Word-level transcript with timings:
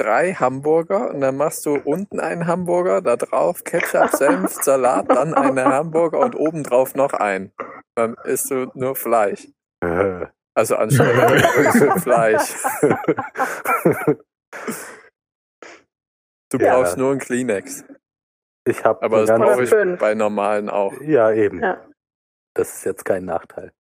drei 0.00 0.32
Hamburger 0.34 1.10
und 1.10 1.20
dann 1.20 1.36
machst 1.36 1.66
du 1.66 1.74
unten 1.76 2.20
einen 2.20 2.46
Hamburger, 2.46 3.02
da 3.02 3.16
drauf 3.16 3.64
Ketchup, 3.64 4.10
Senf, 4.10 4.52
Salat, 4.52 5.10
dann 5.10 5.34
einen 5.34 5.64
Hamburger 5.64 6.18
und 6.20 6.34
obendrauf 6.34 6.94
noch 6.94 7.12
einen. 7.12 7.52
Dann 7.96 8.14
isst 8.24 8.50
du 8.50 8.70
nur 8.74 8.96
Fleisch. 8.96 9.48
Also 10.54 10.76
anstelle 10.76 11.40
Fleisch. 12.00 12.54
Du 16.50 16.58
Ja. 16.58 16.74
brauchst 16.76 16.96
nur 16.96 17.10
einen 17.12 17.20
Kleenex. 17.20 17.84
Ich 18.66 18.84
habe 18.84 19.02
Aber 19.02 19.24
das 19.24 19.38
brauche 19.38 19.62
ich 19.64 19.70
fünf. 19.70 19.98
bei 20.00 20.14
normalen 20.14 20.68
auch. 20.68 20.92
Ja, 21.00 21.30
eben. 21.32 21.62
Ja. 21.62 21.86
Das 22.54 22.74
ist 22.74 22.84
jetzt 22.84 23.04
kein 23.04 23.24
Nachteil. 23.24 23.72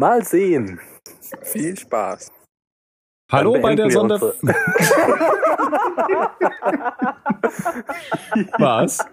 Mal 0.00 0.24
sehen. 0.24 0.80
Viel 1.42 1.76
Spaß. 1.78 2.30
Hallo 3.30 3.60
bei 3.60 3.74
der 3.74 3.90
Sonder... 3.90 4.18
Was? 8.58 9.04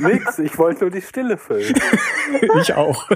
Nix, 0.00 0.38
ich 0.38 0.56
wollte 0.58 0.82
nur 0.82 0.90
die 0.90 1.02
Stille 1.02 1.36
füllen. 1.36 1.74
Ich 2.60 2.72
auch. 2.74 3.08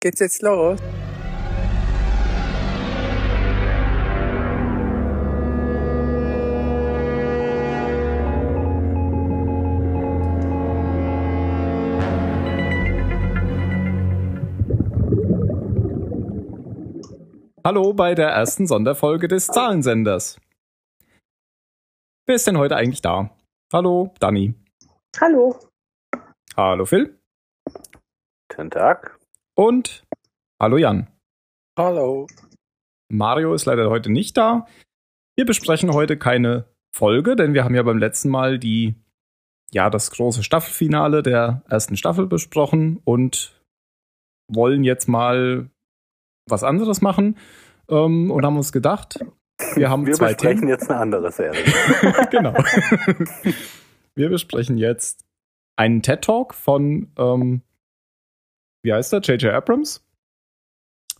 Geht's 0.00 0.20
jetzt 0.20 0.42
los? 0.42 0.78
Hallo 17.64 17.92
bei 17.92 18.16
der 18.16 18.28
ersten 18.28 18.66
Sonderfolge 18.66 19.28
des 19.28 19.46
Zahlensenders. 19.46 20.40
Wer 22.26 22.34
ist 22.34 22.44
denn 22.48 22.58
heute 22.58 22.74
eigentlich 22.74 23.02
da? 23.02 23.30
Hallo, 23.72 24.12
Dani. 24.18 24.54
Hallo. 25.20 25.60
Hallo, 26.56 26.84
Phil. 26.84 27.16
Guten 28.48 28.68
Tag. 28.68 29.16
Und 29.54 30.02
hallo, 30.60 30.76
Jan. 30.76 31.06
Hallo. 31.78 32.26
Mario 33.08 33.54
ist 33.54 33.66
leider 33.66 33.88
heute 33.90 34.10
nicht 34.10 34.36
da. 34.36 34.66
Wir 35.36 35.46
besprechen 35.46 35.92
heute 35.92 36.18
keine 36.18 36.64
Folge, 36.92 37.36
denn 37.36 37.54
wir 37.54 37.62
haben 37.62 37.76
ja 37.76 37.84
beim 37.84 37.98
letzten 37.98 38.28
Mal 38.28 38.58
die, 38.58 38.96
ja, 39.70 39.88
das 39.88 40.10
große 40.10 40.42
Staffelfinale 40.42 41.22
der 41.22 41.62
ersten 41.68 41.96
Staffel 41.96 42.26
besprochen 42.26 43.00
und 43.04 43.62
wollen 44.48 44.82
jetzt 44.82 45.06
mal 45.06 45.70
was 46.48 46.62
anderes 46.64 47.00
machen 47.00 47.36
ähm, 47.88 48.30
und 48.30 48.44
haben 48.44 48.56
uns 48.56 48.72
gedacht, 48.72 49.18
wir 49.74 49.90
haben 49.90 50.06
Wir 50.06 50.14
zwei 50.14 50.28
besprechen 50.28 50.60
Themen. 50.60 50.68
jetzt 50.70 50.90
eine 50.90 51.00
andere 51.00 51.30
Serie. 51.30 51.62
genau. 52.30 52.54
wir 54.14 54.28
besprechen 54.28 54.76
jetzt 54.78 55.24
einen 55.76 56.02
TED 56.02 56.22
Talk 56.22 56.54
von, 56.54 57.12
ähm, 57.18 57.62
wie 58.82 58.92
heißt 58.92 59.12
der, 59.12 59.20
J.J. 59.20 59.52
Abrams 59.54 60.04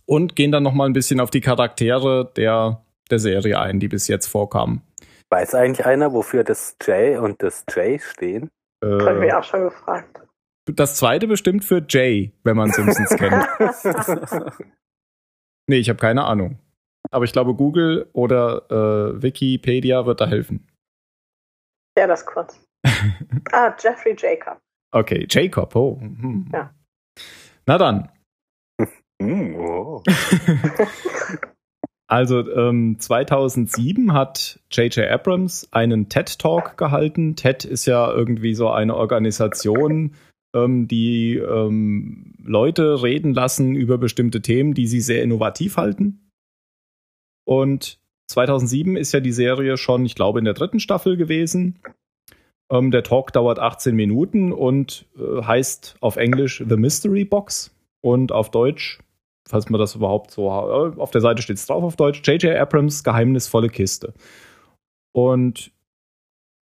und 0.05 0.35
gehen 0.35 0.51
dann 0.51 0.63
noch 0.63 0.73
mal 0.73 0.85
ein 0.85 0.93
bisschen 0.93 1.19
auf 1.19 1.29
die 1.31 1.41
Charaktere 1.41 2.31
der, 2.35 2.83
der 3.09 3.19
Serie 3.19 3.59
ein, 3.59 3.79
die 3.79 3.87
bis 3.87 4.07
jetzt 4.07 4.27
vorkamen. 4.27 4.81
Weiß 5.29 5.55
eigentlich 5.55 5.85
einer, 5.85 6.13
wofür 6.13 6.43
das 6.43 6.75
J 6.85 7.17
und 7.19 7.41
das 7.41 7.63
J 7.73 7.99
stehen? 8.01 8.49
Das 8.81 9.05
habe 9.05 9.13
ich 9.15 9.19
mich 9.21 9.29
Äh, 9.31 9.35
auch 9.35 9.43
schon 9.43 9.61
gefragt. 9.63 10.19
das 10.65 10.97
zweite 10.97 11.27
bestimmt 11.27 11.63
für 11.63 11.83
Jay, 11.87 12.33
wenn 12.43 12.57
man 12.57 12.71
Simpsons 12.71 13.09
kennt. 13.11 13.47
Nee, 15.67 15.77
ich 15.77 15.89
habe 15.89 15.99
keine 15.99 16.25
Ahnung. 16.25 16.59
Aber 17.11 17.25
ich 17.25 17.33
glaube, 17.33 17.53
Google 17.55 18.09
oder 18.13 18.69
äh, 18.69 19.21
Wikipedia 19.21 20.05
wird 20.05 20.21
da 20.21 20.27
helfen. 20.27 20.67
Ja, 21.97 22.07
das 22.07 22.25
kurz. 22.25 22.59
Ah, 23.51 23.75
Jeffrey 23.79 24.15
Jacob. 24.17 24.59
Okay, 24.91 25.27
Jacob, 25.29 25.75
oh. 25.75 25.99
hm. 25.99 26.49
Ja. 26.51 26.73
Na 27.65 27.77
dann. 27.77 28.11
Hm, 29.21 29.55
oh. 29.59 30.03
Also 32.07 32.47
ähm, 32.47 32.99
2007 32.99 34.13
hat 34.13 34.59
J.J. 34.69 35.09
Abrams 35.09 35.67
einen 35.71 36.09
TED 36.09 36.37
Talk 36.37 36.77
gehalten. 36.77 37.35
TED 37.35 37.65
ist 37.65 37.87
ja 37.87 38.11
irgendwie 38.11 38.53
so 38.53 38.69
eine 38.69 38.95
Organisation, 38.95 40.13
ähm, 40.53 40.87
die 40.87 41.37
ähm, 41.37 42.35
Leute 42.43 43.03
reden 43.03 43.33
lassen 43.33 43.75
über 43.75 43.97
bestimmte 43.97 44.41
Themen, 44.41 44.73
die 44.73 44.87
sie 44.87 45.01
sehr 45.01 45.23
innovativ 45.23 45.77
halten. 45.77 46.31
Und 47.45 47.99
2007 48.27 48.95
ist 48.95 49.11
ja 49.11 49.19
die 49.19 49.31
Serie 49.31 49.77
schon, 49.77 50.05
ich 50.05 50.15
glaube, 50.15 50.39
in 50.39 50.45
der 50.45 50.53
dritten 50.53 50.79
Staffel 50.79 51.17
gewesen. 51.17 51.79
Ähm, 52.71 52.91
der 52.91 53.03
Talk 53.03 53.33
dauert 53.33 53.59
18 53.59 53.95
Minuten 53.95 54.51
und 54.51 55.05
äh, 55.17 55.43
heißt 55.43 55.97
auf 55.99 56.15
Englisch 56.15 56.63
The 56.67 56.77
Mystery 56.77 57.25
Box 57.25 57.75
und 58.01 58.31
auf 58.31 58.51
Deutsch 58.51 58.99
falls 59.45 59.69
man 59.69 59.79
das 59.79 59.95
überhaupt 59.95 60.31
so 60.31 60.47
äh, 60.47 60.99
auf 60.99 61.11
der 61.11 61.19
Seite 61.19 61.41
steht 61.41 61.57
es 61.57 61.65
drauf 61.65 61.83
auf 61.83 61.97
Deutsch 61.97 62.21
J.J. 62.25 62.55
Abrams 62.55 63.03
geheimnisvolle 63.03 63.69
Kiste 63.69 64.13
und 65.11 65.72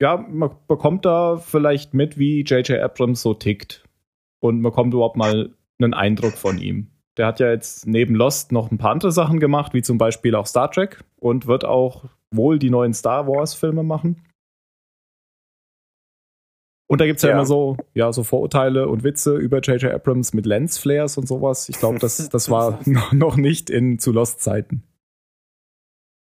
ja 0.02 0.18
man 0.18 0.52
bekommt 0.68 1.06
da 1.06 1.38
vielleicht 1.38 1.94
mit 1.94 2.18
wie 2.18 2.42
J.J. 2.42 2.82
Abrams 2.82 3.22
so 3.22 3.34
tickt 3.34 3.88
und 4.40 4.62
man 4.62 4.72
bekommt 4.72 4.94
überhaupt 4.94 5.16
mal 5.16 5.56
einen 5.82 5.94
Eindruck 5.94 6.38
von 6.38 6.58
ihm 6.58 6.88
der 7.18 7.28
hat 7.28 7.40
ja 7.40 7.50
jetzt 7.50 7.88
neben 7.88 8.16
Lost 8.16 8.52
noch 8.52 8.72
ein 8.72 8.78
paar 8.78 8.92
andere 8.92 9.12
Sachen 9.12 9.40
gemacht 9.40 9.74
wie 9.74 9.82
zum 9.82 9.98
Beispiel 9.98 10.36
auch 10.36 10.48
Star 10.48 10.70
Trek 10.72 11.04
und 11.18 11.48
wird 11.48 11.64
auch 11.64 12.06
wohl 12.32 12.60
die 12.60 12.70
neuen 12.70 12.94
Star 12.94 13.28
Wars 13.28 13.54
Filme 13.54 13.84
machen 13.84 14.24
und 16.88 17.00
da 17.00 17.06
gibt 17.06 17.18
es 17.18 17.24
ja, 17.24 17.30
Ja. 17.30 17.36
immer 17.36 17.46
so, 17.46 17.78
ja, 17.94 18.12
so 18.12 18.24
Vorurteile 18.24 18.90
und 18.90 19.06
Witze 19.06 19.38
über 19.38 19.62
J.J. 19.62 19.94
Abrams 19.94 20.34
mit 20.34 20.46
Lensflares 20.46 21.18
und 21.18 21.26
sowas. 21.26 21.70
Ich 21.70 21.80
glaube, 21.80 22.00
das, 22.00 22.28
das 22.28 22.50
war 22.50 22.82
noch, 22.86 23.14
noch 23.14 23.38
nicht 23.38 23.70
in 23.70 23.98
zu 23.98 24.12
Lost-Zeiten. 24.12 24.84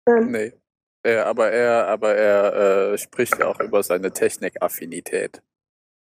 Ähm, 0.06 0.32
Nee. 0.32 0.52
Er, 1.04 1.28
aber 1.28 1.52
er, 1.52 1.88
aber 1.88 2.16
er 2.16 2.92
äh, 2.92 2.98
spricht 2.98 3.40
ja 3.40 3.48
auch 3.48 3.60
über 3.60 3.82
seine 3.84 4.12
Technikaffinität. 4.12 5.42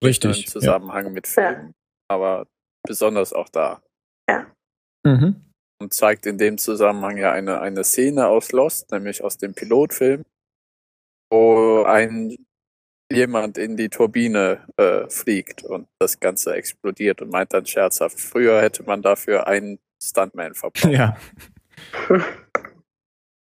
Im 0.02 0.06
Richtig. 0.06 0.46
Ja. 0.46 0.52
Zusammenhang 0.52 1.12
mit 1.12 1.26
Filmen. 1.26 1.74
Aber 2.08 2.46
besonders 2.86 3.32
auch 3.32 3.48
da. 3.48 3.82
Mhm. 5.04 5.52
Und 5.80 5.94
zeigt 5.94 6.26
in 6.26 6.38
dem 6.38 6.58
Zusammenhang 6.58 7.16
ja 7.16 7.32
eine, 7.32 7.60
eine 7.60 7.84
Szene 7.84 8.26
aus 8.26 8.52
Lost, 8.52 8.90
nämlich 8.90 9.24
aus 9.24 9.38
dem 9.38 9.54
Pilotfilm, 9.54 10.24
wo 11.32 11.84
ein 11.84 12.36
jemand 13.12 13.58
in 13.58 13.76
die 13.76 13.88
Turbine 13.88 14.66
äh, 14.76 15.08
fliegt 15.08 15.64
und 15.64 15.88
das 15.98 16.20
Ganze 16.20 16.54
explodiert 16.54 17.22
und 17.22 17.30
meint 17.30 17.52
dann 17.52 17.66
scherzhaft, 17.66 18.20
früher 18.20 18.62
hätte 18.62 18.84
man 18.84 19.02
dafür 19.02 19.46
einen 19.46 19.80
Stuntman 20.02 20.54
verbraucht. 20.54 20.92
ja. 20.92 21.16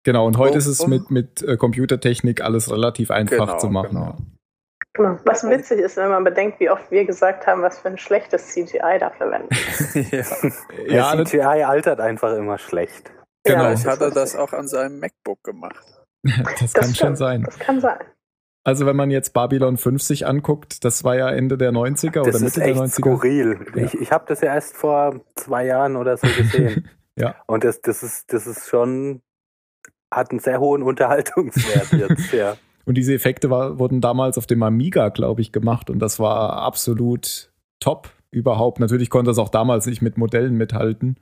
Genau, 0.04 0.26
und 0.26 0.36
heute 0.38 0.52
Um- 0.54 0.58
ist 0.58 0.66
es 0.66 0.80
um- 0.80 0.90
mit, 0.90 1.10
mit 1.10 1.42
äh, 1.42 1.56
Computertechnik 1.56 2.40
alles 2.42 2.70
relativ 2.70 3.10
einfach 3.10 3.46
Genau, 3.46 3.58
zu 3.58 3.68
machen. 3.68 3.90
genau. 3.90 4.16
genau. 4.94 5.18
Was 5.24 5.44
witzig 5.48 5.80
ist, 5.80 5.96
wenn 5.96 6.10
man 6.10 6.24
bedenkt, 6.24 6.58
wie 6.60 6.70
oft 6.70 6.90
wir 6.90 7.04
gesagt 7.04 7.46
haben, 7.46 7.62
was 7.62 7.78
für 7.78 7.88
ein 7.88 7.98
schlechtes 7.98 8.48
CGI 8.48 8.98
da 8.98 9.10
verwendet. 9.10 9.50
ja. 10.12 10.24
Ja, 10.86 11.14
ja 11.16 11.24
CGI 11.24 11.62
altert 11.64 12.00
einfach 12.00 12.36
immer 12.36 12.58
schlecht. 12.58 13.10
Genau. 13.44 13.62
Ja, 13.64 13.68
Vielleicht 13.70 13.86
hat 13.86 14.00
er 14.00 14.10
das 14.10 14.36
auch 14.36 14.52
an 14.52 14.68
seinem 14.68 15.00
MacBook 15.00 15.42
gemacht. 15.44 15.84
das 16.60 16.72
kann 16.72 16.84
schon 16.84 16.94
stimmt. 16.94 17.19
sein. 17.19 17.42
Das 17.42 17.58
kann 17.58 17.80
sein. 17.80 17.98
Also 18.64 18.86
wenn 18.86 18.94
man 18.94 19.10
jetzt 19.10 19.32
Babylon 19.34 19.76
50 19.76 20.24
anguckt, 20.26 20.84
das 20.84 21.02
war 21.02 21.16
ja 21.16 21.28
Ende 21.30 21.58
der 21.58 21.72
90er 21.72 22.12
Das 22.22 22.28
oder 22.28 22.36
ist 22.36 22.42
Mitte 22.42 22.60
der 22.60 22.69
echt 22.69 22.78
90er. 22.80 22.90
skurril. 22.92 23.66
Ja. 23.74 23.82
Ich, 23.86 23.94
ich 24.00 24.12
habe 24.12 24.24
das 24.28 24.40
ja 24.40 24.54
erst 24.54 24.76
vor 24.76 25.20
zwei 25.34 25.66
Jahren 25.66 25.96
oder 25.96 26.16
so 26.16 26.26
gesehen. 26.28 26.88
Ja. 27.14 27.34
Und 27.46 27.62
das, 27.64 27.82
das 27.82 28.02
ist, 28.02 28.32
das 28.32 28.46
ist 28.46 28.69
schon, 28.70 29.20
hat 30.12 30.31
einen 30.31 30.41
sehr 30.41 30.61
hohen 30.61 30.82
Unterhaltungswert 30.82 31.93
jetzt, 31.93 32.32
ja. 32.32 32.56
Und 32.85 32.97
diese 32.97 33.14
Effekte 33.14 33.50
war, 33.50 33.79
wurden 33.79 34.00
damals 34.00 34.38
auf 34.38 34.47
dem 34.47 34.62
Amiga, 34.62 35.09
glaube 35.09 35.41
ich, 35.41 35.53
gemacht 35.53 35.91
und 35.91 35.99
das 35.99 36.19
war 36.19 36.59
absolut 36.59 37.53
top 37.81 38.11
überhaupt. 38.31 38.81
Natürlich 38.81 39.11
konnte 39.11 39.31
es 39.31 39.38
auch 39.38 39.50
damals 39.50 39.87
nicht 39.87 40.03
mit 40.03 40.19
Modellen 40.19 40.56
mithalten. 40.56 41.17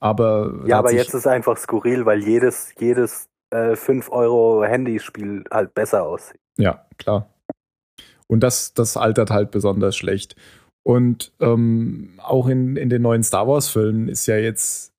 Aber, 0.00 0.62
Ja, 0.66 0.78
aber 0.78 0.92
jetzt 0.92 1.08
ist 1.08 1.14
es 1.14 1.26
einfach 1.26 1.58
skurril, 1.58 2.06
weil 2.06 2.24
jedes, 2.24 2.74
jedes 2.78 3.28
äh, 3.50 3.76
5 3.76 4.10
Euro 4.10 4.64
Handyspiel 4.64 5.44
halt 5.50 5.74
besser 5.74 6.06
aussieht. 6.06 6.40
Ja, 6.56 6.86
klar. 6.96 7.28
Und 8.26 8.40
das, 8.40 8.74
das 8.74 8.96
altert 8.96 9.30
halt 9.30 9.50
besonders 9.50 9.96
schlecht. 9.96 10.36
Und 10.82 11.32
ähm, 11.40 12.18
auch 12.22 12.48
in, 12.48 12.76
in 12.76 12.88
den 12.88 13.02
neuen 13.02 13.22
Star 13.22 13.46
Wars-Filmen 13.46 14.08
ist 14.08 14.26
ja 14.26 14.36
jetzt 14.36 14.94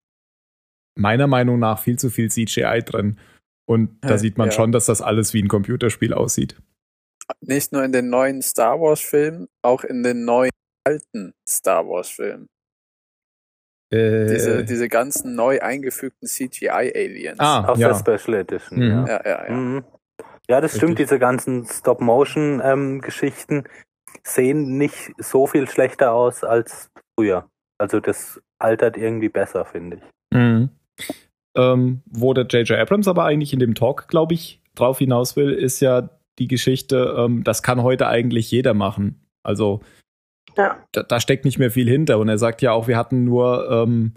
meiner 1.02 1.28
Meinung 1.28 1.60
nach 1.60 1.80
viel 1.80 2.00
zu 2.00 2.10
viel 2.10 2.30
CGI 2.30 2.82
drin. 2.86 3.18
Und 3.66 3.98
da 4.02 4.18
sieht 4.18 4.38
man 4.38 4.48
ja. 4.48 4.52
schon, 4.52 4.72
dass 4.72 4.86
das 4.86 5.02
alles 5.02 5.34
wie 5.34 5.42
ein 5.42 5.48
Computerspiel 5.48 6.14
aussieht. 6.14 6.62
Nicht 7.40 7.72
nur 7.72 7.84
in 7.84 7.92
den 7.92 8.10
neuen 8.10 8.42
Star 8.42 8.80
Wars 8.80 9.00
Filmen, 9.00 9.48
auch 9.62 9.84
in 9.84 10.04
den 10.04 10.26
neuen 10.26 10.52
alten 10.86 11.34
Star 11.48 11.88
Wars 11.88 12.10
Filmen. 12.10 12.48
Äh, 13.94 14.28
Diese, 14.28 14.64
diese 14.64 14.88
ganzen 14.88 15.36
neu 15.36 15.62
eingefügten 15.62 16.28
CGI-Aliens. 16.28 17.40
ah, 17.40 17.66
Aus 17.66 17.80
ja. 17.80 17.90
der 17.90 18.18
Special 18.18 18.40
Edition. 18.40 18.80
Mhm. 18.80 18.90
Ja. 18.90 19.08
Ja, 19.08 19.22
ja, 19.26 19.46
ja. 19.48 19.54
Mhm. 19.54 19.84
Ja, 20.50 20.62
das 20.62 20.76
stimmt, 20.76 21.00
diese 21.00 21.20
ganzen 21.20 21.66
Stop-Motion-Geschichten 21.66 23.64
sehen 24.24 24.78
nicht 24.78 25.14
so 25.18 25.48
viel 25.48 25.70
schlechter 25.70 26.14
aus 26.14 26.44
als 26.44 26.90
früher. 27.16 27.50
Also 27.78 28.00
das 28.00 28.42
altert 28.60 28.98
irgendwie 28.98 29.30
besser, 29.30 29.66
finde 29.66 29.98
ich. 29.98 30.38
Mhm. 30.38 30.70
Ähm, 31.56 32.02
wo 32.06 32.34
der 32.34 32.46
J.J. 32.46 32.80
Abrams 32.80 33.08
aber 33.08 33.26
eigentlich 33.26 33.52
in 33.54 33.60
dem 33.60 33.76
Talk, 33.76 34.08
glaube 34.08 34.34
ich, 34.34 34.62
drauf 34.76 35.00
hinaus 35.00 35.36
will, 35.36 35.52
ist 35.52 35.82
ja 35.82 36.10
die 36.40 36.48
Geschichte, 36.48 37.14
ähm, 37.18 37.44
das 37.44 37.62
kann 37.62 37.84
heute 37.84 38.08
eigentlich 38.08 38.50
jeder 38.52 38.74
machen. 38.74 39.26
Also 39.44 39.82
Ja. 40.56 40.78
da, 40.94 41.04
da 41.04 41.20
steckt 41.20 41.44
nicht 41.44 41.60
mehr 41.60 41.72
viel 41.72 41.90
hinter. 41.90 42.20
Und 42.20 42.30
er 42.30 42.38
sagt 42.38 42.62
ja 42.62 42.72
auch, 42.72 42.88
wir 42.88 42.98
hatten 42.98 43.26
nur 43.26 43.70
ähm, 43.70 44.14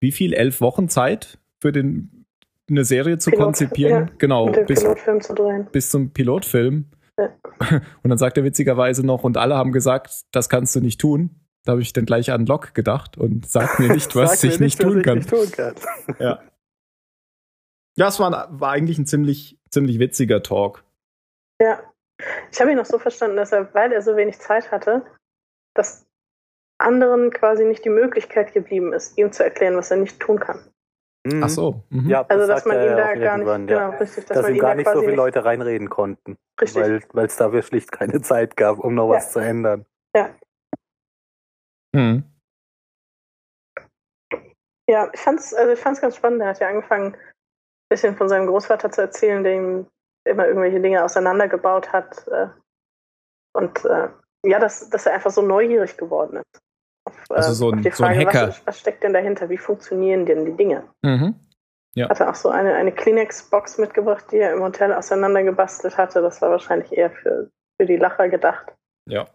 wie 0.00 0.12
viel? 0.12 0.32
Elf 0.32 0.60
Wochen 0.62 0.88
Zeit 0.88 1.38
für 1.62 1.70
den, 1.72 2.24
eine 2.70 2.84
Serie 2.84 3.18
zu 3.18 3.30
Pilot, 3.30 3.44
konzipieren. 3.44 4.06
ja. 4.08 4.12
Genau, 4.18 4.50
bis, 4.50 4.80
Pilotfilm 4.80 5.20
zu 5.20 5.34
drehen. 5.34 5.68
bis 5.70 5.90
zum 5.90 6.12
Pilotfilm. 6.12 6.86
Ja. 7.18 7.28
Und 8.02 8.08
dann 8.10 8.18
sagt 8.18 8.38
er 8.38 8.44
witzigerweise 8.44 9.04
noch, 9.06 9.22
und 9.22 9.36
alle 9.36 9.54
haben 9.56 9.70
gesagt, 9.72 10.22
das 10.32 10.48
kannst 10.48 10.74
du 10.74 10.80
nicht 10.80 11.00
tun. 11.00 11.30
Da 11.64 11.72
habe 11.72 11.82
ich 11.82 11.92
dann 11.92 12.04
gleich 12.04 12.30
an 12.30 12.46
Locke 12.46 12.72
gedacht 12.72 13.16
und 13.16 13.48
sag 13.48 13.78
mir 13.78 13.92
nicht, 13.92 14.14
was 14.16 14.42
ich 14.44 14.60
nicht 14.60 14.78
was 14.78 14.86
tun 14.86 14.98
ich 14.98 15.04
kann. 15.04 15.18
nicht 15.18 15.30
tun 15.30 15.50
kann. 15.50 15.74
Ja. 16.18 16.42
Ja, 17.96 18.08
es 18.08 18.18
war, 18.18 18.48
war 18.60 18.72
eigentlich 18.72 18.98
ein 18.98 19.06
ziemlich, 19.06 19.58
ziemlich 19.70 19.98
witziger 20.00 20.42
Talk. 20.42 20.82
Ja. 21.60 21.80
Ich 22.50 22.60
habe 22.60 22.70
ihn 22.72 22.76
noch 22.76 22.84
so 22.86 22.98
verstanden, 22.98 23.36
dass 23.36 23.52
er, 23.52 23.72
weil 23.74 23.92
er 23.92 24.02
so 24.02 24.16
wenig 24.16 24.38
Zeit 24.40 24.70
hatte, 24.72 25.04
dass 25.74 26.04
anderen 26.78 27.30
quasi 27.30 27.64
nicht 27.64 27.84
die 27.84 27.90
Möglichkeit 27.90 28.52
geblieben 28.52 28.92
ist, 28.92 29.16
ihm 29.16 29.30
zu 29.32 29.44
erklären, 29.44 29.76
was 29.76 29.90
er 29.92 29.96
nicht 29.98 30.18
tun 30.20 30.40
kann. 30.40 30.58
Mhm. 31.24 31.42
Ach 31.44 31.48
so. 31.48 31.82
Mhm. 31.90 32.08
Ja, 32.08 32.26
Also, 32.28 32.46
das 32.46 32.64
dass 32.64 32.64
man 32.66 32.76
ihn 32.78 32.84
ja 32.84 32.96
da 32.96 33.02
auch 33.02 33.06
gar 33.06 33.14
nicht, 33.14 33.24
irgendwann, 33.24 33.66
genau, 33.68 33.80
ja. 33.80 33.88
richtig, 33.90 34.24
dass, 34.26 34.36
Dass 34.36 34.42
man 34.42 34.50
ihm 34.52 34.56
ihn 34.56 34.60
gar 34.60 34.70
da 34.70 34.76
nicht 34.76 34.90
so 34.90 35.00
viele 35.00 35.14
Leute 35.14 35.44
reinreden 35.44 35.88
konnten. 35.88 36.36
Richtig. 36.60 36.82
Weil 36.82 37.00
weil 37.12 37.26
es 37.26 37.36
dafür 37.36 37.62
schlicht 37.62 37.92
keine 37.92 38.20
Zeit 38.22 38.56
gab, 38.56 38.78
um 38.80 38.94
noch 38.94 39.08
Ja. 39.10 39.16
was 39.16 39.32
zu 39.32 39.38
ändern. 39.38 39.86
Mhm. 41.94 42.24
Ja, 44.88 45.10
ich 45.12 45.20
fand's, 45.20 45.54
also 45.54 45.72
ich 45.72 45.80
fand's 45.80 46.00
ganz 46.00 46.16
spannend. 46.16 46.42
Er 46.42 46.48
hat 46.48 46.60
ja 46.60 46.68
angefangen, 46.68 47.14
ein 47.14 47.18
bisschen 47.88 48.16
von 48.16 48.28
seinem 48.28 48.46
Großvater 48.46 48.90
zu 48.90 49.00
erzählen, 49.00 49.42
der 49.42 49.54
ihm 49.54 49.86
immer 50.26 50.46
irgendwelche 50.46 50.80
Dinge 50.80 51.02
auseinandergebaut 51.04 51.92
hat. 51.92 52.26
Äh, 52.28 52.48
und 53.54 53.84
äh, 53.84 54.08
ja, 54.44 54.58
dass, 54.58 54.88
dass 54.90 55.06
er 55.06 55.14
einfach 55.14 55.30
so 55.30 55.40
neugierig 55.42 55.96
geworden 55.96 56.36
ist. 56.36 56.60
Auf, 57.06 57.30
äh, 57.30 57.34
Also 57.34 57.54
so 57.54 57.70
ein- 57.70 57.82
die 57.82 57.90
so 57.90 58.04
ein 58.04 58.14
Frage, 58.14 58.26
Hacker. 58.26 58.48
Was, 58.48 58.66
was 58.66 58.80
steckt 58.80 59.02
denn 59.02 59.12
dahinter? 59.14 59.48
Wie 59.48 59.58
funktionieren 59.58 60.26
denn 60.26 60.44
die 60.44 60.52
Dinge? 60.56 60.88
Mhm. 61.02 61.34
Hat 62.08 62.20
er 62.20 62.28
auch 62.28 62.34
so 62.34 62.48
eine, 62.50 62.74
eine 62.74 62.90
Kleenex-Box 62.92 63.78
mitgebracht, 63.78 64.24
die 64.32 64.38
er 64.38 64.52
im 64.52 64.62
Hotel 64.62 64.92
auseinandergebastelt 64.92 65.96
hatte. 65.96 66.20
Das 66.20 66.42
war 66.42 66.50
wahrscheinlich 66.50 66.92
eher 66.92 67.10
für, 67.10 67.48
für 67.80 67.86
die 67.86 67.96
Lacher 67.96 68.28
gedacht. 68.28 68.74
Ja. 69.08 69.28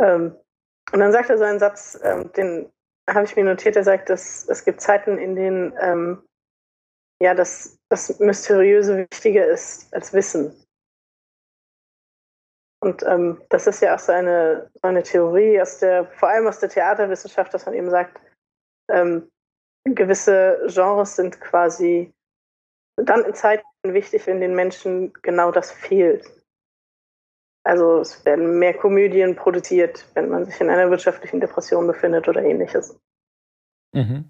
Ähm, 0.00 0.34
und 0.92 1.00
dann 1.00 1.12
sagt 1.12 1.30
er 1.30 1.38
so 1.38 1.44
einen 1.44 1.58
Satz, 1.58 1.98
ähm, 2.02 2.32
den 2.32 2.70
habe 3.08 3.24
ich 3.24 3.36
mir 3.36 3.44
notiert, 3.44 3.76
er 3.76 3.84
sagt, 3.84 4.10
dass 4.10 4.48
es 4.48 4.64
gibt 4.64 4.80
Zeiten, 4.80 5.18
in 5.18 5.34
denen 5.34 5.74
ähm, 5.80 6.22
ja 7.20 7.34
das, 7.34 7.78
das 7.88 8.18
Mysteriöse 8.20 9.06
wichtiger 9.10 9.46
ist 9.46 9.92
als 9.94 10.12
Wissen. 10.12 10.54
Und 12.82 13.04
ähm, 13.04 13.40
das 13.48 13.66
ist 13.66 13.80
ja 13.80 13.94
auch 13.94 14.00
so 14.00 14.12
eine, 14.12 14.68
so 14.74 14.88
eine 14.88 15.04
Theorie 15.04 15.60
aus 15.60 15.78
der, 15.78 16.06
vor 16.06 16.28
allem 16.28 16.48
aus 16.48 16.58
der 16.58 16.68
Theaterwissenschaft, 16.68 17.54
dass 17.54 17.64
man 17.64 17.76
eben 17.76 17.90
sagt, 17.90 18.20
ähm, 18.90 19.30
gewisse 19.84 20.66
Genres 20.66 21.16
sind 21.16 21.40
quasi 21.40 22.12
dann 22.96 23.24
in 23.24 23.34
Zeiten 23.34 23.64
wichtig, 23.84 24.26
wenn 24.26 24.40
den 24.40 24.54
Menschen 24.54 25.12
genau 25.22 25.52
das 25.52 25.70
fehlt. 25.70 26.28
Also 27.64 28.00
es 28.00 28.24
werden 28.24 28.58
mehr 28.58 28.74
Komödien 28.74 29.36
produziert, 29.36 30.04
wenn 30.14 30.28
man 30.28 30.44
sich 30.44 30.60
in 30.60 30.70
einer 30.70 30.90
wirtschaftlichen 30.90 31.40
Depression 31.40 31.86
befindet 31.86 32.28
oder 32.28 32.42
ähnliches. 32.42 32.98
Mhm. 33.92 34.24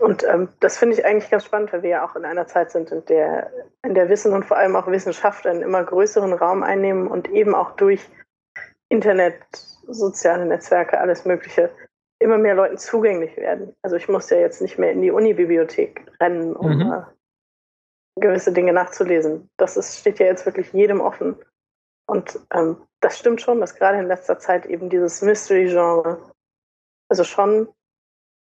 Und 0.00 0.22
ähm, 0.24 0.48
das 0.60 0.78
finde 0.78 0.94
ich 0.96 1.04
eigentlich 1.04 1.30
ganz 1.30 1.44
spannend, 1.44 1.72
weil 1.72 1.82
wir 1.82 1.90
ja 1.90 2.06
auch 2.06 2.14
in 2.14 2.24
einer 2.24 2.46
Zeit 2.46 2.70
sind, 2.70 2.92
in 2.92 3.04
der, 3.06 3.50
in 3.82 3.94
der 3.94 4.08
Wissen 4.08 4.32
und 4.32 4.44
vor 4.44 4.56
allem 4.56 4.76
auch 4.76 4.86
Wissenschaft 4.86 5.46
einen 5.46 5.62
immer 5.62 5.82
größeren 5.82 6.32
Raum 6.34 6.62
einnehmen 6.62 7.08
und 7.08 7.28
eben 7.30 7.54
auch 7.54 7.72
durch 7.72 8.08
Internet, 8.88 9.42
soziale 9.88 10.46
Netzwerke, 10.46 11.00
alles 11.00 11.24
Mögliche 11.24 11.70
immer 12.20 12.38
mehr 12.38 12.54
Leuten 12.54 12.78
zugänglich 12.78 13.36
werden. 13.36 13.74
Also 13.82 13.96
ich 13.96 14.08
muss 14.08 14.30
ja 14.30 14.38
jetzt 14.38 14.60
nicht 14.60 14.78
mehr 14.78 14.92
in 14.92 15.02
die 15.02 15.10
Unibibliothek 15.10 16.06
rennen, 16.20 16.54
um 16.54 16.78
Mhm. 16.78 17.04
gewisse 18.20 18.52
Dinge 18.52 18.72
nachzulesen. 18.72 19.48
Das 19.56 19.76
ist, 19.76 19.98
steht 19.98 20.18
ja 20.18 20.26
jetzt 20.26 20.44
wirklich 20.44 20.72
jedem 20.72 21.00
offen. 21.00 21.36
Und 22.08 22.38
ähm, 22.52 22.76
das 23.00 23.18
stimmt 23.18 23.40
schon, 23.40 23.60
dass 23.60 23.74
gerade 23.74 23.98
in 23.98 24.06
letzter 24.06 24.38
Zeit 24.38 24.66
eben 24.66 24.88
dieses 24.88 25.20
Mystery-Genre 25.22 26.18
also 27.10 27.24
schon 27.24 27.68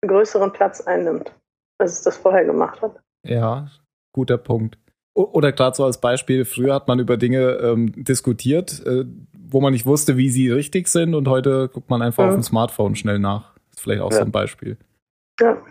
einen 0.01 0.09
größeren 0.09 0.53
Platz 0.53 0.81
einnimmt, 0.81 1.33
als 1.79 1.93
es 1.93 2.01
das 2.03 2.17
vorher 2.17 2.45
gemacht 2.45 2.81
hat. 2.81 2.99
Ja, 3.25 3.67
guter 4.13 4.37
Punkt. 4.37 4.77
Oder 5.15 5.51
gerade 5.51 5.75
so 5.75 5.85
als 5.85 5.99
Beispiel, 6.01 6.45
früher 6.45 6.73
hat 6.75 6.87
man 6.87 6.99
über 6.99 7.15
Dinge 7.17 7.53
ähm, 7.61 7.91
diskutiert, 8.03 8.85
äh, 8.85 9.05
wo 9.33 9.61
man 9.61 9.71
nicht 9.73 9.85
wusste, 9.85 10.17
wie 10.17 10.29
sie 10.29 10.51
richtig 10.51 10.87
sind 10.87 11.15
und 11.15 11.27
heute 11.27 11.69
guckt 11.69 11.89
man 11.89 12.01
einfach 12.01 12.23
Mhm. 12.23 12.29
auf 12.29 12.35
dem 12.35 12.43
Smartphone 12.43 12.95
schnell 12.95 13.19
nach. 13.19 13.55
ist 13.71 13.81
vielleicht 13.81 14.01
auch 14.01 14.11
Ja. 14.11 14.17
so 14.17 14.23
ein 14.23 14.31
Beispiel. 14.31 14.77
Ja. 15.39 15.61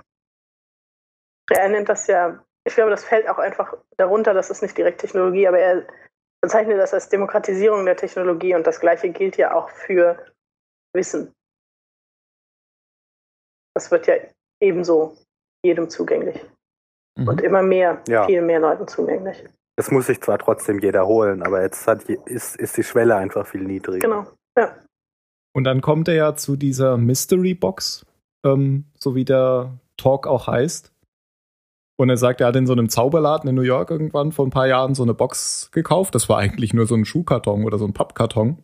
Er 1.51 1.69
nennt 1.69 1.89
das 1.89 2.07
ja, 2.07 2.43
ich 2.65 2.75
glaube, 2.75 2.91
das 2.91 3.05
fällt 3.05 3.29
auch 3.29 3.39
einfach 3.39 3.75
darunter, 3.97 4.35
das 4.35 4.51
ist 4.51 4.63
nicht 4.63 4.77
direkt 4.77 5.01
Technologie, 5.01 5.47
aber 5.47 5.59
er 5.59 5.87
bezeichnet 6.45 6.79
das 6.79 6.93
als 6.93 7.09
Demokratisierung 7.09 7.87
der 7.87 7.97
Technologie 7.97 8.55
und 8.55 8.67
das 8.67 8.79
gleiche 8.79 9.09
gilt 9.11 9.37
ja 9.39 9.55
auch 9.55 9.71
für 9.71 10.19
Wissen. 10.95 11.33
Das 13.75 13.91
wird 13.91 14.07
ja 14.07 14.15
ebenso 14.63 15.17
jedem 15.65 15.89
zugänglich 15.89 16.45
Mhm. 17.19 17.29
und 17.29 17.41
immer 17.41 17.63
mehr, 17.63 18.03
Ja. 18.09 18.27
viel 18.27 18.43
mehr 18.43 18.61
Leuten 18.61 18.87
zugänglich. 18.87 19.45
Das 19.77 19.91
muss 19.91 20.07
sich 20.07 20.21
zwar 20.21 20.39
trotzdem 20.39 20.79
jeder 20.81 21.07
holen, 21.07 21.43
aber 21.43 21.63
jetzt 21.63 21.87
hat, 21.87 22.05
ist, 22.05 22.57
ist 22.57 22.77
die 22.77 22.85
Schwelle 22.85 23.17
einfach 23.17 23.47
viel 23.47 23.63
niedriger. 23.63 24.07
Genau. 24.07 24.27
Ja. 24.57 24.77
Und 25.57 25.65
dann 25.65 25.81
kommt 25.81 26.09
er 26.09 26.15
ja 26.15 26.37
zu 26.37 26.57
dieser 26.57 26.97
Mystery 26.97 27.55
Box, 27.55 28.05
ähm, 28.45 28.85
so 28.99 29.15
wie 29.15 29.25
der 29.25 29.79
Talk 29.97 30.27
auch 30.27 30.47
heißt. 30.47 30.93
Und 31.97 32.11
er 32.11 32.17
sagt, 32.17 32.41
er 32.41 32.49
hat 32.49 32.57
in 32.57 32.67
so 32.67 32.73
einem 32.73 32.89
Zauberladen 32.89 33.49
in 33.49 33.55
New 33.55 33.63
York 33.63 33.91
irgendwann 33.91 34.33
vor 34.33 34.47
ein 34.47 34.51
paar 34.51 34.67
Jahren 34.67 34.95
so 34.95 35.03
eine 35.05 35.15
Box 35.15 35.71
gekauft. 35.73 36.15
Das 36.15 36.29
war 36.29 36.39
eigentlich 36.39 36.75
nur 36.75 36.87
so 36.87 36.95
ein 36.97 37.05
Schuhkarton 37.05 37.65
oder 37.65 37.79
so 37.79 37.85
ein 37.85 37.93
Pappkarton, 37.93 38.59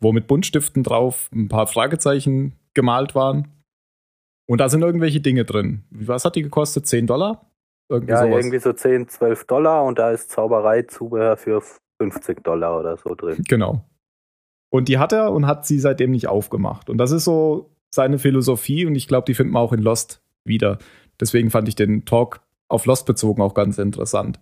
wo 0.00 0.12
mit 0.12 0.26
Buntstiften 0.26 0.82
drauf 0.82 1.30
ein 1.34 1.48
paar 1.48 1.66
Fragezeichen 1.66 2.54
gemalt 2.74 3.14
waren. 3.14 3.48
Und 4.46 4.60
da 4.60 4.68
sind 4.68 4.82
irgendwelche 4.82 5.20
Dinge 5.20 5.44
drin. 5.44 5.84
Was 5.90 6.24
hat 6.24 6.36
die 6.36 6.42
gekostet? 6.42 6.86
10 6.86 7.06
Dollar? 7.06 7.50
Irgendwie 7.88 8.12
Ja, 8.12 8.22
sowas. 8.22 8.36
irgendwie 8.36 8.58
so 8.58 8.72
10, 8.72 9.08
12 9.08 9.46
Dollar 9.46 9.84
und 9.84 9.98
da 9.98 10.10
ist 10.10 10.30
Zauberei-Zubehör 10.30 11.36
für 11.36 11.62
50 12.00 12.42
Dollar 12.44 12.78
oder 12.78 12.96
so 12.96 13.14
drin. 13.14 13.42
Genau. 13.48 13.84
Und 14.70 14.88
die 14.88 14.98
hat 14.98 15.12
er 15.12 15.32
und 15.32 15.46
hat 15.46 15.66
sie 15.66 15.78
seitdem 15.78 16.10
nicht 16.10 16.28
aufgemacht. 16.28 16.90
Und 16.90 16.98
das 16.98 17.10
ist 17.10 17.24
so 17.24 17.70
seine 17.90 18.18
Philosophie 18.18 18.84
und 18.84 18.94
ich 18.96 19.08
glaube, 19.08 19.24
die 19.24 19.34
finden 19.34 19.54
wir 19.54 19.60
auch 19.60 19.72
in 19.72 19.80
Lost 19.80 20.20
wieder. 20.44 20.78
Deswegen 21.20 21.50
fand 21.50 21.68
ich 21.68 21.76
den 21.76 22.04
Talk 22.04 22.40
auf 22.68 22.86
Lost 22.86 23.06
bezogen 23.06 23.42
auch 23.42 23.54
ganz 23.54 23.78
interessant. 23.78 24.40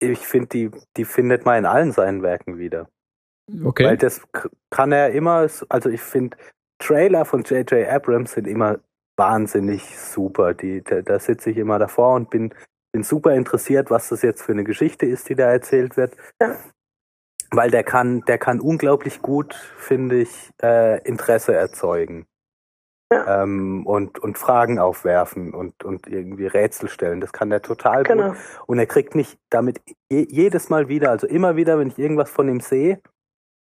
Ich 0.00 0.26
finde, 0.26 0.48
die, 0.48 0.70
die 0.96 1.04
findet 1.04 1.44
man 1.44 1.58
in 1.58 1.66
allen 1.66 1.92
seinen 1.92 2.22
Werken 2.22 2.58
wieder. 2.58 2.88
Okay. 3.64 3.84
Weil 3.84 3.96
das 3.96 4.22
kann 4.70 4.92
er 4.92 5.10
immer, 5.10 5.46
also 5.68 5.88
ich 5.90 6.00
finde, 6.00 6.36
Trailer 6.78 7.24
von 7.24 7.42
J.J. 7.42 7.88
Abrams 7.88 8.32
sind 8.32 8.46
immer 8.46 8.78
wahnsinnig 9.16 9.98
super. 9.98 10.54
Die, 10.54 10.82
da, 10.82 11.02
da 11.02 11.18
sitze 11.18 11.50
ich 11.50 11.56
immer 11.56 11.78
davor 11.78 12.14
und 12.14 12.30
bin, 12.30 12.54
bin 12.92 13.02
super 13.02 13.34
interessiert, 13.34 13.90
was 13.90 14.08
das 14.08 14.22
jetzt 14.22 14.42
für 14.42 14.52
eine 14.52 14.64
Geschichte 14.64 15.06
ist, 15.06 15.28
die 15.28 15.34
da 15.34 15.50
erzählt 15.50 15.96
wird. 15.96 16.16
Ja. 16.40 16.56
Weil 17.50 17.70
der 17.70 17.84
kann, 17.84 18.22
der 18.22 18.38
kann 18.38 18.60
unglaublich 18.60 19.22
gut, 19.22 19.54
finde 19.76 20.22
ich, 20.22 20.50
äh, 20.62 21.00
Interesse 21.06 21.54
erzeugen. 21.54 22.26
Ähm, 23.26 23.86
und, 23.86 24.18
und 24.18 24.38
Fragen 24.38 24.78
aufwerfen 24.78 25.54
und, 25.54 25.84
und 25.84 26.06
irgendwie 26.06 26.46
Rätsel 26.46 26.88
stellen. 26.88 27.20
Das 27.20 27.32
kann 27.32 27.50
der 27.50 27.62
total 27.62 28.04
gut. 28.04 28.08
Genau. 28.08 28.34
Und 28.66 28.78
er 28.78 28.86
kriegt 28.86 29.14
mich 29.14 29.38
damit 29.50 29.80
je, 30.10 30.26
jedes 30.30 30.70
Mal 30.70 30.88
wieder, 30.88 31.10
also 31.10 31.26
immer 31.26 31.56
wieder, 31.56 31.78
wenn 31.78 31.88
ich 31.88 31.98
irgendwas 31.98 32.30
von 32.30 32.48
ihm 32.48 32.60
sehe, 32.60 33.00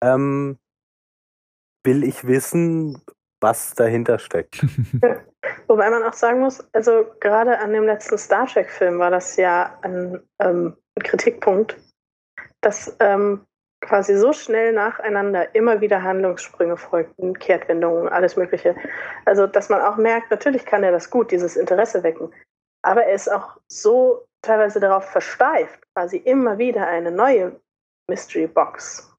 ähm, 0.03 0.57
will 1.83 2.03
ich 2.03 2.25
wissen, 2.27 3.01
was 3.41 3.73
dahinter 3.75 4.19
steckt. 4.19 4.61
Wobei 5.67 5.89
man 5.89 6.03
auch 6.03 6.13
sagen 6.13 6.39
muss, 6.39 6.67
also 6.73 7.05
gerade 7.19 7.59
an 7.59 7.73
dem 7.73 7.85
letzten 7.85 8.17
Star 8.17 8.47
Trek-Film 8.47 8.99
war 8.99 9.11
das 9.11 9.35
ja 9.35 9.77
ein, 9.81 10.19
ähm, 10.39 10.75
ein 10.95 11.03
Kritikpunkt, 11.03 11.77
dass 12.61 12.95
ähm, 12.99 13.45
quasi 13.85 14.15
so 14.15 14.33
schnell 14.33 14.73
nacheinander 14.73 15.53
immer 15.55 15.81
wieder 15.81 16.01
Handlungssprünge 16.03 16.77
folgten, 16.77 17.37
Kehrtwendungen, 17.37 18.09
alles 18.09 18.35
Mögliche. 18.35 18.75
Also, 19.25 19.47
dass 19.47 19.69
man 19.69 19.81
auch 19.81 19.97
merkt, 19.97 20.31
natürlich 20.31 20.65
kann 20.65 20.83
er 20.83 20.91
das 20.91 21.09
gut, 21.09 21.31
dieses 21.31 21.55
Interesse 21.55 22.03
wecken. 22.03 22.33
Aber 22.81 23.03
er 23.03 23.15
ist 23.15 23.31
auch 23.31 23.57
so 23.67 24.25
teilweise 24.41 24.79
darauf 24.79 25.05
versteift, 25.05 25.79
quasi 25.93 26.17
immer 26.17 26.57
wieder 26.57 26.87
eine 26.87 27.11
neue 27.11 27.59
Mystery 28.09 28.47
Box 28.47 29.11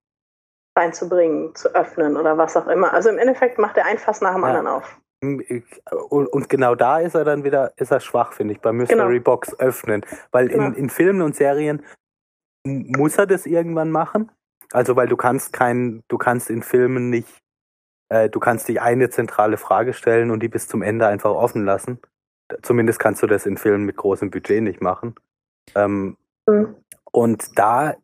reinzubringen, 0.79 1.55
zu 1.55 1.75
öffnen 1.75 2.17
oder 2.17 2.39
was 2.39 2.57
auch 2.57 2.69
immer. 2.69 2.93
Also 2.93 3.09
im 3.09 3.19
Endeffekt 3.19 3.59
macht 3.59 3.77
er 3.77 3.87
ein 3.87 3.99
Fass 3.99 4.21
nach 4.21 4.35
dem 4.35 4.43
ja. 4.43 4.49
anderen 4.49 4.67
auf. 4.67 5.01
Und, 5.23 6.49
genau 6.49 6.75
da 6.75 7.01
ist 7.01 7.15
er 7.15 7.25
dann 7.25 7.43
wieder, 7.43 7.73
ist 7.77 7.91
er 7.91 8.01
schwach, 8.01 8.35
finde 8.35 8.55
ich, 8.55 8.61
beim 8.61 8.77
Mystery 8.77 9.15
genau. 9.15 9.25
Box 9.25 9.59
öffnen. 9.59 10.05
Weil 10.31 10.51
in, 10.51 10.75
in 10.75 10.91
Filmen 10.91 11.23
und 11.23 11.35
Serien 11.35 11.83
muss 12.67 13.17
er 13.17 13.27
das 13.27 13.47
irgendwann 13.47 13.91
machen. 13.91 14.31
Also 14.73 14.97
weil 14.97 15.09
du 15.09 15.17
kannst 15.17 15.53
kein, 15.53 16.03
du 16.09 16.19
kannst 16.19 16.51
in 16.51 16.63
Filmen 16.63 17.11
nicht, 17.11 17.43
äh, 18.09 18.29
du 18.29 18.41
kannst 18.41 18.69
dich 18.69 18.81
eine 18.81 19.11
zentrale 19.11 19.57
Frage 19.57 19.93
stellen 19.93 20.31
und 20.31 20.43
die 20.43 20.49
bis 20.49 20.69
zum 20.69 20.83
Ende 20.83 21.07
einfach 21.07 21.31
offen 21.31 21.65
lassen. 21.65 22.01
Zumindest 22.63 22.99
kannst 22.99 23.23
du 23.23 23.27
das 23.27 23.47
in 23.47 23.57
Filmen 23.57 23.85
mit 23.85 23.97
großem 23.97 24.31
Budget 24.31 24.63
nicht 24.63 24.81
machen. 24.81 25.15
Ähm, 25.75 26.17
mhm. 26.47 26.77
Und 27.11 27.59
da 27.59 27.97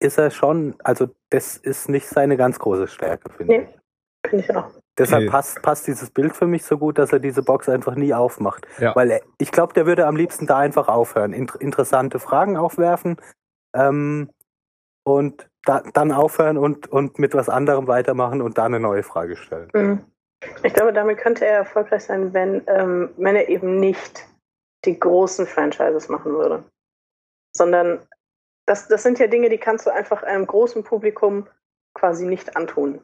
ist 0.00 0.18
er 0.18 0.30
schon, 0.30 0.74
also 0.82 1.08
das 1.30 1.56
ist 1.56 1.88
nicht 1.88 2.06
seine 2.06 2.36
ganz 2.36 2.58
große 2.58 2.88
Stärke, 2.88 3.30
finde 3.30 3.52
nee, 3.52 3.62
ich. 3.62 4.30
Finde 4.30 4.44
ich 4.44 4.56
auch. 4.56 4.70
Deshalb 4.98 5.24
okay. 5.24 5.30
passt, 5.30 5.62
passt 5.62 5.86
dieses 5.86 6.10
Bild 6.10 6.34
für 6.34 6.46
mich 6.46 6.64
so 6.64 6.78
gut, 6.78 6.98
dass 6.98 7.12
er 7.12 7.18
diese 7.18 7.42
Box 7.42 7.68
einfach 7.68 7.94
nie 7.96 8.14
aufmacht. 8.14 8.66
Ja. 8.78 8.96
Weil 8.96 9.10
er, 9.10 9.20
ich 9.38 9.52
glaube, 9.52 9.74
der 9.74 9.86
würde 9.86 10.06
am 10.06 10.16
liebsten 10.16 10.46
da 10.46 10.58
einfach 10.58 10.88
aufhören, 10.88 11.32
Inter 11.32 11.60
interessante 11.60 12.18
Fragen 12.18 12.56
aufwerfen 12.56 13.16
ähm, 13.74 14.30
und 15.04 15.48
da, 15.66 15.82
dann 15.92 16.12
aufhören 16.12 16.56
und, 16.56 16.86
und 16.88 17.18
mit 17.18 17.34
was 17.34 17.48
anderem 17.48 17.86
weitermachen 17.86 18.40
und 18.40 18.56
da 18.56 18.64
eine 18.64 18.80
neue 18.80 19.02
Frage 19.02 19.36
stellen. 19.36 19.68
Mhm. 19.74 20.04
Ich 20.62 20.72
glaube, 20.74 20.92
damit 20.92 21.18
könnte 21.18 21.46
er 21.46 21.58
erfolgreich 21.58 22.04
sein, 22.04 22.32
wenn, 22.32 22.62
ähm, 22.66 23.10
wenn 23.16 23.36
er 23.36 23.48
eben 23.48 23.80
nicht 23.80 24.26
die 24.84 24.98
großen 24.98 25.46
Franchises 25.46 26.08
machen 26.08 26.32
würde. 26.32 26.64
Sondern 27.54 28.00
das, 28.66 28.88
das 28.88 29.02
sind 29.02 29.18
ja 29.18 29.26
Dinge, 29.26 29.48
die 29.48 29.58
kannst 29.58 29.86
du 29.86 29.90
einfach 29.90 30.22
einem 30.22 30.46
großen 30.46 30.84
Publikum 30.84 31.46
quasi 31.94 32.26
nicht 32.26 32.56
antun. 32.56 33.00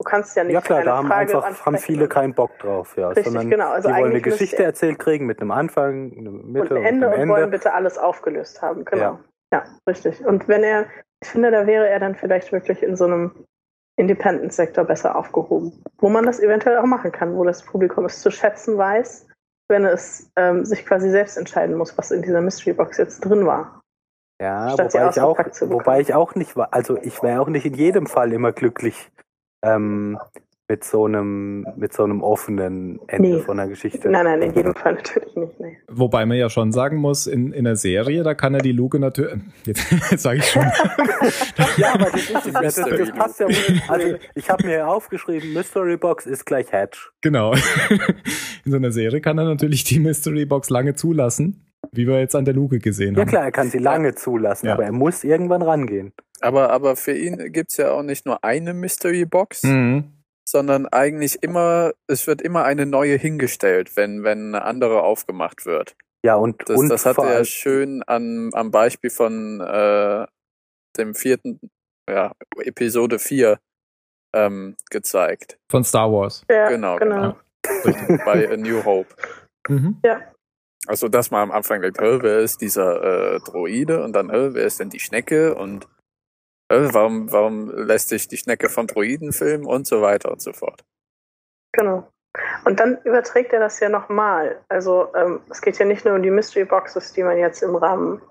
Du 0.00 0.04
kannst 0.04 0.34
ja 0.34 0.44
nicht. 0.44 0.54
Ja 0.54 0.62
klar, 0.62 0.82
da 0.82 0.96
haben 0.96 1.08
Frage 1.08 1.44
einfach 1.44 1.66
haben 1.66 1.76
viele 1.76 2.08
keinen 2.08 2.32
Bock 2.32 2.58
drauf, 2.58 2.96
ja. 2.96 3.08
Richtig, 3.08 3.26
sondern 3.26 3.50
genau. 3.50 3.70
Also 3.70 3.88
die 3.88 3.94
wollen 3.94 4.12
eine 4.12 4.22
Geschichte 4.22 4.64
erzählt 4.64 4.98
kriegen 4.98 5.26
mit 5.26 5.42
einem 5.42 5.50
Anfang, 5.50 6.16
eine 6.16 6.30
Mitte 6.30 6.76
und, 6.76 6.84
Ende 6.84 7.08
und, 7.08 7.20
und 7.20 7.28
wollen 7.28 7.50
bitte 7.50 7.74
alles 7.74 7.98
aufgelöst 7.98 8.62
haben. 8.62 8.86
Genau. 8.86 9.02
Ja. 9.02 9.20
ja, 9.52 9.64
richtig. 9.86 10.24
Und 10.24 10.48
wenn 10.48 10.64
er, 10.64 10.86
ich 11.22 11.28
finde, 11.28 11.50
da 11.50 11.66
wäre 11.66 11.88
er 11.88 12.00
dann 12.00 12.14
vielleicht 12.14 12.52
wirklich 12.52 12.82
in 12.82 12.96
so 12.96 13.04
einem 13.04 13.46
Independent-Sektor 13.96 14.84
besser 14.84 15.16
aufgehoben, 15.16 15.82
wo 15.98 16.08
man 16.08 16.24
das 16.24 16.40
eventuell 16.40 16.78
auch 16.78 16.86
machen 16.86 17.12
kann, 17.12 17.36
wo 17.36 17.44
das 17.44 17.62
Publikum 17.62 18.06
es 18.06 18.20
zu 18.20 18.30
schätzen 18.30 18.78
weiß, 18.78 19.26
wenn 19.68 19.84
es 19.84 20.30
ähm, 20.36 20.64
sich 20.64 20.86
quasi 20.86 21.10
selbst 21.10 21.36
entscheiden 21.36 21.76
muss, 21.76 21.96
was 21.98 22.10
in 22.10 22.22
dieser 22.22 22.40
Mystery 22.40 22.72
Box 22.72 22.96
jetzt 22.96 23.20
drin 23.20 23.46
war. 23.46 23.80
Ja, 24.40 24.72
wobei 24.72 25.10
ich, 25.10 25.20
auch, 25.20 25.38
wobei 25.68 26.00
ich 26.00 26.14
auch 26.14 26.34
nicht 26.34 26.56
war, 26.56 26.72
also 26.72 26.96
ich 26.96 27.22
wäre 27.22 27.42
auch 27.42 27.48
nicht 27.48 27.66
in 27.66 27.74
jedem 27.74 28.06
Fall 28.06 28.32
immer 28.32 28.52
glücklich 28.52 29.10
ähm, 29.62 30.18
mit 30.70 30.84
so 30.84 31.04
einem 31.04 31.66
mit 31.76 31.92
so 31.92 32.04
einem 32.04 32.22
offenen 32.22 33.00
Ende 33.08 33.28
nee. 33.28 33.40
von 33.40 33.56
der 33.56 33.66
Geschichte. 33.66 34.08
Nein, 34.08 34.24
nein, 34.24 34.40
in 34.40 34.54
jedem 34.54 34.72
Fall 34.76 34.94
natürlich 34.94 35.34
nicht. 35.34 35.58
Nee. 35.58 35.78
Wobei 35.88 36.24
man 36.26 36.36
ja 36.36 36.48
schon 36.48 36.70
sagen 36.70 36.98
muss, 36.98 37.26
in, 37.26 37.52
in 37.52 37.64
der 37.64 37.74
Serie, 37.74 38.22
da 38.22 38.34
kann 38.34 38.54
er 38.54 38.60
die 38.60 38.70
Luke 38.70 39.00
natürlich. 39.00 39.34
Jetzt, 39.66 39.90
jetzt 40.12 40.22
sage 40.22 40.38
ich 40.38 40.46
schon. 40.46 40.62
ja, 41.76 41.94
aber 41.94 42.10
das, 42.12 42.30
ist, 42.30 42.54
das, 42.54 42.74
das, 42.76 42.88
das 42.88 43.12
passt 43.12 43.40
ja. 43.40 43.46
Also 43.88 44.14
ich 44.36 44.48
habe 44.48 44.64
mir 44.64 44.86
aufgeschrieben, 44.86 45.52
Mystery 45.52 45.96
Box 45.96 46.24
ist 46.26 46.46
gleich 46.46 46.70
Hatch. 46.70 47.10
Genau. 47.20 47.52
In 48.64 48.70
so 48.70 48.76
einer 48.76 48.92
Serie 48.92 49.20
kann 49.20 49.38
er 49.38 49.44
natürlich 49.44 49.82
die 49.82 49.98
Mystery 49.98 50.46
Box 50.46 50.70
lange 50.70 50.94
zulassen. 50.94 51.66
Wie 51.92 52.06
wir 52.06 52.20
jetzt 52.20 52.36
an 52.36 52.44
der 52.44 52.54
Luke 52.54 52.78
gesehen 52.78 53.16
haben. 53.16 53.22
Ja 53.22 53.24
klar, 53.24 53.44
er 53.44 53.52
kann 53.52 53.68
sie 53.68 53.78
lange 53.78 54.14
zulassen, 54.14 54.66
ja. 54.66 54.74
aber 54.74 54.84
er 54.84 54.92
muss 54.92 55.24
irgendwann 55.24 55.62
rangehen. 55.62 56.12
Aber, 56.40 56.70
aber 56.70 56.94
für 56.94 57.12
ihn 57.12 57.52
gibt's 57.52 57.78
ja 57.78 57.90
auch 57.90 58.02
nicht 58.02 58.26
nur 58.26 58.44
eine 58.44 58.74
Mystery 58.74 59.24
Box, 59.24 59.64
mhm. 59.64 60.04
Sondern 60.50 60.86
eigentlich 60.86 61.42
immer, 61.42 61.92
es 62.06 62.26
wird 62.26 62.42
immer 62.42 62.64
eine 62.64 62.86
neue 62.86 63.16
hingestellt, 63.16 63.96
wenn, 63.96 64.24
wenn 64.24 64.54
eine 64.54 64.64
andere 64.64 65.02
aufgemacht 65.02 65.64
wird. 65.64 65.96
Ja, 66.24 66.34
und 66.34 66.68
das, 66.68 66.78
und 66.78 66.88
das 66.88 67.06
hat 67.06 67.18
er 67.18 67.32
ja 67.32 67.44
schön 67.44 68.02
an, 68.02 68.50
am 68.52 68.70
Beispiel 68.70 69.10
von 69.10 69.60
äh, 69.60 70.26
dem 70.98 71.14
vierten, 71.14 71.60
ja, 72.08 72.32
Episode 72.58 73.18
4 73.18 73.58
ähm, 74.34 74.76
gezeigt. 74.90 75.58
Von 75.70 75.84
Star 75.84 76.12
Wars. 76.12 76.44
Ja, 76.50 76.68
genau, 76.68 76.96
genau. 76.96 77.36
genau. 77.84 78.24
Bei 78.24 78.50
A 78.50 78.56
New 78.56 78.84
Hope. 78.84 79.14
Mhm. 79.68 79.98
Ja. 80.04 80.20
Also, 80.86 81.08
dass 81.08 81.30
man 81.30 81.42
am 81.42 81.50
Anfang 81.52 81.82
denkt, 81.82 81.98
wer 82.00 82.38
ist 82.38 82.60
dieser 82.60 83.34
äh, 83.34 83.40
Droide? 83.40 84.02
Und 84.02 84.14
dann, 84.14 84.28
wer 84.30 84.64
ist 84.64 84.80
denn 84.80 84.90
die 84.90 85.00
Schnecke? 85.00 85.54
Und 85.54 85.86
warum, 86.70 87.32
warum 87.32 87.70
lässt 87.70 88.08
sich 88.08 88.28
die 88.28 88.36
Schnecke 88.36 88.68
von 88.68 88.86
Droiden 88.86 89.32
filmen? 89.32 89.66
Und 89.66 89.86
so 89.86 90.00
weiter 90.02 90.30
und 90.30 90.40
so 90.40 90.52
fort. 90.52 90.84
Genau. 91.72 92.08
Und 92.64 92.78
dann 92.78 93.00
überträgt 93.02 93.52
er 93.52 93.60
das 93.60 93.80
ja 93.80 93.88
nochmal. 93.88 94.62
Also, 94.68 95.12
ähm, 95.14 95.40
es 95.50 95.60
geht 95.60 95.78
ja 95.78 95.84
nicht 95.84 96.04
nur 96.04 96.14
um 96.14 96.22
die 96.22 96.30
Mystery 96.30 96.64
Boxes, 96.64 97.12
die 97.12 97.22
man 97.22 97.38
jetzt 97.38 97.62
im 97.62 97.74
Rahmen 97.74 98.22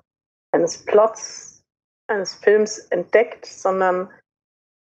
eines 0.53 0.85
Plots 0.85 1.63
eines 2.09 2.35
Films 2.35 2.79
entdeckt, 2.89 3.45
sondern 3.45 4.09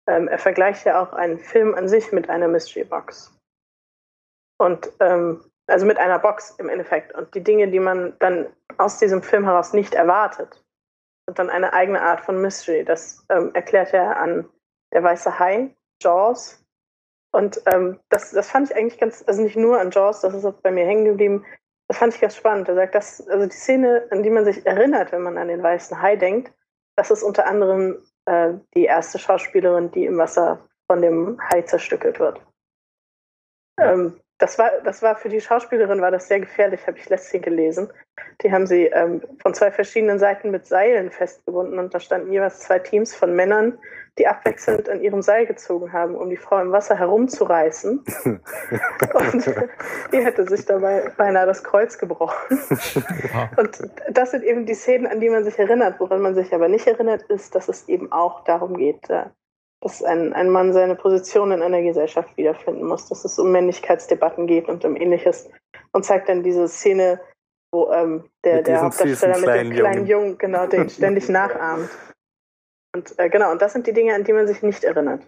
ähm, 0.09 0.29
er 0.29 0.39
vergleicht 0.39 0.87
ja 0.87 1.03
auch 1.03 1.13
einen 1.13 1.39
Film 1.39 1.75
an 1.75 1.89
sich 1.89 2.11
mit 2.11 2.31
einer 2.31 2.49
Mystery 2.49 2.85
Box. 2.85 3.37
Und 4.59 4.91
ähm, 5.01 5.45
also 5.67 5.87
mit 5.87 5.99
einer 5.99 6.19
Box 6.19 6.55
im 6.59 6.69
Endeffekt. 6.69 7.15
Und 7.15 7.35
die 7.35 7.43
Dinge, 7.43 7.69
die 7.69 7.81
man 7.81 8.17
dann 8.19 8.47
aus 8.79 8.99
diesem 8.99 9.23
Film 9.23 9.45
heraus 9.45 9.73
nicht 9.73 9.95
erwartet, 9.95 10.62
sind 11.27 11.39
dann 11.39 11.51
eine 11.51 11.73
eigene 11.73 12.01
Art 12.01 12.21
von 12.21 12.41
Mystery. 12.41 12.85
Das 12.85 13.25
ähm, 13.29 13.51
erklärt 13.55 13.93
er 13.93 14.19
an 14.19 14.49
Der 14.93 15.03
Weiße 15.03 15.39
Hai, 15.39 15.75
Jaws. 16.01 16.65
Und 17.33 17.63
ähm, 17.67 17.99
das, 18.11 18.33
das 18.33 18.51
fand 18.51 18.71
ich 18.71 18.77
eigentlich 18.77 18.99
ganz, 18.99 19.25
also 19.27 19.43
nicht 19.43 19.57
nur 19.57 19.81
an 19.81 19.91
Jaws, 19.91 20.21
das 20.21 20.35
ist 20.35 20.45
auch 20.45 20.55
bei 20.63 20.71
mir 20.71 20.85
hängen 20.85 21.05
geblieben. 21.05 21.45
Das 21.89 21.99
fand 21.99 22.15
ich 22.15 22.21
ganz 22.21 22.37
spannend. 22.37 22.69
Er 22.69 22.75
sagt, 22.75 22.95
dass, 22.95 23.27
also 23.29 23.47
die 23.47 23.57
Szene, 23.57 24.07
an 24.11 24.23
die 24.23 24.31
man 24.31 24.45
sich 24.45 24.65
erinnert, 24.67 25.13
wenn 25.13 25.23
man 25.23 25.39
an 25.39 25.49
den 25.49 25.63
Weißen 25.63 26.01
Hai 26.01 26.17
denkt, 26.17 26.53
das 26.97 27.11
ist 27.11 27.23
unter 27.23 27.47
anderem 27.47 28.03
äh, 28.27 28.55
die 28.75 28.85
erste 28.85 29.19
Schauspielerin, 29.19 29.91
die 29.93 30.05
im 30.05 30.19
Wasser 30.19 30.69
von 30.87 31.01
dem 31.01 31.41
Hai 31.51 31.63
zerstückelt 31.63 32.19
wird. 32.19 32.41
Ähm, 33.81 34.21
das 34.43 34.59
war, 34.59 34.73
das 34.83 35.03
war 35.03 35.15
für 35.15 35.29
die 35.29 35.41
Schauspielerin 35.41 36.01
war 36.01 36.11
das 36.11 36.27
sehr 36.27 36.41
gefährlich, 36.41 36.85
habe 36.89 36.99
ich 36.99 37.09
letztens 37.09 37.45
gelesen. 37.45 37.89
Die 38.43 38.51
haben 38.51 38.67
sie 38.67 38.87
ähm, 38.87 39.23
von 39.41 39.55
zwei 39.55 39.71
verschiedenen 39.71 40.19
Seiten 40.19 40.51
mit 40.51 40.67
Seilen 40.67 41.13
festgebunden 41.13 41.79
und 41.79 41.95
da 41.95 42.01
standen 42.01 42.33
jeweils 42.33 42.59
zwei 42.59 42.81
Teams 42.81 43.15
von 43.15 43.37
Männern, 43.37 43.79
die 44.19 44.27
abwechselnd 44.27 44.89
an 44.89 45.01
ihrem 45.01 45.23
Seil 45.23 45.47
gezogen 45.47 45.93
haben, 45.93 46.17
um 46.17 46.29
die 46.29 46.37
Frau 46.37 46.61
im 46.61 46.73
Wasser 46.73 46.99
herumzureißen. 46.99 48.05
und 49.15 49.55
die 50.13 50.25
hätte 50.25 50.49
sich 50.49 50.67
dabei 50.67 51.13
beinahe 51.17 51.47
das 51.47 51.63
Kreuz 51.63 51.97
gebrochen. 51.97 52.59
und 53.57 53.79
das 54.11 54.33
sind 54.33 54.43
eben 54.43 54.67
die 54.67 54.75
Szenen, 54.75 55.07
an 55.07 55.21
die 55.21 55.31
man 55.31 55.45
sich 55.45 55.57
erinnert. 55.57 56.01
Woran 56.01 56.21
man 56.21 56.35
sich 56.35 56.53
aber 56.53 56.67
nicht 56.67 56.89
erinnert, 56.89 57.23
ist, 57.31 57.55
dass 57.55 57.69
es 57.69 57.89
eben 57.89 58.11
auch 58.11 58.43
darum 58.43 58.77
geht, 58.77 59.09
dass 59.83 60.03
ein, 60.03 60.33
ein 60.33 60.49
Mann 60.49 60.73
seine 60.73 60.95
Position 60.95 61.51
in 61.51 61.61
einer 61.61 61.83
Gesellschaft 61.83 62.37
wiederfinden 62.37 62.85
muss, 62.85 63.09
dass 63.09 63.25
es 63.25 63.39
um 63.39 63.51
Männlichkeitsdebatten 63.51 64.47
geht 64.47 64.69
und 64.69 64.85
um 64.85 64.97
ähnliches. 64.97 65.51
Und 65.91 66.05
zeigt 66.05 66.29
dann 66.29 66.45
diese 66.45 66.69
Szene, 66.69 67.21
wo 67.73 67.93
ähm, 67.93 68.25
der, 68.45 68.63
der 68.63 68.83
Hauptdarsteller 68.83 69.39
mit 69.39 69.49
dem 69.49 69.71
kleinen 69.73 70.07
Jungen, 70.07 70.07
Jungen 70.07 70.39
genau, 70.39 70.67
den 70.67 70.89
ständig 70.89 71.29
nachahmt. 71.29 71.91
Und 72.95 73.19
äh, 73.19 73.29
genau, 73.29 73.51
und 73.51 73.61
das 73.61 73.73
sind 73.73 73.87
die 73.87 73.93
Dinge, 73.93 74.15
an 74.15 74.23
die 74.25 74.33
man 74.33 74.47
sich 74.47 74.63
nicht 74.63 74.85
erinnert. 74.85 75.27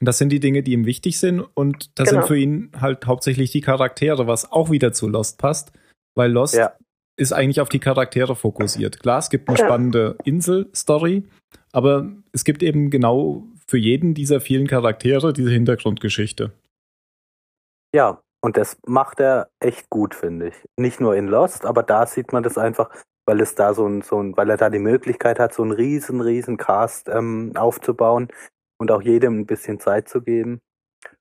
Das 0.00 0.18
sind 0.18 0.30
die 0.30 0.40
Dinge, 0.40 0.62
die 0.62 0.72
ihm 0.72 0.86
wichtig 0.86 1.18
sind 1.18 1.40
und 1.40 1.98
das 1.98 2.08
genau. 2.08 2.22
sind 2.22 2.28
für 2.28 2.36
ihn 2.36 2.72
halt 2.80 3.06
hauptsächlich 3.06 3.50
die 3.50 3.60
Charaktere, 3.60 4.26
was 4.26 4.50
auch 4.50 4.70
wieder 4.70 4.92
zu 4.92 5.08
Lost 5.08 5.38
passt, 5.38 5.72
weil 6.14 6.30
Lost 6.30 6.54
ja. 6.54 6.72
ist 7.16 7.32
eigentlich 7.32 7.60
auf 7.60 7.68
die 7.68 7.78
Charaktere 7.78 8.36
fokussiert. 8.36 9.00
Klar, 9.00 9.18
es 9.18 9.30
gibt 9.30 9.48
eine 9.48 9.58
ja. 9.58 9.64
spannende 9.64 10.16
Insel-Story, 10.24 11.24
aber 11.72 12.10
es 12.32 12.44
gibt 12.44 12.62
eben 12.62 12.90
genau 12.90 13.44
für 13.66 13.78
jeden 13.78 14.14
dieser 14.14 14.40
vielen 14.40 14.66
Charaktere 14.66 15.32
diese 15.32 15.50
Hintergrundgeschichte. 15.50 16.52
Ja, 17.94 18.22
und 18.44 18.56
das 18.56 18.78
macht 18.86 19.20
er 19.20 19.50
echt 19.60 19.88
gut, 19.90 20.14
finde 20.14 20.48
ich. 20.48 20.54
Nicht 20.78 21.00
nur 21.00 21.14
in 21.14 21.28
Lost, 21.28 21.64
aber 21.64 21.82
da 21.82 22.06
sieht 22.06 22.32
man 22.32 22.42
das 22.42 22.58
einfach, 22.58 22.90
weil 23.26 23.40
es 23.40 23.54
da 23.54 23.72
so 23.72 23.86
ein, 23.86 24.02
so 24.02 24.20
ein, 24.20 24.36
weil 24.36 24.50
er 24.50 24.56
da 24.56 24.68
die 24.68 24.78
Möglichkeit 24.78 25.38
hat, 25.38 25.54
so 25.54 25.62
einen 25.62 25.72
riesen, 25.72 26.20
riesen 26.20 26.56
Cast 26.56 27.08
ähm, 27.08 27.52
aufzubauen 27.54 28.28
und 28.78 28.90
auch 28.90 29.02
jedem 29.02 29.40
ein 29.40 29.46
bisschen 29.46 29.78
Zeit 29.78 30.08
zu 30.08 30.22
geben. 30.22 30.60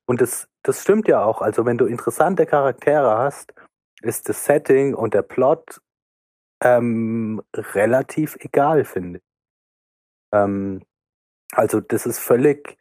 Und 0.08 0.20
das, 0.20 0.48
das 0.64 0.82
stimmt 0.82 1.08
ja 1.08 1.24
auch. 1.24 1.42
Also 1.42 1.66
wenn 1.66 1.78
du 1.78 1.86
interessante 1.86 2.46
Charaktere 2.46 3.18
hast, 3.18 3.54
ist 4.02 4.28
das 4.28 4.46
Setting 4.46 4.96
und 4.96 5.14
der 5.14 5.22
Plot 5.22 5.80
ähm, 6.64 7.42
relativ 7.56 8.36
egal, 8.40 8.84
finde 8.84 9.20
ich. 9.20 9.31
Ähm, 10.34 10.82
Also 11.54 11.82
das 11.82 12.06
ist 12.06 12.20
völlig, 12.20 12.78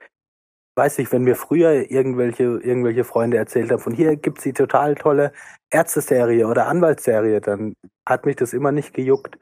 weiß 0.76 0.99
ich, 1.00 1.12
wenn 1.12 1.25
mir 1.25 1.37
früher 1.37 1.90
irgendwelche, 1.90 2.45
irgendwelche 2.45 3.04
Freunde 3.04 3.37
erzählt 3.38 3.71
haben, 3.73 3.80
von 3.80 3.95
hier 3.95 4.16
gibt's 4.16 4.45
die 4.45 4.52
total 4.52 4.95
tolle 4.97 5.33
Ärzteserie 5.71 6.47
oder 6.47 6.66
Anwaltsserie, 6.69 7.40
dann 7.40 7.75
hat 8.09 8.26
mich 8.26 8.37
das 8.37 8.52
immer 8.54 8.73
nicht 8.73 8.95
gejuckt. 8.95 9.38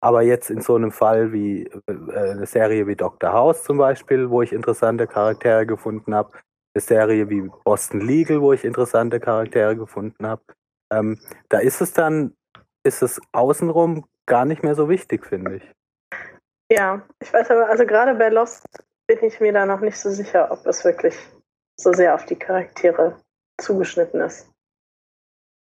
Aber 0.00 0.22
jetzt 0.22 0.50
in 0.50 0.60
so 0.62 0.76
einem 0.76 0.92
Fall 0.92 1.32
wie 1.32 1.64
äh, 1.66 1.80
eine 2.32 2.46
Serie 2.46 2.86
wie 2.88 2.96
Dr. 2.96 3.32
House 3.32 3.64
zum 3.64 3.78
Beispiel, 3.78 4.30
wo 4.30 4.42
ich 4.42 4.52
interessante 4.52 5.06
Charaktere 5.06 5.66
gefunden 5.66 6.14
habe, 6.14 6.32
eine 6.74 6.82
Serie 6.82 7.28
wie 7.30 7.50
Boston 7.64 8.00
Legal, 8.00 8.40
wo 8.42 8.52
ich 8.52 8.64
interessante 8.64 9.20
Charaktere 9.20 9.76
gefunden 9.76 10.26
habe, 10.26 10.42
ähm, 10.92 11.20
da 11.50 11.58
ist 11.60 11.80
es 11.82 11.92
dann, 11.94 12.34
ist 12.84 13.02
es 13.02 13.20
außenrum 13.32 14.06
gar 14.26 14.44
nicht 14.46 14.62
mehr 14.64 14.74
so 14.74 14.88
wichtig, 14.88 15.26
finde 15.26 15.56
ich. 15.56 15.72
Ja, 16.72 17.02
ich 17.20 17.32
weiß 17.32 17.50
aber, 17.50 17.68
also 17.68 17.84
gerade 17.84 18.14
bei 18.14 18.30
Lost 18.30 18.64
bin 19.06 19.18
ich 19.22 19.40
mir 19.40 19.52
da 19.52 19.66
noch 19.66 19.80
nicht 19.80 19.98
so 19.98 20.10
sicher, 20.10 20.50
ob 20.50 20.64
es 20.66 20.84
wirklich 20.84 21.14
so 21.78 21.92
sehr 21.92 22.14
auf 22.14 22.24
die 22.24 22.36
Charaktere 22.36 23.18
zugeschnitten 23.58 24.20
ist. 24.22 24.50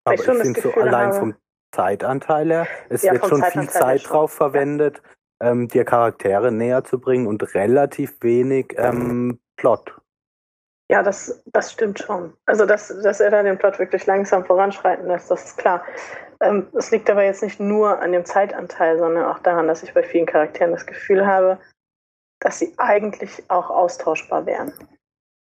Aber 0.05 0.15
ich, 0.15 0.21
ich 0.21 0.27
finde 0.27 0.61
so 0.61 0.73
allein 0.75 1.09
habe, 1.09 1.19
vom 1.19 1.35
Zeitanteil 1.75 2.51
her, 2.51 2.67
es 2.89 3.03
ja, 3.03 3.13
wird 3.13 3.27
schon 3.27 3.43
viel 3.43 3.69
Zeit 3.69 4.09
drauf 4.09 4.33
verwendet, 4.33 5.03
ja. 5.43 5.51
ähm, 5.51 5.67
dir 5.67 5.85
Charaktere 5.85 6.53
näher 6.53 6.85
zu 6.85 7.01
bringen 7.01 7.27
und 7.27 7.55
relativ 7.55 8.17
wenig 8.21 8.75
ähm, 8.77 9.41
Plot. 9.57 9.97
Ja, 10.89 11.03
das, 11.03 11.43
das 11.47 11.73
stimmt 11.73 11.99
schon. 11.99 12.35
Also, 12.47 12.67
dass, 12.67 12.89
dass 13.03 13.19
er 13.21 13.31
da 13.31 13.43
den 13.43 13.59
Plot 13.59 13.79
wirklich 13.79 14.07
langsam 14.07 14.45
voranschreiten 14.45 15.07
lässt, 15.07 15.31
das 15.31 15.47
ist 15.47 15.59
klar. 15.59 15.85
Ähm, 16.43 16.67
es 16.75 16.91
liegt 16.91 17.09
aber 17.09 17.23
jetzt 17.25 17.43
nicht 17.43 17.61
nur 17.61 18.01
an 18.01 18.13
dem 18.13 18.25
Zeitanteil, 18.25 18.99
sondern 18.99 19.27
auch 19.27 19.39
daran, 19.39 19.69
dass 19.69 19.83
ich 19.83 19.95
bei 19.95 20.03
vielen 20.03 20.27
Charakteren 20.27 20.73
das 20.73 20.87
Gefühl 20.87 21.27
habe, 21.27 21.59
dass 22.41 22.59
sie 22.59 22.75
eigentlich 22.79 23.45
auch 23.49 23.71
austauschbar 23.71 24.45
wären. 24.45 24.73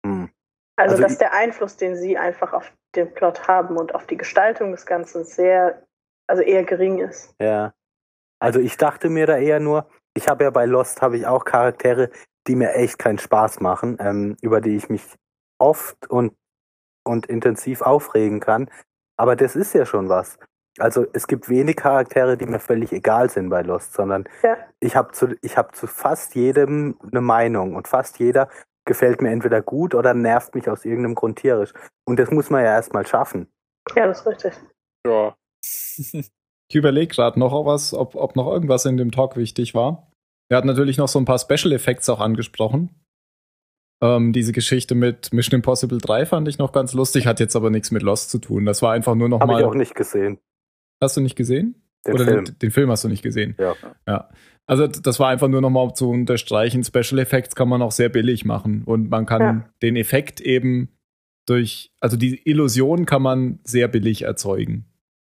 Hm. 0.04 0.30
Also, 0.78 0.94
also, 0.94 1.02
dass 1.02 1.18
der 1.18 1.32
Einfluss, 1.32 1.76
den 1.76 1.96
sie 1.96 2.16
einfach 2.16 2.52
auf 2.52 2.72
den 2.94 3.12
Plot 3.12 3.46
haben 3.46 3.76
und 3.76 3.94
auf 3.94 4.06
die 4.06 4.16
Gestaltung 4.16 4.72
des 4.72 4.86
Ganzen 4.86 5.24
sehr, 5.24 5.82
also 6.26 6.42
eher 6.42 6.64
gering 6.64 6.98
ist. 6.98 7.34
Ja. 7.40 7.74
Also 8.38 8.60
ich 8.60 8.76
dachte 8.76 9.08
mir 9.08 9.26
da 9.26 9.38
eher 9.38 9.60
nur, 9.60 9.88
ich 10.14 10.28
habe 10.28 10.44
ja 10.44 10.50
bei 10.50 10.66
Lost 10.66 11.02
habe 11.02 11.16
ich 11.16 11.26
auch 11.26 11.44
Charaktere, 11.44 12.10
die 12.46 12.56
mir 12.56 12.74
echt 12.74 12.98
keinen 12.98 13.18
Spaß 13.18 13.60
machen, 13.60 13.96
ähm, 14.00 14.36
über 14.40 14.60
die 14.60 14.76
ich 14.76 14.88
mich 14.88 15.02
oft 15.58 16.08
und, 16.08 16.34
und 17.04 17.26
intensiv 17.26 17.82
aufregen 17.82 18.40
kann. 18.40 18.70
Aber 19.18 19.36
das 19.36 19.56
ist 19.56 19.74
ja 19.74 19.86
schon 19.86 20.08
was. 20.08 20.38
Also 20.78 21.06
es 21.12 21.26
gibt 21.26 21.48
wenig 21.48 21.76
Charaktere, 21.76 22.36
die 22.36 22.46
mir 22.46 22.58
völlig 22.58 22.92
egal 22.92 23.30
sind 23.30 23.48
bei 23.48 23.62
Lost, 23.62 23.94
sondern 23.94 24.24
ja. 24.42 24.56
ich 24.80 24.96
habe 24.96 25.12
zu, 25.12 25.34
ich 25.42 25.56
hab 25.56 25.74
zu 25.74 25.86
fast 25.86 26.34
jedem 26.34 26.98
eine 27.10 27.20
Meinung 27.20 27.76
und 27.76 27.88
fast 27.88 28.18
jeder 28.18 28.48
gefällt 28.84 29.20
mir 29.20 29.30
entweder 29.30 29.62
gut 29.62 29.94
oder 29.94 30.14
nervt 30.14 30.54
mich 30.54 30.68
aus 30.68 30.84
irgendeinem 30.84 31.14
Grund 31.14 31.38
tierisch. 31.38 31.72
Und 32.06 32.18
das 32.18 32.30
muss 32.30 32.50
man 32.50 32.62
ja 32.62 32.72
erstmal 32.72 33.06
schaffen. 33.06 33.48
Ja, 33.94 34.06
das 34.06 34.20
ist 34.20 34.26
richtig. 34.26 34.52
Ja. 35.06 35.34
ich 35.62 36.74
überlege 36.74 37.14
gerade 37.14 37.38
noch 37.38 37.52
was, 37.66 37.94
ob, 37.94 38.14
ob 38.14 38.36
noch 38.36 38.46
irgendwas 38.46 38.84
in 38.84 38.96
dem 38.96 39.10
Talk 39.10 39.36
wichtig 39.36 39.74
war. 39.74 40.10
Er 40.48 40.58
hat 40.58 40.64
natürlich 40.64 40.98
noch 40.98 41.08
so 41.08 41.18
ein 41.18 41.24
paar 41.24 41.38
Special 41.38 41.72
Effects 41.72 42.08
auch 42.08 42.20
angesprochen. 42.20 42.90
Ähm, 44.02 44.32
diese 44.32 44.52
Geschichte 44.52 44.94
mit 44.94 45.32
Mission 45.32 45.56
Impossible 45.56 45.98
3 45.98 46.26
fand 46.26 46.48
ich 46.48 46.58
noch 46.58 46.72
ganz 46.72 46.92
lustig, 46.92 47.26
hat 47.26 47.40
jetzt 47.40 47.56
aber 47.56 47.70
nichts 47.70 47.90
mit 47.90 48.02
Lost 48.02 48.30
zu 48.30 48.38
tun. 48.38 48.66
Das 48.66 48.82
war 48.82 48.92
einfach 48.92 49.14
nur 49.14 49.28
noch 49.28 49.40
Hab 49.40 49.48
mal. 49.48 49.54
Habe 49.54 49.62
ich 49.62 49.68
auch 49.68 49.74
nicht 49.74 49.94
gesehen. 49.94 50.38
Hast 51.00 51.16
du 51.16 51.20
nicht 51.20 51.36
gesehen? 51.36 51.82
Den 52.06 52.14
Oder 52.14 52.24
Film. 52.24 52.44
Den, 52.44 52.58
den, 52.58 52.70
Film 52.70 52.90
hast 52.90 53.04
du 53.04 53.08
nicht 53.08 53.22
gesehen? 53.22 53.54
Ja. 53.58 53.74
Ja. 54.06 54.28
Also 54.66 54.86
das 54.86 55.20
war 55.20 55.28
einfach 55.28 55.48
nur 55.48 55.60
noch 55.60 55.70
mal 55.70 55.94
zu 55.94 56.10
unterstreichen. 56.10 56.82
Special 56.82 57.18
Effects 57.18 57.54
kann 57.54 57.68
man 57.68 57.82
auch 57.82 57.92
sehr 57.92 58.08
billig 58.08 58.44
machen 58.44 58.82
und 58.84 59.10
man 59.10 59.26
kann 59.26 59.40
ja. 59.40 59.68
den 59.82 59.96
Effekt 59.96 60.40
eben 60.40 60.88
durch, 61.46 61.92
also 62.00 62.16
die 62.16 62.48
Illusion 62.48 63.06
kann 63.06 63.22
man 63.22 63.60
sehr 63.62 63.88
billig 63.88 64.22
erzeugen. 64.22 64.86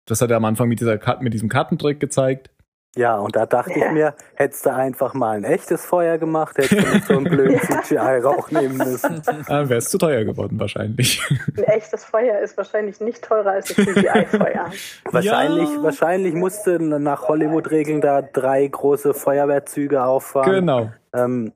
Das 0.07 0.21
hat 0.21 0.31
er 0.31 0.37
am 0.37 0.45
Anfang 0.45 0.69
mit 0.69 0.81
dieser 0.81 1.01
mit 1.21 1.35
diesem 1.35 1.49
Kartentrick 1.49 1.99
gezeigt. 1.99 2.51
Ja, 2.97 3.19
und 3.19 3.35
da 3.35 3.45
dachte 3.45 3.79
ja. 3.79 3.87
ich 3.87 3.93
mir, 3.93 4.15
hättest 4.35 4.67
du 4.67 4.73
einfach 4.73 5.15
mal 5.15 5.37
ein 5.37 5.45
echtes 5.45 5.85
Feuer 5.85 6.17
gemacht, 6.17 6.57
hättest 6.59 6.73
du 6.73 6.93
nicht 6.93 7.07
so 7.07 7.17
einen 7.17 7.25
blöden 7.25 7.61
CGI-Rauch 7.83 8.51
nehmen 8.51 8.77
müssen. 8.77 9.21
Dann 9.49 9.69
wäre 9.69 9.79
es 9.79 9.89
zu 9.91 9.99
teuer 9.99 10.25
geworden, 10.25 10.61
wahrscheinlich. 10.61 11.21
Ein 11.57 11.65
echtes 11.65 12.05
Feuer 12.05 12.39
ist 12.39 12.57
wahrscheinlich 12.57 13.01
nicht 13.01 13.25
teurer 13.25 13.53
als 13.53 13.77
ein 13.77 13.85
CGI-Feuer. 13.85 14.71
wahrscheinlich, 15.11 15.71
ja. 15.71 15.83
wahrscheinlich 15.83 16.35
musste 16.35 16.79
nach 16.81 17.27
Hollywood-Regeln 17.27 18.01
da 18.01 18.23
drei 18.23 18.67
große 18.67 19.13
Feuerwehrzüge 19.13 20.05
auffahren. 20.05 20.53
Genau. 20.53 20.93
Ähm, 21.13 21.53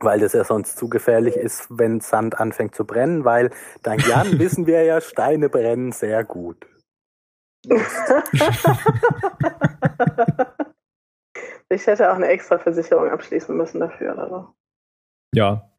weil 0.00 0.20
das 0.20 0.32
ja 0.32 0.44
sonst 0.44 0.76
zu 0.76 0.88
gefährlich 0.88 1.36
ist, 1.36 1.66
wenn 1.70 2.00
Sand 2.00 2.38
anfängt 2.38 2.74
zu 2.74 2.84
brennen, 2.84 3.24
weil 3.24 3.50
dank 3.82 4.06
Jan 4.06 4.38
wissen 4.38 4.66
wir 4.66 4.82
ja, 4.82 5.00
Steine 5.00 5.48
brennen 5.48 5.92
sehr 5.92 6.24
gut. 6.24 6.66
Ich 11.74 11.86
hätte 11.86 12.10
auch 12.10 12.16
eine 12.16 12.28
extra 12.28 12.58
Versicherung 12.58 13.10
abschließen 13.10 13.56
müssen 13.56 13.80
dafür 13.80 14.12
oder 14.12 14.28
so. 14.28 14.48
Ja. 15.34 15.70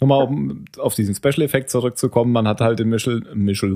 Nochmal, 0.00 0.26
um 0.26 0.64
auf 0.78 0.94
diesen 0.94 1.14
Special 1.14 1.42
Effekt 1.42 1.70
zurückzukommen, 1.70 2.30
man 2.30 2.46
hat 2.46 2.60
halt 2.60 2.78
in 2.78 2.88
Mission, 2.88 3.26
Mission, 3.34 3.74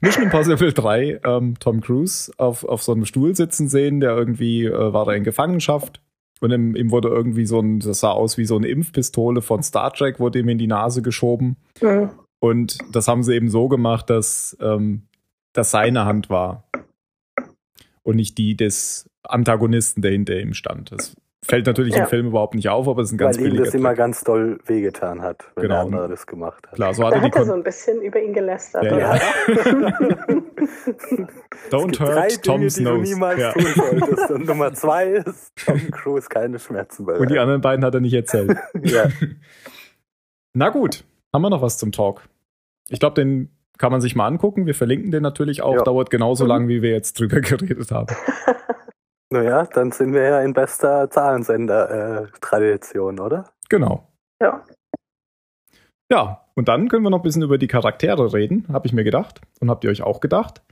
Mission 0.00 0.24
Impossible 0.24 0.72
3 0.72 1.20
ähm, 1.24 1.58
Tom 1.58 1.80
Cruise 1.80 2.30
auf, 2.36 2.64
auf 2.64 2.82
so 2.82 2.92
einem 2.92 3.04
Stuhl 3.04 3.34
sitzen 3.34 3.68
sehen, 3.68 4.00
der 4.00 4.16
irgendwie 4.16 4.66
äh, 4.66 4.92
war 4.92 5.06
da 5.06 5.12
in 5.12 5.24
Gefangenschaft 5.24 6.02
und 6.40 6.52
ihm, 6.52 6.76
ihm, 6.76 6.92
wurde 6.92 7.08
irgendwie 7.08 7.46
so 7.46 7.58
ein, 7.58 7.80
das 7.80 8.00
sah 8.00 8.10
aus 8.10 8.38
wie 8.38 8.44
so 8.44 8.56
eine 8.56 8.68
Impfpistole 8.68 9.42
von 9.42 9.62
Star 9.62 9.92
Trek, 9.92 10.20
wurde 10.20 10.38
ihm 10.38 10.48
in 10.48 10.58
die 10.58 10.68
Nase 10.68 11.02
geschoben. 11.02 11.56
Mhm. 11.80 12.10
Und 12.38 12.78
das 12.92 13.08
haben 13.08 13.22
sie 13.22 13.34
eben 13.34 13.48
so 13.48 13.68
gemacht, 13.68 14.08
dass 14.08 14.56
ähm, 14.60 15.08
das 15.52 15.70
seine 15.70 16.04
Hand 16.04 16.30
war 16.30 16.64
und 18.02 18.16
nicht 18.16 18.38
die 18.38 18.56
des 18.56 19.08
Antagonisten, 19.22 20.02
der 20.02 20.12
hinter 20.12 20.38
ihm 20.38 20.54
stand. 20.54 20.92
Das 20.92 21.16
fällt 21.44 21.66
natürlich 21.66 21.94
ja. 21.94 22.02
im 22.02 22.08
Film 22.08 22.26
überhaupt 22.28 22.54
nicht 22.54 22.68
auf, 22.68 22.86
aber 22.88 23.02
es 23.02 23.08
ist 23.08 23.14
ein 23.14 23.18
ganz 23.18 23.38
Weil 23.38 23.48
ihm 23.48 23.56
das 23.56 23.70
Trick. 23.70 23.80
immer 23.80 23.94
ganz 23.94 24.22
doll 24.24 24.58
wehgetan 24.66 25.22
hat, 25.22 25.44
wenn 25.54 25.62
genau. 25.62 25.74
der 25.74 25.84
andere 25.84 26.08
das 26.08 26.26
gemacht 26.26 26.66
hat. 26.66 26.74
Klar, 26.74 26.94
so 26.94 27.04
hat 27.04 27.12
da 27.12 27.16
er, 27.16 27.22
hat 27.22 27.36
er 27.36 27.44
so 27.46 27.52
ein 27.52 27.62
bisschen 27.62 28.02
über 28.02 28.20
ihn 28.20 28.32
gelästert. 28.32 28.84
Ja, 28.84 28.98
ja. 28.98 29.14
Don't 31.70 31.98
hurt 31.98 32.14
drei 32.14 32.28
Tom's 32.28 32.74
Dinge, 32.74 32.90
nose. 32.90 33.02
Die 33.02 33.10
du 33.10 33.14
niemals 33.14 33.40
ja. 33.40 33.52
tun 33.52 33.66
solltest. 33.74 34.30
Und 34.30 34.46
Nummer 34.48 34.72
zwei 34.74 35.06
ist, 35.06 35.52
Tom 35.64 35.90
Cruise 35.90 36.28
keine 36.28 36.58
Schmerzen 36.58 37.06
bereit. 37.06 37.20
Und 37.20 37.30
die 37.30 37.38
anderen 37.38 37.60
beiden 37.60 37.84
hat 37.84 37.94
er 37.94 38.00
nicht 38.00 38.14
erzählt. 38.14 38.56
ja. 38.82 39.08
Na 40.52 40.68
gut, 40.68 41.04
haben 41.32 41.42
wir 41.42 41.50
noch 41.50 41.62
was 41.62 41.78
zum 41.78 41.92
Talk? 41.92 42.28
Ich 42.88 43.00
glaube, 43.00 43.14
den 43.14 43.50
kann 43.80 43.90
man 43.90 44.02
sich 44.02 44.14
mal 44.14 44.26
angucken. 44.26 44.66
Wir 44.66 44.74
verlinken 44.74 45.10
den 45.10 45.22
natürlich 45.22 45.62
auch. 45.62 45.74
Ja. 45.74 45.82
Dauert 45.82 46.10
genauso 46.10 46.44
mhm. 46.44 46.48
lang, 46.48 46.68
wie 46.68 46.82
wir 46.82 46.90
jetzt 46.90 47.18
drüber 47.18 47.40
geredet 47.40 47.90
haben. 47.90 48.14
Naja, 49.32 49.64
dann 49.64 49.92
sind 49.92 50.12
wir 50.12 50.24
ja 50.24 50.40
in 50.40 50.54
bester 50.54 51.08
Zahlensender-Tradition, 51.08 53.20
oder? 53.20 53.48
Genau. 53.68 54.08
Ja. 54.42 54.64
Ja, 56.10 56.48
und 56.56 56.66
dann 56.66 56.88
können 56.88 57.04
wir 57.04 57.10
noch 57.10 57.20
ein 57.20 57.22
bisschen 57.22 57.42
über 57.42 57.56
die 57.56 57.68
Charaktere 57.68 58.32
reden, 58.32 58.66
habe 58.72 58.88
ich 58.88 58.92
mir 58.92 59.04
gedacht. 59.04 59.40
Und 59.60 59.70
habt 59.70 59.84
ihr 59.84 59.90
euch 59.90 60.02
auch 60.02 60.18
gedacht? 60.18 60.62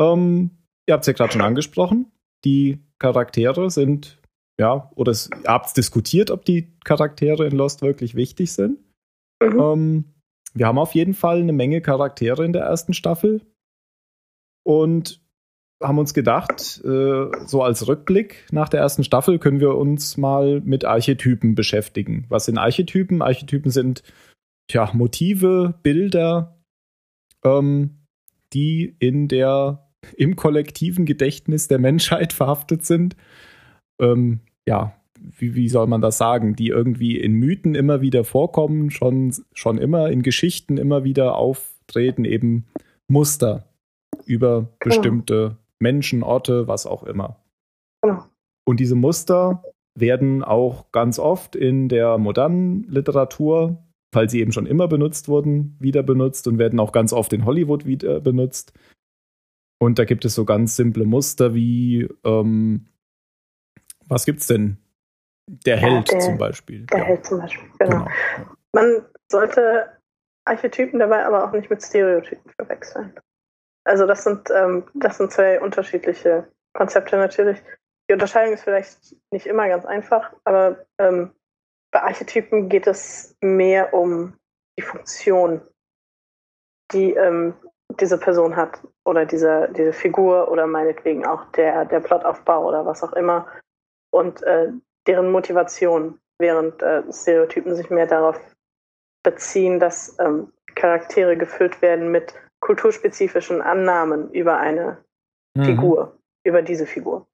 Ähm, 0.00 0.50
ihr 0.88 0.94
habt 0.94 1.02
es 1.02 1.06
ja 1.06 1.12
gerade 1.12 1.32
schon 1.32 1.40
angesprochen. 1.40 2.10
Die 2.44 2.84
Charaktere 2.98 3.70
sind, 3.70 4.20
ja, 4.58 4.90
oder 4.96 5.12
es, 5.12 5.30
ihr 5.30 5.48
habt 5.48 5.76
diskutiert, 5.76 6.32
ob 6.32 6.44
die 6.44 6.76
Charaktere 6.82 7.46
in 7.46 7.52
Lost 7.52 7.80
wirklich 7.80 8.16
wichtig 8.16 8.50
sind. 8.50 8.80
Mhm. 9.40 9.60
Ähm, 9.60 10.04
wir 10.54 10.66
haben 10.66 10.78
auf 10.78 10.94
jeden 10.94 11.14
Fall 11.14 11.40
eine 11.40 11.52
Menge 11.52 11.80
Charaktere 11.80 12.44
in 12.44 12.52
der 12.52 12.62
ersten 12.62 12.94
Staffel. 12.94 13.42
Und 14.62 15.20
haben 15.82 15.98
uns 15.98 16.12
gedacht, 16.12 16.80
äh, 16.84 17.30
so 17.46 17.62
als 17.62 17.88
Rückblick 17.88 18.46
nach 18.52 18.68
der 18.68 18.80
ersten 18.80 19.02
Staffel 19.02 19.38
können 19.38 19.60
wir 19.60 19.76
uns 19.76 20.16
mal 20.16 20.60
mit 20.60 20.84
Archetypen 20.84 21.54
beschäftigen. 21.54 22.26
Was 22.28 22.44
sind 22.44 22.58
Archetypen? 22.58 23.22
Archetypen 23.22 23.70
sind 23.70 24.02
tja, 24.68 24.90
Motive, 24.92 25.74
Bilder, 25.82 26.60
ähm, 27.44 28.06
die 28.52 28.94
in 28.98 29.28
der 29.28 29.90
im 30.16 30.36
kollektiven 30.36 31.06
Gedächtnis 31.06 31.68
der 31.68 31.78
Menschheit 31.78 32.32
verhaftet 32.34 32.84
sind. 32.84 33.16
Ähm, 34.00 34.40
ja, 34.66 34.99
wie, 35.20 35.54
wie 35.54 35.68
soll 35.68 35.86
man 35.86 36.00
das 36.00 36.18
sagen? 36.18 36.56
Die 36.56 36.68
irgendwie 36.68 37.18
in 37.18 37.34
Mythen 37.34 37.74
immer 37.74 38.00
wieder 38.00 38.24
vorkommen, 38.24 38.90
schon, 38.90 39.34
schon 39.52 39.78
immer 39.78 40.10
in 40.10 40.22
Geschichten 40.22 40.76
immer 40.76 41.04
wieder 41.04 41.36
auftreten, 41.36 42.24
eben 42.24 42.66
Muster 43.08 43.64
über 44.26 44.68
bestimmte 44.78 45.56
Menschen, 45.78 46.22
Orte, 46.22 46.68
was 46.68 46.86
auch 46.86 47.02
immer. 47.02 47.42
Genau. 48.02 48.24
Und 48.66 48.80
diese 48.80 48.94
Muster 48.94 49.64
werden 49.98 50.44
auch 50.44 50.92
ganz 50.92 51.18
oft 51.18 51.56
in 51.56 51.88
der 51.88 52.18
modernen 52.18 52.84
Literatur, 52.84 53.82
weil 54.12 54.30
sie 54.30 54.40
eben 54.40 54.52
schon 54.52 54.66
immer 54.66 54.88
benutzt 54.88 55.28
wurden, 55.28 55.76
wieder 55.78 56.02
benutzt 56.02 56.46
und 56.46 56.58
werden 56.58 56.80
auch 56.80 56.92
ganz 56.92 57.12
oft 57.12 57.32
in 57.32 57.44
Hollywood 57.44 57.86
wieder 57.86 58.20
benutzt. 58.20 58.72
Und 59.82 59.98
da 59.98 60.04
gibt 60.04 60.24
es 60.24 60.34
so 60.34 60.44
ganz 60.44 60.76
simple 60.76 61.04
Muster 61.04 61.54
wie, 61.54 62.08
ähm, 62.24 62.86
was 64.06 64.26
gibt's 64.26 64.46
denn? 64.46 64.76
Der 65.52 65.76
Held 65.76 66.08
ja, 66.08 66.18
der, 66.18 66.20
zum 66.20 66.38
Beispiel. 66.38 66.86
Der 66.86 66.98
ja. 66.98 67.04
Held 67.04 67.26
zum 67.26 67.40
Beispiel, 67.40 67.68
genau. 67.78 68.04
genau. 68.04 68.10
Man 68.72 69.06
sollte 69.28 69.90
Archetypen 70.44 71.00
dabei 71.00 71.24
aber 71.24 71.44
auch 71.44 71.52
nicht 71.52 71.68
mit 71.68 71.82
Stereotypen 71.82 72.52
verwechseln. 72.52 73.12
Also 73.84 74.06
das 74.06 74.22
sind, 74.22 74.48
ähm, 74.50 74.84
das 74.94 75.18
sind 75.18 75.32
zwei 75.32 75.60
unterschiedliche 75.60 76.46
Konzepte 76.74 77.16
natürlich. 77.16 77.60
Die 78.08 78.12
Unterscheidung 78.12 78.54
ist 78.54 78.62
vielleicht 78.62 79.16
nicht 79.32 79.46
immer 79.46 79.66
ganz 79.68 79.84
einfach, 79.84 80.32
aber 80.44 80.84
ähm, 80.98 81.32
bei 81.92 82.02
Archetypen 82.02 82.68
geht 82.68 82.86
es 82.86 83.36
mehr 83.40 83.92
um 83.92 84.34
die 84.78 84.82
Funktion, 84.82 85.60
die 86.92 87.12
ähm, 87.14 87.54
diese 87.98 88.18
Person 88.18 88.54
hat 88.54 88.80
oder 89.04 89.26
diese, 89.26 89.68
diese 89.76 89.92
Figur 89.92 90.48
oder 90.48 90.68
meinetwegen 90.68 91.26
auch 91.26 91.44
der, 91.52 91.86
der 91.86 91.98
Plotaufbau 91.98 92.68
oder 92.68 92.86
was 92.86 93.02
auch 93.02 93.12
immer 93.14 93.48
und 94.12 94.42
äh, 94.44 94.70
deren 95.06 95.30
Motivation, 95.30 96.20
während 96.38 96.82
äh, 96.82 97.02
Stereotypen 97.12 97.74
sich 97.74 97.90
mehr 97.90 98.06
darauf 98.06 98.40
beziehen, 99.22 99.78
dass 99.80 100.18
ähm, 100.18 100.52
Charaktere 100.74 101.36
gefüllt 101.36 101.82
werden 101.82 102.10
mit 102.10 102.34
kulturspezifischen 102.60 103.60
Annahmen 103.60 104.30
über 104.30 104.58
eine 104.58 105.04
mhm. 105.54 105.64
Figur, 105.64 106.18
über 106.44 106.62
diese 106.62 106.86
Figur. 106.86 107.26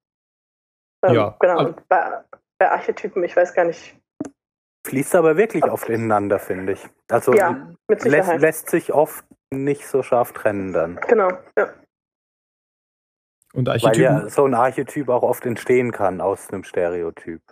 Ähm, 1.04 1.14
ja. 1.14 1.36
Genau. 1.40 1.58
Und 1.66 1.88
bei, 1.88 2.24
bei 2.58 2.70
Archetypen, 2.70 3.22
ich 3.24 3.36
weiß 3.36 3.54
gar 3.54 3.64
nicht. 3.64 3.96
Fließt 4.86 5.16
aber 5.16 5.36
wirklich 5.36 5.64
oft 5.64 5.88
ineinander, 5.88 6.38
finde 6.38 6.72
ich. 6.74 6.88
Also 7.08 7.34
ja, 7.34 7.72
lässt, 7.88 8.36
lässt 8.36 8.70
sich 8.70 8.92
oft 8.92 9.24
nicht 9.50 9.86
so 9.86 10.02
scharf 10.02 10.32
trennen 10.32 10.72
dann. 10.72 10.96
Genau, 11.08 11.30
ja. 11.58 11.74
Und 13.52 13.68
Archetypen? 13.68 13.94
Weil 13.94 14.00
ja 14.00 14.28
so 14.28 14.44
ein 14.44 14.54
Archetyp 14.54 15.08
auch 15.08 15.22
oft 15.22 15.44
entstehen 15.46 15.90
kann 15.90 16.20
aus 16.20 16.50
einem 16.50 16.62
Stereotyp 16.62 17.42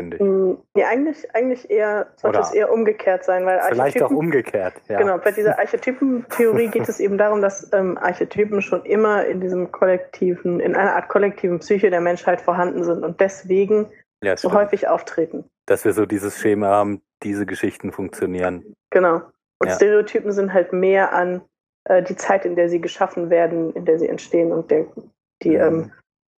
finde 0.00 0.16
ich. 0.16 0.22
Mm, 0.22 0.54
ja, 0.76 0.88
eigentlich, 0.88 1.34
eigentlich 1.34 1.70
eher, 1.70 2.08
sollte 2.16 2.38
Oder 2.38 2.48
es 2.48 2.54
eher 2.54 2.72
umgekehrt 2.72 3.24
sein, 3.24 3.44
weil 3.44 3.60
Vielleicht 3.68 4.02
auch 4.02 4.10
umgekehrt, 4.10 4.74
ja. 4.88 4.98
Genau, 4.98 5.18
bei 5.18 5.30
dieser 5.30 5.58
Archetypentheorie 5.58 6.68
geht 6.68 6.88
es 6.88 7.00
eben 7.00 7.18
darum, 7.18 7.42
dass 7.42 7.70
ähm, 7.72 7.98
Archetypen 7.98 8.62
schon 8.62 8.84
immer 8.84 9.26
in 9.26 9.40
diesem 9.40 9.70
kollektiven, 9.70 10.60
in 10.60 10.74
einer 10.74 10.96
Art 10.96 11.08
kollektiven 11.08 11.58
Psyche 11.58 11.90
der 11.90 12.00
Menschheit 12.00 12.40
vorhanden 12.40 12.84
sind 12.84 13.04
und 13.04 13.20
deswegen 13.20 13.86
ja, 14.22 14.36
so 14.36 14.52
häufig 14.52 14.88
auftreten. 14.88 15.44
Dass 15.66 15.84
wir 15.84 15.92
so 15.92 16.06
dieses 16.06 16.38
Schema 16.38 16.68
haben, 16.68 17.02
diese 17.22 17.46
Geschichten 17.46 17.92
funktionieren. 17.92 18.74
Genau. 18.90 19.22
Und 19.60 19.68
ja. 19.68 19.74
Stereotypen 19.74 20.32
sind 20.32 20.52
halt 20.52 20.72
mehr 20.72 21.12
an 21.12 21.42
äh, 21.84 22.02
die 22.02 22.16
Zeit, 22.16 22.44
in 22.44 22.56
der 22.56 22.68
sie 22.68 22.80
geschaffen 22.80 23.30
werden, 23.30 23.72
in 23.74 23.84
der 23.84 23.98
sie 23.98 24.08
entstehen 24.08 24.52
und 24.52 24.70
der, 24.70 24.86
die 25.42 25.50
mhm. 25.50 25.60
ähm, 25.60 25.92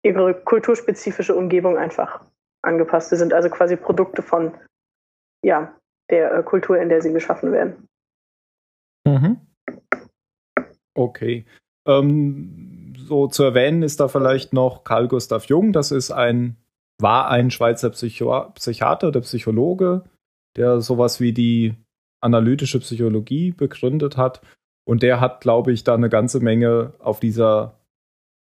ihre 0.03 0.33
kulturspezifische 0.33 1.35
Umgebung 1.35 1.77
einfach 1.77 2.21
angepasste 2.61 3.15
sind, 3.15 3.33
also 3.33 3.49
quasi 3.49 3.75
Produkte 3.75 4.21
von 4.21 4.53
ja, 5.43 5.75
der 6.09 6.33
äh, 6.33 6.43
Kultur, 6.43 6.79
in 6.79 6.89
der 6.89 7.01
sie 7.01 7.13
geschaffen 7.13 7.51
werden. 7.51 7.87
Mhm. 9.05 9.37
Okay. 10.93 11.45
Ähm, 11.87 12.93
so 12.97 13.27
zu 13.27 13.43
erwähnen 13.43 13.81
ist 13.81 13.99
da 13.99 14.07
vielleicht 14.07 14.53
noch 14.53 14.83
Carl 14.83 15.07
Gustav 15.07 15.45
Jung, 15.45 15.73
das 15.73 15.91
ist 15.91 16.11
ein, 16.11 16.57
war 16.99 17.29
ein 17.29 17.49
Schweizer 17.49 17.89
Psycho 17.89 18.51
Psychiater 18.51 19.07
oder 19.07 19.21
Psychologe, 19.21 20.03
der 20.55 20.81
sowas 20.81 21.19
wie 21.19 21.33
die 21.33 21.75
analytische 22.21 22.79
Psychologie 22.79 23.51
begründet 23.51 24.17
hat. 24.17 24.41
Und 24.85 25.03
der 25.03 25.19
hat, 25.19 25.41
glaube 25.41 25.71
ich, 25.71 25.83
da 25.83 25.95
eine 25.95 26.09
ganze 26.09 26.39
Menge 26.39 26.93
auf 26.99 27.19
dieser 27.19 27.79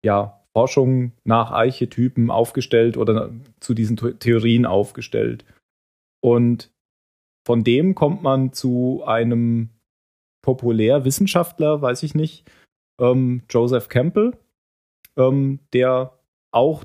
ja, 0.05 0.36
Forschung 0.57 1.13
nach 1.25 1.51
Archetypen 1.51 2.31
aufgestellt 2.31 2.97
oder 2.97 3.31
zu 3.61 3.75
diesen 3.75 3.99
Theorien 4.19 4.65
aufgestellt. 4.65 5.45
Und 6.25 6.73
von 7.47 7.63
dem 7.63 7.95
kommt 7.95 8.23
man 8.23 8.55
zu 8.55 9.03
einem 9.05 9.69
Populärwissenschaftler, 10.43 11.83
weiß 11.83 12.05
ich 12.05 12.15
nicht, 12.15 12.51
ähm, 12.99 13.43
Joseph 13.51 13.91
Campbell, 13.91 14.33
ähm, 15.19 15.61
der 15.75 16.19
auch 16.53 16.85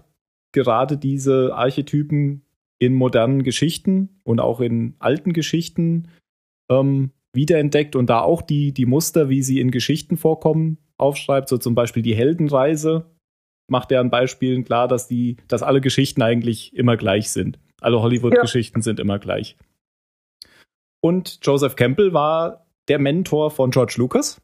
gerade 0.53 0.97
diese 0.97 1.55
Archetypen 1.55 2.43
in 2.77 2.93
modernen 2.93 3.41
Geschichten 3.41 4.19
und 4.25 4.41
auch 4.41 4.59
in 4.59 4.95
alten 4.99 5.31
Geschichten 5.31 6.09
ähm, 6.69 7.11
wiederentdeckt 7.31 7.95
und 7.95 8.09
da 8.09 8.19
auch 8.19 8.41
die, 8.41 8.73
die 8.73 8.85
Muster, 8.85 9.29
wie 9.29 9.41
sie 9.41 9.61
in 9.61 9.71
Geschichten 9.71 10.17
vorkommen, 10.17 10.77
aufschreibt, 10.97 11.47
so 11.47 11.57
zum 11.57 11.73
Beispiel 11.73 12.03
die 12.03 12.15
Heldenreise, 12.15 13.05
macht 13.71 13.91
er 13.91 14.01
an 14.01 14.09
Beispielen 14.09 14.65
klar, 14.65 14.87
dass 14.89 15.07
die, 15.07 15.37
dass 15.47 15.63
alle 15.63 15.79
Geschichten 15.79 16.21
eigentlich 16.21 16.75
immer 16.75 16.97
gleich 16.97 17.31
sind. 17.31 17.57
Alle 17.79 18.01
Hollywood-Geschichten 18.01 18.79
ja. 18.79 18.83
sind 18.83 18.99
immer 18.99 19.17
gleich. 19.17 19.55
Und 21.01 21.39
Joseph 21.41 21.77
Campbell 21.77 22.13
war 22.13 22.67
der 22.89 22.99
Mentor 22.99 23.49
von 23.49 23.71
George 23.71 23.95
Lucas. 23.97 24.41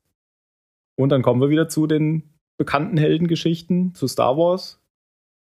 Und 0.95 1.09
dann 1.09 1.21
kommen 1.21 1.41
wir 1.41 1.49
wieder 1.49 1.67
zu 1.67 1.85
den 1.85 2.23
bekannten 2.57 2.97
Heldengeschichten, 2.97 3.93
zu 3.93 4.07
Star 4.07 4.37
Wars. 4.37 4.81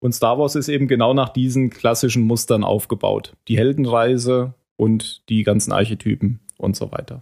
Und 0.00 0.12
Star 0.12 0.38
Wars 0.38 0.54
ist 0.54 0.68
eben 0.68 0.86
genau 0.86 1.12
nach 1.12 1.28
diesen 1.28 1.68
klassischen 1.68 2.22
Mustern 2.22 2.64
aufgebaut. 2.64 3.34
Die 3.48 3.58
Heldenreise 3.58 4.54
und 4.76 5.28
die 5.28 5.42
ganzen 5.42 5.72
Archetypen 5.72 6.40
und 6.56 6.76
so 6.76 6.92
weiter. 6.92 7.18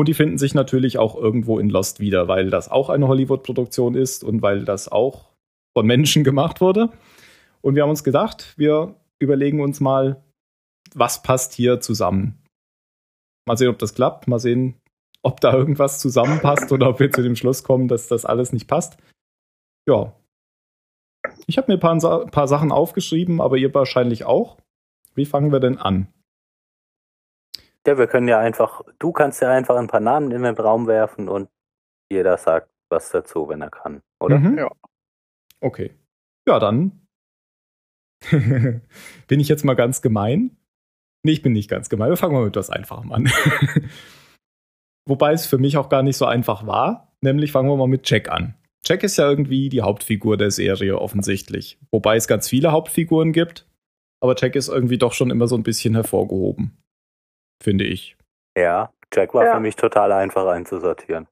Und 0.00 0.06
die 0.06 0.14
finden 0.14 0.38
sich 0.38 0.54
natürlich 0.54 0.96
auch 0.96 1.14
irgendwo 1.14 1.58
in 1.58 1.68
Lost 1.68 2.00
wieder, 2.00 2.26
weil 2.26 2.48
das 2.48 2.70
auch 2.70 2.88
eine 2.88 3.06
Hollywood-Produktion 3.06 3.94
ist 3.94 4.24
und 4.24 4.40
weil 4.40 4.64
das 4.64 4.88
auch 4.88 5.28
von 5.76 5.84
Menschen 5.84 6.24
gemacht 6.24 6.62
wurde. 6.62 6.88
Und 7.60 7.74
wir 7.74 7.82
haben 7.82 7.90
uns 7.90 8.02
gedacht, 8.02 8.54
wir 8.56 8.94
überlegen 9.18 9.60
uns 9.60 9.78
mal, 9.78 10.24
was 10.94 11.22
passt 11.22 11.52
hier 11.52 11.80
zusammen. 11.80 12.42
Mal 13.46 13.58
sehen, 13.58 13.68
ob 13.68 13.78
das 13.78 13.92
klappt, 13.92 14.26
mal 14.26 14.38
sehen, 14.38 14.80
ob 15.22 15.42
da 15.42 15.52
irgendwas 15.52 15.98
zusammenpasst 15.98 16.72
oder 16.72 16.88
ob 16.88 16.98
wir 16.98 17.10
zu 17.10 17.22
dem 17.22 17.36
Schluss 17.36 17.62
kommen, 17.62 17.86
dass 17.86 18.08
das 18.08 18.24
alles 18.24 18.54
nicht 18.54 18.68
passt. 18.68 18.96
Ja. 19.86 20.16
Ich 21.46 21.58
habe 21.58 21.70
mir 21.70 21.76
ein 21.76 22.00
paar, 22.00 22.22
ein 22.22 22.30
paar 22.30 22.48
Sachen 22.48 22.72
aufgeschrieben, 22.72 23.42
aber 23.42 23.58
ihr 23.58 23.74
wahrscheinlich 23.74 24.24
auch. 24.24 24.56
Wie 25.14 25.26
fangen 25.26 25.52
wir 25.52 25.60
denn 25.60 25.76
an? 25.76 26.06
Ja, 27.86 27.96
wir 27.96 28.06
können 28.06 28.28
ja 28.28 28.38
einfach, 28.38 28.82
du 28.98 29.12
kannst 29.12 29.40
ja 29.40 29.50
einfach 29.50 29.76
ein 29.76 29.86
paar 29.86 30.00
Namen 30.00 30.30
in 30.32 30.42
den 30.42 30.54
Raum 30.54 30.86
werfen 30.86 31.28
und 31.28 31.48
jeder 32.10 32.36
sagt 32.36 32.70
was 32.90 33.10
dazu, 33.10 33.48
wenn 33.48 33.62
er 33.62 33.70
kann, 33.70 34.02
oder? 34.20 34.38
Mhm. 34.38 34.58
Ja. 34.58 34.70
Okay. 35.60 35.94
Ja, 36.46 36.58
dann 36.58 37.06
bin 38.30 39.40
ich 39.40 39.48
jetzt 39.48 39.64
mal 39.64 39.74
ganz 39.74 40.02
gemein. 40.02 40.56
Nee, 41.22 41.32
ich 41.32 41.42
bin 41.42 41.52
nicht 41.52 41.70
ganz 41.70 41.88
gemein. 41.88 42.10
Wir 42.10 42.16
fangen 42.16 42.34
mal 42.34 42.44
mit 42.44 42.56
etwas 42.56 42.70
Einfachem 42.70 43.12
an. 43.12 43.30
Wobei 45.08 45.32
es 45.32 45.46
für 45.46 45.58
mich 45.58 45.76
auch 45.76 45.88
gar 45.88 46.02
nicht 46.02 46.16
so 46.16 46.26
einfach 46.26 46.66
war. 46.66 47.14
Nämlich 47.22 47.52
fangen 47.52 47.68
wir 47.68 47.76
mal 47.76 47.88
mit 47.88 48.08
Jack 48.08 48.30
an. 48.30 48.54
Jack 48.84 49.02
ist 49.02 49.18
ja 49.18 49.28
irgendwie 49.28 49.68
die 49.68 49.82
Hauptfigur 49.82 50.36
der 50.36 50.50
Serie 50.50 50.98
offensichtlich. 50.98 51.78
Wobei 51.90 52.16
es 52.16 52.26
ganz 52.26 52.48
viele 52.48 52.72
Hauptfiguren 52.72 53.32
gibt. 53.32 53.66
Aber 54.22 54.34
Jack 54.36 54.56
ist 54.56 54.68
irgendwie 54.68 54.98
doch 54.98 55.12
schon 55.12 55.30
immer 55.30 55.46
so 55.46 55.56
ein 55.56 55.62
bisschen 55.62 55.94
hervorgehoben 55.94 56.80
finde 57.62 57.84
ich. 57.84 58.16
Ja, 58.56 58.92
Jack 59.12 59.34
war 59.34 59.44
ja. 59.44 59.54
für 59.54 59.60
mich 59.60 59.76
total 59.76 60.12
einfach 60.12 60.46
einzusortieren. 60.46 61.26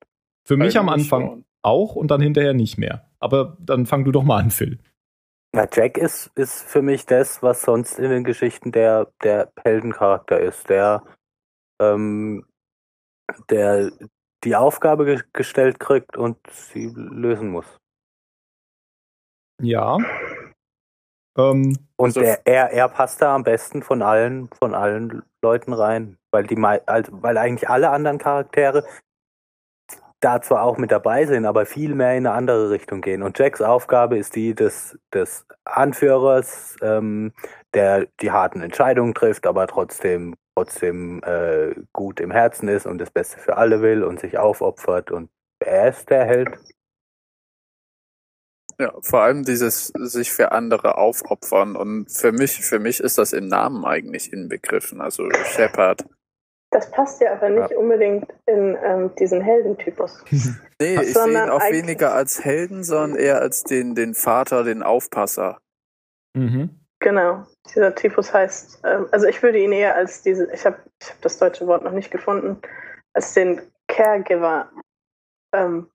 Für 0.46 0.56
mich 0.56 0.76
Eigentlich 0.76 0.78
am 0.78 0.88
Anfang 0.88 1.26
schon. 1.26 1.44
auch 1.62 1.94
und 1.94 2.10
dann 2.10 2.20
hinterher 2.20 2.54
nicht 2.54 2.78
mehr. 2.78 3.08
Aber 3.20 3.56
dann 3.60 3.86
fang 3.86 4.04
du 4.04 4.12
doch 4.12 4.22
mal 4.22 4.38
an, 4.38 4.50
Phil. 4.50 4.78
Ja, 5.54 5.66
Jack 5.72 5.96
ist, 5.96 6.30
ist 6.34 6.62
für 6.62 6.82
mich 6.82 7.06
das, 7.06 7.42
was 7.42 7.62
sonst 7.62 7.98
in 7.98 8.10
den 8.10 8.24
Geschichten 8.24 8.70
der, 8.70 9.10
der 9.22 9.50
Heldencharakter 9.62 10.38
ist, 10.38 10.68
der, 10.68 11.02
ähm, 11.80 12.44
der 13.50 13.90
die 14.44 14.56
Aufgabe 14.56 15.04
ge 15.04 15.20
gestellt 15.32 15.80
kriegt 15.80 16.16
und 16.16 16.38
sie 16.50 16.92
lösen 16.94 17.50
muss. 17.50 17.78
Ja. 19.60 19.98
Ähm, 21.38 21.79
und 21.96 22.16
also 22.16 22.20
er, 22.20 22.40
er, 22.44 22.72
er 22.72 22.88
passt 22.88 23.22
da 23.22 23.35
am 23.35 23.44
besten 23.44 23.83
von 23.83 24.03
allen, 24.03 24.51
von 24.59 24.74
allen 24.74 25.22
Leuten 25.42 25.72
rein 25.72 26.18
weil 26.31 26.46
die 26.46 26.57
also, 26.87 27.12
weil 27.22 27.38
eigentlich 27.38 27.68
alle 27.68 27.90
anderen 27.90 28.18
Charaktere 28.18 28.85
da 30.20 30.42
zwar 30.42 30.64
auch 30.64 30.79
mit 30.79 30.90
dabei 30.90 31.27
sind, 31.27 31.46
aber 31.46 31.64
viel 31.64 31.94
mehr 31.94 32.16
in 32.16 32.27
eine 32.27 32.33
andere 32.33 32.70
Richtung 32.70 33.01
gehen. 33.01 33.22
Und 33.22 33.38
Jacks 33.38 33.62
Aufgabe 33.62 34.18
ist 34.18 34.35
die 34.35 34.53
des, 34.55 34.98
des 35.14 35.46
Anführers, 35.64 36.77
ähm, 36.83 37.33
der 37.72 38.07
die 38.20 38.33
harten 38.33 38.61
Entscheidungen 38.61 39.14
trifft, 39.14 39.46
aber 39.46 39.66
trotzdem 39.66 40.35
trotzdem 40.57 41.22
äh, 41.22 41.72
gut 41.92 42.18
im 42.18 42.33
Herzen 42.33 42.66
ist 42.66 42.85
und 42.85 42.98
das 42.98 43.12
Beste 43.12 43.38
für 43.38 43.57
alle 43.57 43.81
will 43.81 44.03
und 44.03 44.18
sich 44.18 44.38
aufopfert 44.38 45.12
und 45.12 45.31
er 45.61 45.90
ist 45.90 46.11
der 46.11 46.24
Held. 46.24 46.51
Ja, 48.80 48.92
vor 49.00 49.22
allem 49.22 49.44
dieses 49.44 49.88
sich 49.88 50.32
für 50.32 50.52
andere 50.52 50.98
aufopfern 50.98 51.74
und 51.74 52.12
für 52.12 52.30
mich, 52.30 52.60
für 52.60 52.78
mich 52.78 53.00
ist 53.00 53.18
das 53.18 53.32
im 53.32 53.48
Namen 53.48 53.84
eigentlich 53.84 54.32
inbegriffen. 54.32 55.00
Also 55.00 55.28
Shepard 55.30 56.04
das 56.70 56.90
passt 56.90 57.20
ja 57.20 57.32
aber 57.32 57.48
nicht 57.48 57.70
ja. 57.70 57.78
unbedingt 57.78 58.30
in 58.46 58.76
ähm, 58.82 59.14
diesen 59.16 59.40
Heldentypus. 59.40 60.22
nee, 60.80 60.96
ich 60.96 61.14
sehe 61.14 61.28
ihn 61.28 61.50
auch 61.50 61.62
weniger 61.70 62.12
als 62.12 62.44
Helden, 62.44 62.84
sondern 62.84 63.18
eher 63.18 63.40
als 63.40 63.64
den, 63.64 63.94
den 63.94 64.14
Vater, 64.14 64.64
den 64.64 64.82
Aufpasser. 64.82 65.60
Mhm. 66.34 66.70
Genau. 67.00 67.46
Dieser 67.74 67.94
Typus 67.94 68.34
heißt, 68.34 68.80
ähm, 68.84 69.08
also 69.12 69.26
ich 69.26 69.42
würde 69.42 69.58
ihn 69.58 69.72
eher 69.72 69.94
als 69.94 70.22
diese, 70.22 70.52
ich 70.52 70.66
habe 70.66 70.76
ich 71.00 71.10
hab 71.10 71.20
das 71.22 71.38
deutsche 71.38 71.66
Wort 71.66 71.84
noch 71.84 71.92
nicht 71.92 72.10
gefunden, 72.10 72.60
als 73.14 73.32
den 73.32 73.62
Caregiver 73.86 74.70
ähm, 75.54 75.88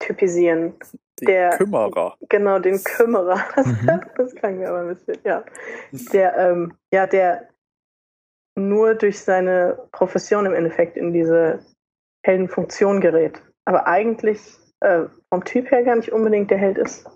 typisieren. 0.00 0.74
Die 1.20 1.26
Der- 1.26 1.50
Kümmerer. 1.50 2.16
Genau, 2.28 2.58
den 2.58 2.82
Kümmerer. 2.82 3.38
Das, 3.56 3.66
Mhm. 3.66 4.00
das 4.16 4.34
klang 4.34 4.58
mir 4.58 4.68
aber 4.68 4.80
ein 4.80 4.88
bisschen, 4.88 5.16
ja. 5.24 5.44
Der, 6.12 6.36
ähm, 6.36 6.72
ja, 6.92 7.06
der 7.06 7.48
nur 8.56 8.94
durch 8.94 9.20
seine 9.20 9.78
Profession 9.92 10.46
im 10.46 10.54
Endeffekt 10.54 10.96
in 10.96 11.12
diese 11.12 11.60
Heldenfunktion 12.26 13.00
gerät. 13.00 13.40
Aber 13.64 13.86
eigentlich 13.86 14.40
äh, 14.80 15.04
vom 15.28 15.44
Typ 15.44 15.70
her 15.70 15.84
gar 15.84 15.96
nicht 15.96 16.10
unbedingt 16.12 16.50
der 16.50 16.58
Held 16.58 16.78
ist. 16.78 17.06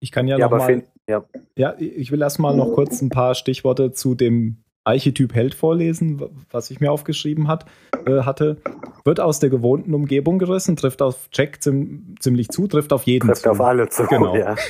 Ich 0.00 0.12
kann 0.12 0.26
ja, 0.28 0.38
Ja, 0.38 0.48
noch 0.48 0.56
mal, 0.58 0.82
ja, 1.08 1.24
ja, 1.56 1.74
ich 1.78 2.10
will 2.10 2.22
erstmal 2.22 2.56
noch 2.56 2.72
kurz 2.74 3.02
ein 3.02 3.10
paar 3.10 3.34
Stichworte 3.34 3.92
zu 3.92 4.14
dem 4.14 4.64
Archetyp 4.84 5.34
Held 5.34 5.54
vorlesen, 5.54 6.22
was 6.50 6.70
ich 6.70 6.80
mir 6.80 6.90
aufgeschrieben 6.90 7.48
hat, 7.48 7.66
äh, 8.06 8.22
hatte. 8.22 8.56
Wird 9.04 9.20
aus 9.20 9.38
der 9.38 9.50
gewohnten 9.50 9.94
Umgebung 9.94 10.38
gerissen, 10.38 10.76
trifft 10.76 11.02
auf 11.02 11.28
Jack 11.32 11.62
zim, 11.62 12.14
ziemlich 12.20 12.48
zu, 12.48 12.66
trifft 12.66 12.92
auf 12.92 13.04
jeden 13.04 13.28
trifft 13.28 13.42
zu. 13.42 13.50
auf 13.50 13.60
alle 13.60 13.88
zu. 13.88 14.04
Genau. 14.06 14.34
Ja. 14.36 14.56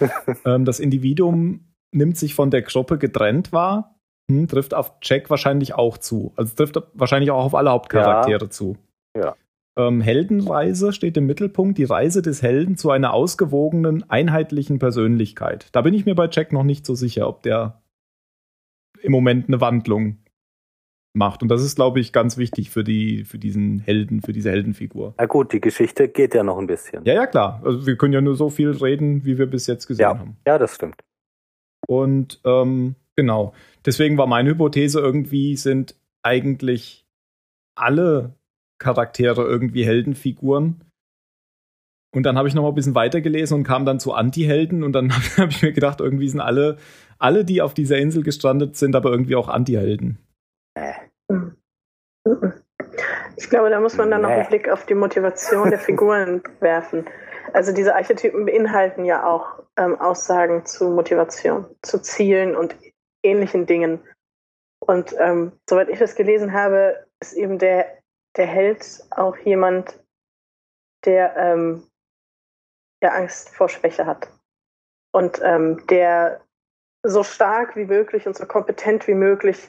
Ähm, 0.44 0.64
das 0.64 0.80
Individuum 0.80 1.60
nimmt 1.92 2.16
sich 2.16 2.34
von 2.34 2.50
der 2.50 2.62
Gruppe 2.62 2.98
getrennt 2.98 3.52
wahr, 3.52 3.96
hm, 4.30 4.48
trifft 4.48 4.74
auf 4.74 4.94
Jack 5.02 5.30
wahrscheinlich 5.30 5.74
auch 5.74 5.98
zu. 5.98 6.32
Also 6.36 6.54
trifft 6.54 6.80
wahrscheinlich 6.94 7.30
auch 7.30 7.44
auf 7.44 7.54
alle 7.54 7.70
Hauptcharaktere 7.70 8.48
zu. 8.50 8.76
Ja. 9.16 9.34
Ähm, 9.78 10.00
Heldenreise 10.00 10.92
steht 10.92 11.16
im 11.16 11.26
Mittelpunkt, 11.26 11.78
die 11.78 11.84
Reise 11.84 12.22
des 12.22 12.42
Helden 12.42 12.76
zu 12.76 12.90
einer 12.90 13.12
ausgewogenen, 13.12 14.08
einheitlichen 14.08 14.78
Persönlichkeit. 14.78 15.68
Da 15.72 15.82
bin 15.82 15.94
ich 15.94 16.06
mir 16.06 16.14
bei 16.14 16.28
Jack 16.30 16.52
noch 16.52 16.64
nicht 16.64 16.86
so 16.86 16.94
sicher, 16.94 17.28
ob 17.28 17.42
der 17.42 17.82
im 19.06 19.12
Moment 19.12 19.48
eine 19.48 19.60
Wandlung 19.60 20.18
macht. 21.14 21.42
Und 21.42 21.48
das 21.48 21.62
ist, 21.62 21.76
glaube 21.76 22.00
ich, 22.00 22.12
ganz 22.12 22.36
wichtig 22.36 22.70
für, 22.70 22.84
die, 22.84 23.24
für 23.24 23.38
diesen 23.38 23.78
Helden, 23.78 24.20
für 24.20 24.32
diese 24.32 24.50
Heldenfigur. 24.50 25.14
Na 25.16 25.26
gut, 25.26 25.52
die 25.52 25.60
Geschichte 25.60 26.08
geht 26.08 26.34
ja 26.34 26.42
noch 26.42 26.58
ein 26.58 26.66
bisschen. 26.66 27.04
Ja, 27.04 27.14
ja, 27.14 27.26
klar. 27.26 27.62
Also 27.64 27.86
wir 27.86 27.96
können 27.96 28.12
ja 28.12 28.20
nur 28.20 28.36
so 28.36 28.50
viel 28.50 28.70
reden, 28.70 29.24
wie 29.24 29.38
wir 29.38 29.46
bis 29.46 29.66
jetzt 29.66 29.86
gesehen 29.86 30.02
Ja. 30.02 30.18
haben. 30.18 30.36
Ja, 30.46 30.58
das 30.58 30.74
stimmt. 30.74 31.02
Und 31.88 32.40
ähm, 32.44 32.96
genau, 33.14 33.54
deswegen 33.86 34.18
war 34.18 34.26
meine 34.26 34.50
Hypothese 34.50 35.00
irgendwie, 35.00 35.56
sind 35.56 35.94
eigentlich 36.22 37.06
alle 37.76 38.34
Charaktere 38.78 39.42
irgendwie 39.44 39.86
Heldenfiguren. 39.86 40.80
Und 42.16 42.22
dann 42.22 42.38
habe 42.38 42.48
ich 42.48 42.54
noch 42.54 42.62
mal 42.62 42.70
ein 42.70 42.74
bisschen 42.74 42.94
weitergelesen 42.94 43.58
und 43.58 43.64
kam 43.64 43.84
dann 43.84 44.00
zu 44.00 44.14
Anti-Helden 44.14 44.82
und 44.82 44.94
dann 44.94 45.12
habe 45.36 45.50
ich 45.50 45.60
mir 45.60 45.72
gedacht, 45.72 46.00
irgendwie 46.00 46.30
sind 46.30 46.40
alle, 46.40 46.78
alle, 47.18 47.44
die 47.44 47.60
auf 47.60 47.74
dieser 47.74 47.98
Insel 47.98 48.22
gestrandet 48.22 48.74
sind, 48.74 48.96
aber 48.96 49.10
irgendwie 49.10 49.36
auch 49.36 49.48
Anti-Helden. 49.48 50.18
Mhm. 51.28 51.56
Ich 53.36 53.50
glaube, 53.50 53.68
da 53.68 53.80
muss 53.80 53.98
man 53.98 54.10
dann 54.10 54.22
noch 54.22 54.30
einen. 54.30 54.46
Blick 54.46 54.70
auf 54.70 54.86
die 54.86 54.94
Motivation 54.94 55.68
der 55.68 55.78
Figuren 55.78 56.42
werfen. 56.60 57.04
Also 57.52 57.74
diese 57.74 57.94
Archetypen 57.94 58.46
beinhalten 58.46 59.04
ja 59.04 59.26
auch 59.26 59.62
ähm, 59.76 60.00
Aussagen 60.00 60.64
zu 60.64 60.88
Motivation, 60.88 61.66
zu 61.82 62.00
Zielen 62.00 62.56
und 62.56 62.74
ähnlichen 63.22 63.66
Dingen. 63.66 64.00
Und 64.80 65.14
ähm, 65.18 65.52
soweit 65.68 65.90
ich 65.90 65.98
das 65.98 66.14
gelesen 66.14 66.54
habe, 66.54 67.04
ist 67.20 67.34
eben 67.34 67.58
der, 67.58 67.98
der 68.38 68.46
Held 68.46 69.04
auch 69.10 69.36
jemand, 69.36 70.02
der, 71.04 71.36
ähm, 71.36 71.82
der 73.02 73.14
Angst 73.14 73.50
vor 73.50 73.68
Schwäche 73.68 74.06
hat. 74.06 74.28
Und 75.12 75.40
ähm, 75.42 75.86
der 75.88 76.40
so 77.02 77.22
stark 77.22 77.76
wie 77.76 77.84
möglich 77.84 78.26
und 78.26 78.36
so 78.36 78.46
kompetent 78.46 79.06
wie 79.06 79.14
möglich 79.14 79.68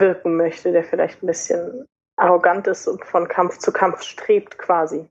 wirken 0.00 0.36
möchte, 0.36 0.72
der 0.72 0.84
vielleicht 0.84 1.22
ein 1.22 1.26
bisschen 1.26 1.86
arrogant 2.16 2.66
ist 2.66 2.86
und 2.88 3.04
von 3.04 3.28
Kampf 3.28 3.58
zu 3.58 3.72
Kampf 3.72 4.02
strebt 4.02 4.58
quasi. 4.58 5.08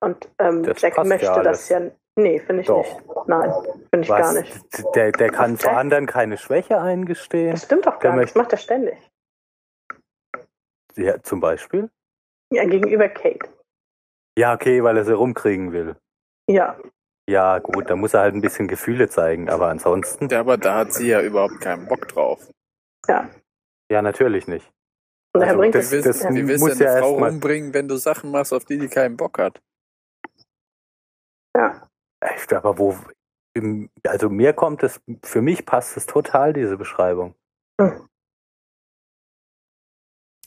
Und 0.00 0.28
ähm, 0.38 0.64
Jack 0.64 0.94
passt 0.94 0.96
ja 0.96 1.04
möchte 1.04 1.42
das 1.42 1.68
ja. 1.68 1.80
Nee, 2.14 2.40
finde 2.40 2.60
ich 2.60 2.66
Doch. 2.66 2.76
nicht. 2.84 3.26
Nein, 3.26 3.52
finde 3.90 4.00
ich 4.00 4.08
gar 4.08 4.32
nicht. 4.34 4.94
Der, 4.94 5.12
der 5.12 5.30
kann 5.30 5.56
vor 5.56 5.72
anderen 5.72 6.06
keine 6.06 6.36
Schwäche 6.36 6.78
eingestehen. 6.78 7.52
Das 7.52 7.64
stimmt 7.64 7.86
doch 7.86 7.98
Der 8.00 8.10
gar 8.10 8.16
nicht. 8.16 8.28
Das 8.30 8.34
möchte- 8.34 8.38
macht 8.38 8.52
er 8.52 8.58
ständig. 8.58 9.10
Ja, 10.96 11.22
zum 11.22 11.40
Beispiel. 11.40 11.90
Ja, 12.52 12.66
gegenüber 12.66 13.08
Kate. 13.08 13.48
Ja, 14.36 14.52
okay, 14.52 14.82
weil 14.82 14.98
er 14.98 15.04
sie 15.06 15.14
rumkriegen 15.14 15.72
will. 15.72 15.96
Ja. 16.48 16.78
Ja, 17.28 17.58
gut, 17.60 17.88
da 17.88 17.96
muss 17.96 18.14
er 18.14 18.20
halt 18.20 18.34
ein 18.34 18.40
bisschen 18.40 18.66
Gefühle 18.68 19.08
zeigen, 19.08 19.48
aber 19.48 19.68
ansonsten, 19.68 20.28
Ja, 20.28 20.40
aber 20.40 20.58
da 20.58 20.74
hat 20.76 20.92
sie 20.92 21.06
ja 21.08 21.20
überhaupt 21.22 21.60
keinen 21.60 21.86
Bock 21.86 22.08
drauf. 22.08 22.50
Ja. 23.08 23.30
ja, 23.90 24.02
natürlich 24.02 24.46
nicht. 24.48 24.66
Und 25.34 25.40
daher 25.40 25.48
Also, 25.52 25.60
bringt 25.60 25.74
das- 25.74 25.90
willst, 25.92 26.06
das- 26.08 26.22
ja. 26.22 26.30
wie 26.34 26.46
willst 26.48 26.60
muss 26.62 26.76
du 26.78 26.84
eine 26.84 26.94
ja 26.94 27.00
Frau 27.00 27.10
erst 27.12 27.20
mal- 27.20 27.30
umbringen, 27.30 27.72
wenn 27.74 27.88
du 27.88 27.96
Sachen 27.96 28.30
machst, 28.30 28.52
auf 28.52 28.64
die 28.64 28.78
die 28.78 28.88
keinen 28.88 29.16
Bock 29.16 29.38
hat? 29.38 29.60
ja. 31.56 31.88
Echt, 32.20 32.52
aber 32.52 32.78
wo, 32.78 32.96
im- 33.54 33.90
also 34.06 34.30
mir 34.30 34.52
kommt 34.52 34.82
es, 34.82 35.00
für 35.24 35.42
mich 35.42 35.66
passt 35.66 35.96
es 35.96 36.06
total, 36.06 36.52
diese 36.52 36.76
Beschreibung. 36.76 37.34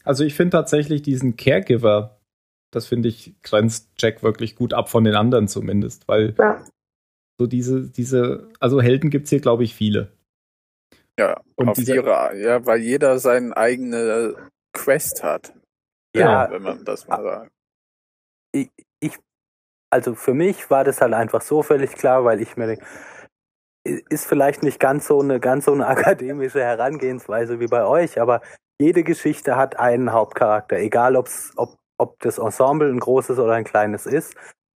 Also 0.03 0.23
ich 0.23 0.35
finde 0.35 0.51
tatsächlich 0.57 1.01
diesen 1.01 1.35
Caregiver, 1.35 2.14
das 2.75 2.87
finde 2.87 3.09
ich, 3.09 3.33
grenzt 3.41 3.89
Jack 3.97 4.21
wirklich 4.23 4.55
gut 4.55 4.73
ab 4.73 4.89
von 4.89 5.03
den 5.03 5.15
anderen 5.15 5.47
zumindest, 5.47 6.07
weil 6.07 6.35
Ja. 6.37 6.63
so 7.39 7.47
diese, 7.47 7.89
diese, 7.89 8.49
also 8.59 8.81
Helden 8.81 9.09
gibt 9.09 9.25
es 9.25 9.29
hier, 9.29 9.39
glaube 9.41 9.63
ich, 9.63 9.73
viele. 9.75 10.11
Ja, 11.19 11.41
Und 11.55 11.69
auf 11.69 11.75
dieser- 11.77 11.95
ihre, 11.95 12.37
ja, 12.37 12.65
weil 12.65 12.81
jeder 12.81 13.19
seine 13.19 13.55
eigene 13.55 14.35
Quest 14.73 15.23
hat, 15.23 15.53
Ja, 16.15 16.49
wenn 16.51 16.61
man 16.63 16.83
das 16.85 17.07
mal 17.07 17.23
sagt. 17.23 17.51
ich, 18.53 18.69
ich, 19.01 19.17
also 19.89 20.13
für 20.15 20.33
mich 20.33 20.69
war 20.69 20.83
das 20.83 20.99
halt 21.01 21.13
einfach 21.13 21.41
so 21.41 21.63
völlig 21.63 21.93
klar, 21.93 22.23
weil 22.25 22.41
ich 22.41 22.57
mir 22.57 22.67
denke, 22.67 22.85
ist 24.09 24.25
vielleicht 24.25 24.63
nicht 24.63 24.79
ganz 24.79 25.07
so 25.07 25.21
eine 25.21 25.39
ganz 25.39 25.65
so 25.65 25.73
eine 25.73 25.87
akademische 26.17 26.61
Herangehensweise 26.63 27.59
wie 27.59 27.67
bei 27.67 27.85
euch, 27.85 28.19
aber 28.19 28.41
jede 28.81 29.03
Geschichte 29.03 29.55
hat 29.55 29.77
einen 29.79 30.11
Hauptcharakter, 30.11 30.77
egal 30.77 31.15
ob's, 31.15 31.53
ob 31.55 31.77
ob 31.97 32.19
das 32.21 32.37
Ensemble 32.37 32.89
ein 32.89 32.99
großes 32.99 33.39
oder 33.39 33.53
ein 33.53 33.63
kleines 33.63 34.05
ist. 34.05 34.35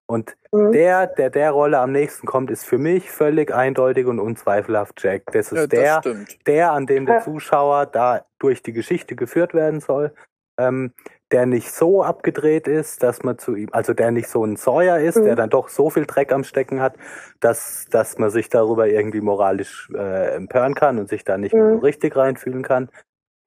Und 0.10 0.38
Mhm. 0.54 0.72
der, 0.72 1.08
der 1.08 1.30
der 1.30 1.52
Rolle 1.52 1.80
am 1.80 1.92
nächsten 1.92 2.26
kommt, 2.28 2.50
ist 2.50 2.64
für 2.66 2.78
mich 2.78 3.12
völlig 3.12 3.54
eindeutig 3.54 4.06
und 4.08 4.20
unzweifelhaft 4.20 5.04
Jack. 5.04 5.24
Das 5.34 5.52
ist 5.52 5.60
Ja, 5.60 5.68
der, 5.68 5.96
das 5.96 6.06
stimmt. 6.06 6.48
der, 6.48 6.72
an 6.72 6.86
dem 6.86 7.06
der. 7.06 7.20
Zuschauer 7.20 7.86
da 7.88 8.26
durch 8.40 8.64
die 8.64 8.72
Geschichte 8.72 9.16
geführt 9.18 9.54
werden 9.54 9.82
soll, 9.82 10.14
ähm, 10.58 10.94
der 11.34 11.46
nicht 11.46 11.74
so 11.74 12.04
abgedreht 12.04 12.70
ist, 12.70 13.04
dass 13.04 13.22
man 13.24 13.38
zu 13.38 13.56
ihm, 13.56 13.68
also 13.74 13.94
der 13.94 14.12
nicht 14.12 14.30
so 14.30 14.46
ein 14.46 14.56
Sawyer 14.56 14.98
ist, 15.00 15.18
Mhm. 15.18 15.26
der 15.26 15.36
dann 15.36 15.50
doch 15.50 15.68
so 15.68 15.90
viel 15.90 16.06
Dreck 16.06 16.32
am 16.32 16.46
Stecken 16.46 16.80
hat, 16.80 16.96
dass, 17.42 17.86
dass 17.92 18.18
man 18.18 18.30
sich 18.30 18.48
darüber 18.48 18.88
irgendwie 18.88 19.20
moralisch 19.22 19.90
äh, 19.94 20.36
empören 20.36 20.74
kann 20.74 21.00
und 21.00 21.10
sich 21.10 21.26
da 21.26 21.38
nicht 21.38 21.54
mehr 21.54 21.68
so 21.68 21.76
Mhm. 21.76 21.80
richtig 21.82 22.16
reinfühlen 22.16 22.64
kann. 22.64 22.90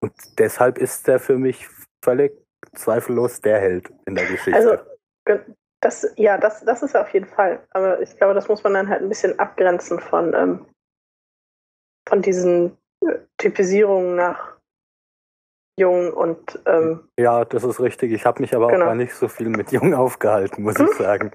Und 0.02 0.12
deshalb 0.38 0.76
ist 0.76 1.08
der 1.08 1.18
für 1.18 1.38
mich 1.38 1.66
völlig 2.04 2.32
zweifellos 2.74 3.40
der 3.40 3.58
Held 3.60 3.90
in 4.06 4.14
der 4.14 4.26
Geschichte. 4.26 4.54
Also, 4.54 5.42
das, 5.80 6.12
ja, 6.16 6.36
das, 6.36 6.64
das 6.64 6.82
ist 6.82 6.96
auf 6.96 7.12
jeden 7.14 7.26
Fall. 7.26 7.66
Aber 7.70 8.00
ich 8.02 8.16
glaube, 8.16 8.34
das 8.34 8.48
muss 8.48 8.62
man 8.62 8.74
dann 8.74 8.88
halt 8.88 9.02
ein 9.02 9.08
bisschen 9.08 9.38
abgrenzen 9.38 9.98
von, 9.98 10.34
ähm, 10.34 10.66
von 12.08 12.20
diesen 12.22 12.76
äh, 13.06 13.18
Typisierungen 13.38 14.16
nach 14.16 14.56
Jung 15.78 16.12
und 16.12 16.60
ähm, 16.66 17.08
Ja, 17.18 17.44
das 17.46 17.64
ist 17.64 17.80
richtig. 17.80 18.12
Ich 18.12 18.26
habe 18.26 18.42
mich 18.42 18.54
aber 18.54 18.68
Genau. 18.68 18.84
auch 18.84 18.88
gar 18.88 18.94
nicht 18.94 19.14
so 19.14 19.28
viel 19.28 19.48
mit 19.48 19.72
Jung 19.72 19.94
aufgehalten, 19.94 20.62
muss 20.62 20.78
ich 20.78 20.90
sagen. 20.92 21.32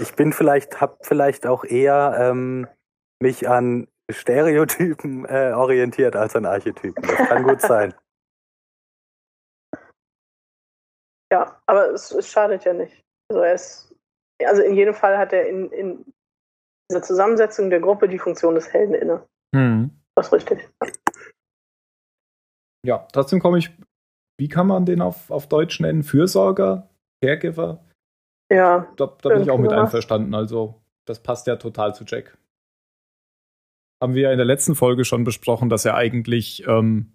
Ich 0.00 0.14
bin 0.14 0.32
vielleicht, 0.32 0.80
habe 0.80 0.96
vielleicht 1.02 1.46
auch 1.46 1.64
eher 1.64 2.16
ähm, 2.18 2.66
mich 3.20 3.48
an 3.48 3.86
Stereotypen 4.10 5.24
äh, 5.26 5.52
orientiert 5.54 6.16
als 6.16 6.34
an 6.34 6.46
Archetypen. 6.46 7.02
Das 7.02 7.28
kann 7.28 7.42
gut 7.44 7.60
sein. 7.62 7.94
Ja, 11.32 11.60
aber 11.66 11.90
es, 11.90 12.10
es 12.10 12.28
schadet 12.28 12.64
ja 12.64 12.72
nicht. 12.72 13.04
Also 13.30 13.42
er 13.42 13.54
ist, 13.54 13.94
also 14.44 14.62
in 14.62 14.74
jedem 14.74 14.94
Fall 14.94 15.18
hat 15.18 15.32
er 15.32 15.46
in, 15.46 15.70
in 15.72 16.04
dieser 16.90 17.02
Zusammensetzung 17.02 17.70
der 17.70 17.80
Gruppe 17.80 18.08
die 18.08 18.18
Funktion 18.18 18.54
des 18.54 18.72
Helden 18.72 18.94
inne. 18.94 19.26
Das 20.16 20.28
ist 20.28 20.32
richtig. 20.32 20.68
Ja, 22.86 23.06
trotzdem 23.12 23.40
komme 23.40 23.58
ich, 23.58 23.70
wie 24.38 24.48
kann 24.48 24.66
man 24.66 24.86
den 24.86 25.02
auf, 25.02 25.30
auf 25.30 25.48
Deutsch 25.48 25.80
nennen? 25.80 26.02
Fürsorger? 26.02 26.88
Caregiver? 27.22 27.84
Ja, 28.50 28.90
Da, 28.96 29.06
da 29.06 29.28
bin 29.28 29.42
ich 29.42 29.50
auch 29.50 29.58
mit 29.58 29.72
einverstanden. 29.72 30.34
Also, 30.34 30.80
das 31.06 31.22
passt 31.22 31.46
ja 31.46 31.56
total 31.56 31.94
zu 31.94 32.04
Jack. 32.04 32.38
Haben 34.02 34.14
wir 34.14 34.22
ja 34.22 34.32
in 34.32 34.38
der 34.38 34.46
letzten 34.46 34.74
Folge 34.74 35.04
schon 35.04 35.24
besprochen, 35.24 35.68
dass 35.68 35.84
er 35.84 35.96
eigentlich 35.96 36.66
ähm, 36.66 37.12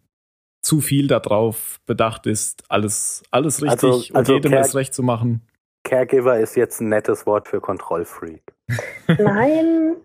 zu 0.63 0.81
viel 0.81 1.07
darauf 1.07 1.79
bedacht 1.85 2.25
ist, 2.25 2.63
alles, 2.69 3.21
alles 3.31 3.61
richtig 3.61 3.83
Also- 3.83 4.13
also 4.13 4.33
und 4.33 4.37
jedem 4.43 4.51
Care- 4.53 4.61
es 4.61 4.73
recht 4.75 4.93
zu 4.93 5.03
machen. 5.03 5.47
Caregiver 5.85 6.39
ist 6.39 6.55
jetzt 6.55 6.79
ein 6.79 6.89
nettes 6.89 7.25
Wort 7.25 7.47
für 7.49 7.59
Kontrollfreak. 7.59 8.41
nein, 9.19 9.97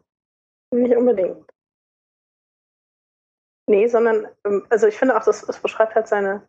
nicht 0.75 0.97
unbedingt. 0.97 1.45
Nee, 3.69 3.87
sondern, 3.87 4.27
ähm, 4.45 4.67
also 4.71 4.87
ich 4.87 4.97
finde 4.99 5.17
auch, 5.17 5.25
das, 5.25 5.43
das 5.47 5.61
beschreibt 5.61 5.95
halt 5.95 6.09
seine, 6.09 6.43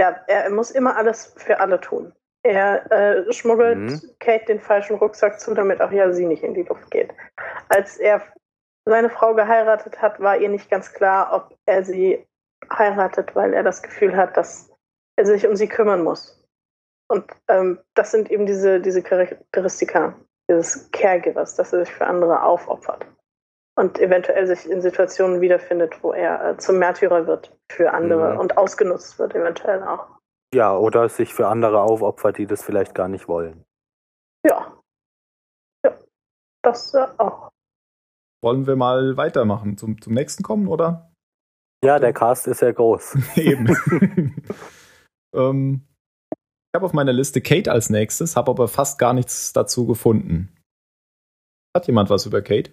ja, 0.00 0.10
er 0.26 0.50
muss 0.50 0.70
immer 0.70 0.96
alles 0.96 1.32
für 1.36 1.60
alle 1.60 1.80
tun. 1.80 2.12
Er 2.44 2.90
äh, 2.90 3.32
schmuggelt 3.32 3.78
Mhm. 3.78 4.00
Kate 4.18 4.46
den 4.46 4.60
falschen 4.60 4.96
Rucksack 4.96 5.38
zu, 5.40 5.54
damit 5.54 5.80
auch 5.80 5.92
ja 5.92 6.12
sie 6.12 6.26
nicht 6.26 6.42
in 6.42 6.54
die 6.54 6.64
Luft 6.64 6.90
geht. 6.90 7.10
Als 7.68 7.96
er 7.98 8.20
seine 8.84 9.08
Frau 9.10 9.34
geheiratet 9.34 10.02
hat, 10.02 10.18
war 10.18 10.36
ihr 10.36 10.48
nicht 10.48 10.68
ganz 10.68 10.92
klar, 10.92 11.32
ob 11.32 11.56
er 11.66 11.84
sie 11.84 12.26
heiratet, 12.70 13.34
weil 13.34 13.54
er 13.54 13.62
das 13.62 13.82
Gefühl 13.82 14.16
hat, 14.16 14.36
dass 14.36 14.70
er 15.16 15.26
sich 15.26 15.46
um 15.46 15.56
sie 15.56 15.68
kümmern 15.68 16.02
muss. 16.02 16.42
Und 17.08 17.24
ähm, 17.48 17.78
das 17.94 18.10
sind 18.10 18.30
eben 18.30 18.46
diese, 18.46 18.80
diese 18.80 19.02
Charakteristika 19.02 20.14
dieses 20.48 20.90
Caregivers, 20.90 21.54
dass 21.56 21.72
er 21.72 21.84
sich 21.84 21.94
für 21.94 22.06
andere 22.06 22.42
aufopfert 22.42 23.06
und 23.78 23.98
eventuell 23.98 24.46
sich 24.46 24.68
in 24.68 24.82
Situationen 24.82 25.40
wiederfindet, 25.40 26.02
wo 26.02 26.12
er 26.12 26.50
äh, 26.50 26.56
zum 26.58 26.78
Märtyrer 26.78 27.26
wird 27.26 27.56
für 27.70 27.92
andere 27.92 28.34
Mhm. 28.34 28.40
und 28.40 28.56
ausgenutzt 28.58 29.18
wird, 29.18 29.34
eventuell 29.34 29.82
auch. 29.82 30.06
Ja, 30.54 30.76
oder 30.76 31.08
sich 31.08 31.32
für 31.32 31.48
andere 31.48 31.80
aufopfert, 31.80 32.36
die 32.38 32.46
das 32.46 32.62
vielleicht 32.62 32.94
gar 32.94 33.08
nicht 33.08 33.28
wollen. 33.28 33.64
Ja. 34.46 34.76
Ja. 35.84 35.96
Das 36.62 36.92
äh, 36.94 37.06
auch. 37.16 37.50
Wollen 38.42 38.66
wir 38.66 38.76
mal 38.76 39.16
weitermachen, 39.16 39.78
zum, 39.78 40.00
zum 40.02 40.12
nächsten 40.12 40.42
kommen, 40.42 40.68
oder? 40.68 41.11
Ja, 41.84 41.98
der 41.98 42.12
Cast 42.12 42.46
ist 42.46 42.62
ja 42.62 42.72
groß. 42.72 43.16
Eben. 43.36 43.66
ähm, 45.34 45.82
ich 46.30 46.76
habe 46.76 46.86
auf 46.86 46.92
meiner 46.92 47.12
Liste 47.12 47.40
Kate 47.40 47.70
als 47.70 47.90
nächstes, 47.90 48.36
habe 48.36 48.50
aber 48.50 48.68
fast 48.68 48.98
gar 48.98 49.12
nichts 49.12 49.52
dazu 49.52 49.86
gefunden. 49.86 50.56
Hat 51.76 51.86
jemand 51.86 52.10
was 52.10 52.26
über 52.26 52.42
Kate? 52.42 52.70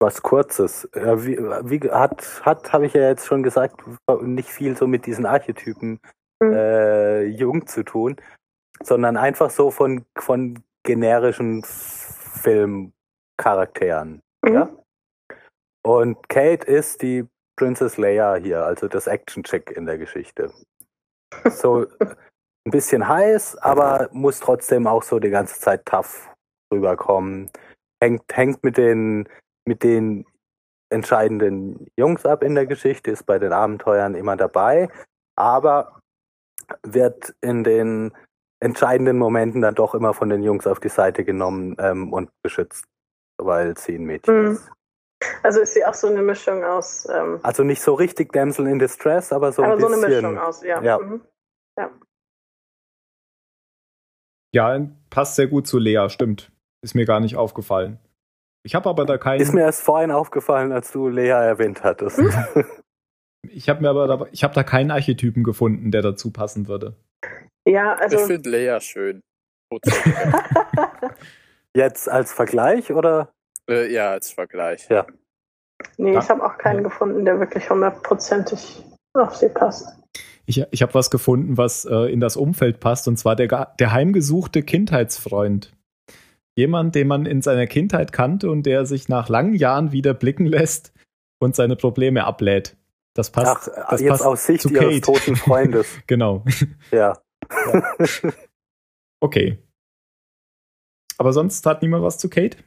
Was 0.00 0.22
Kurzes. 0.22 0.84
Äh, 0.92 1.24
wie, 1.24 1.38
wie 1.38 1.90
hat, 1.90 2.44
hat 2.44 2.72
habe 2.72 2.86
ich 2.86 2.94
ja 2.94 3.02
jetzt 3.02 3.26
schon 3.26 3.42
gesagt, 3.42 3.82
nicht 4.22 4.48
viel 4.48 4.76
so 4.76 4.86
mit 4.86 5.06
diesen 5.06 5.26
Archetypen 5.26 6.00
Mhm. 6.40 6.52
äh, 6.52 7.24
jung 7.24 7.66
zu 7.66 7.82
tun, 7.82 8.14
sondern 8.82 9.16
einfach 9.16 9.50
so 9.50 9.72
von, 9.72 10.04
von 10.16 10.62
generischen 10.84 11.64
Filmcharakteren. 11.64 14.20
Mhm. 14.44 14.54
Ja? 14.54 14.68
Und 15.84 16.28
Kate 16.28 16.64
ist 16.66 17.02
die 17.02 17.26
Princess 17.58 17.96
Leia 17.96 18.36
hier, 18.36 18.64
also 18.64 18.86
das 18.86 19.08
Action-Chick 19.08 19.72
in 19.72 19.84
der 19.84 19.98
Geschichte. 19.98 20.52
So 21.50 21.86
ein 22.64 22.70
bisschen 22.70 23.06
heiß, 23.08 23.56
aber 23.58 24.08
muss 24.12 24.38
trotzdem 24.38 24.86
auch 24.86 25.02
so 25.02 25.18
die 25.18 25.30
ganze 25.30 25.58
Zeit 25.60 25.84
tough 25.84 26.30
rüberkommen. 26.72 27.50
Hängt, 28.00 28.22
hängt 28.32 28.62
mit 28.62 28.76
den, 28.76 29.28
mit 29.66 29.82
den 29.82 30.24
entscheidenden 30.90 31.88
Jungs 31.98 32.24
ab 32.24 32.44
in 32.44 32.54
der 32.54 32.66
Geschichte, 32.66 33.10
ist 33.10 33.26
bei 33.26 33.40
den 33.40 33.52
Abenteuern 33.52 34.14
immer 34.14 34.36
dabei, 34.36 34.88
aber 35.36 36.00
wird 36.86 37.34
in 37.40 37.64
den 37.64 38.12
entscheidenden 38.60 39.18
Momenten 39.18 39.62
dann 39.62 39.74
doch 39.74 39.94
immer 39.94 40.14
von 40.14 40.28
den 40.28 40.42
Jungs 40.42 40.66
auf 40.66 40.78
die 40.78 40.88
Seite 40.88 41.24
genommen 41.24 41.76
ähm, 41.80 42.12
und 42.12 42.30
beschützt, 42.42 42.84
weil 43.40 43.76
sie 43.76 43.96
ein 43.96 44.04
Mädchen 44.04 44.42
Mhm. 44.42 44.50
ist. 44.52 44.70
Also 45.42 45.60
ist 45.60 45.74
sie 45.74 45.84
auch 45.84 45.94
so 45.94 46.06
eine 46.06 46.22
Mischung 46.22 46.62
aus, 46.64 47.08
ähm, 47.12 47.40
Also 47.42 47.64
nicht 47.64 47.82
so 47.82 47.94
richtig 47.94 48.32
Damsel 48.32 48.68
in 48.68 48.78
Distress, 48.78 49.32
aber 49.32 49.52
so 49.52 49.62
aber 49.62 49.74
ein 49.74 49.80
so 49.80 49.86
bisschen. 49.88 50.04
eine 50.04 50.14
Mischung 50.14 50.38
aus, 50.38 50.62
ja. 50.62 50.82
Ja. 50.82 50.98
Mhm. 50.98 51.20
Ja, 54.54 54.80
passt 55.10 55.36
sehr 55.36 55.46
gut 55.46 55.66
zu 55.66 55.78
Lea, 55.78 56.08
stimmt. 56.08 56.50
Ist 56.82 56.94
mir 56.94 57.04
gar 57.04 57.20
nicht 57.20 57.36
aufgefallen. 57.36 57.98
Ich 58.64 58.74
habe 58.74 58.88
aber 58.88 59.04
da 59.04 59.18
keinen. 59.18 59.40
Ist 59.40 59.52
mir 59.52 59.62
erst 59.62 59.82
vorhin 59.82 60.10
aufgefallen, 60.10 60.72
als 60.72 60.90
du 60.92 61.08
Lea 61.08 61.28
erwähnt 61.28 61.82
hattest. 61.82 62.18
Hm? 62.18 62.64
ich 63.48 63.68
habe 63.68 63.82
mir 63.82 63.90
aber 63.90 64.06
da, 64.06 64.26
ich 64.32 64.44
habe 64.44 64.54
da 64.54 64.62
keinen 64.62 64.90
Archetypen 64.90 65.44
gefunden, 65.44 65.90
der 65.90 66.02
dazu 66.02 66.32
passen 66.32 66.66
würde. 66.68 66.96
Ja, 67.66 67.94
also. 67.94 68.18
ich 68.18 68.22
finde 68.22 68.50
Leia 68.50 68.80
schön. 68.80 69.20
Jetzt 71.76 72.08
als 72.08 72.32
Vergleich 72.32 72.90
oder? 72.92 73.32
Äh, 73.68 73.92
ja, 73.92 74.10
als 74.10 74.30
Vergleich. 74.32 74.88
Ja. 74.88 75.06
nee, 75.96 76.12
Ja. 76.14 76.20
ich 76.20 76.28
habe 76.28 76.44
auch 76.44 76.58
keinen 76.58 76.82
gefunden, 76.82 77.24
der 77.24 77.38
wirklich 77.40 77.68
hundertprozentig 77.70 78.82
auf 79.14 79.36
sie 79.36 79.48
passt. 79.48 79.86
Ich, 80.46 80.64
ich 80.70 80.82
habe 80.82 80.94
was 80.94 81.10
gefunden, 81.10 81.56
was 81.58 81.84
äh, 81.84 82.10
in 82.12 82.20
das 82.20 82.36
Umfeld 82.36 82.80
passt, 82.80 83.06
und 83.08 83.18
zwar 83.18 83.36
der, 83.36 83.74
der 83.78 83.92
heimgesuchte 83.92 84.62
Kindheitsfreund. 84.62 85.72
Jemand, 86.56 86.94
den 86.94 87.06
man 87.06 87.26
in 87.26 87.42
seiner 87.42 87.66
Kindheit 87.66 88.12
kannte 88.12 88.50
und 88.50 88.64
der 88.64 88.86
sich 88.86 89.08
nach 89.08 89.28
langen 89.28 89.54
Jahren 89.54 89.92
wieder 89.92 90.14
blicken 90.14 90.46
lässt 90.46 90.92
und 91.38 91.54
seine 91.54 91.76
Probleme 91.76 92.24
ablädt. 92.24 92.76
Das 93.14 93.30
passt. 93.30 93.70
Ach, 93.76 93.90
das 93.90 94.00
jetzt 94.00 94.10
passt 94.10 94.24
aus 94.24 94.46
Sicht 94.46 94.62
zu 94.62 94.70
ihres 94.70 94.84
Kate. 94.84 95.00
toten 95.00 95.36
Freundes. 95.36 95.86
Genau. 96.06 96.44
Ja. 96.90 97.20
Okay. 99.20 99.58
Aber 101.16 101.32
sonst 101.32 101.64
hat 101.66 101.82
niemand 101.82 102.02
was 102.04 102.18
zu 102.18 102.28
Kate? 102.30 102.58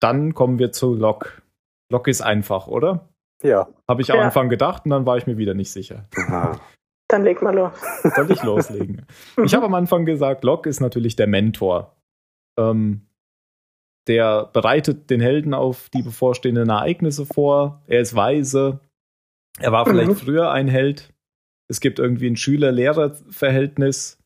Dann 0.00 0.34
kommen 0.34 0.58
wir 0.58 0.72
zu 0.72 0.94
Locke. 0.94 1.42
Locke 1.90 2.10
ist 2.10 2.20
einfach, 2.20 2.66
oder? 2.66 3.08
Ja. 3.42 3.68
Habe 3.88 4.02
ich 4.02 4.10
am 4.12 4.18
Ja. 4.18 4.24
Anfang 4.24 4.48
gedacht 4.48 4.84
und 4.84 4.90
dann 4.90 5.06
war 5.06 5.16
ich 5.16 5.26
mir 5.26 5.38
wieder 5.38 5.54
nicht 5.54 5.70
sicher. 5.72 6.08
Dann 7.08 7.22
leg 7.24 7.40
mal 7.42 7.54
los. 7.54 7.72
Soll 8.14 8.30
ich 8.30 8.42
loslegen? 8.42 9.06
Ich 9.44 9.54
habe 9.54 9.66
am 9.66 9.74
Anfang 9.74 10.04
gesagt, 10.04 10.44
Locke 10.44 10.68
ist 10.68 10.80
natürlich 10.80 11.16
der 11.16 11.26
Mentor. 11.26 11.96
Ähm, 12.58 13.06
der 14.08 14.46
bereitet 14.46 15.10
den 15.10 15.20
Helden 15.20 15.54
auf 15.54 15.88
die 15.90 16.02
bevorstehenden 16.02 16.68
Ereignisse 16.70 17.26
vor. 17.26 17.82
Er 17.86 18.00
ist 18.00 18.14
weise. 18.14 18.80
Er 19.58 19.72
war 19.72 19.86
vielleicht 19.86 20.10
Mhm. 20.10 20.16
früher 20.16 20.50
ein 20.50 20.68
Held. 20.68 21.12
Es 21.70 21.80
gibt 21.80 21.98
irgendwie 21.98 22.28
ein 22.28 22.36
Schüler-Lehrer-Verhältnis. 22.36 24.18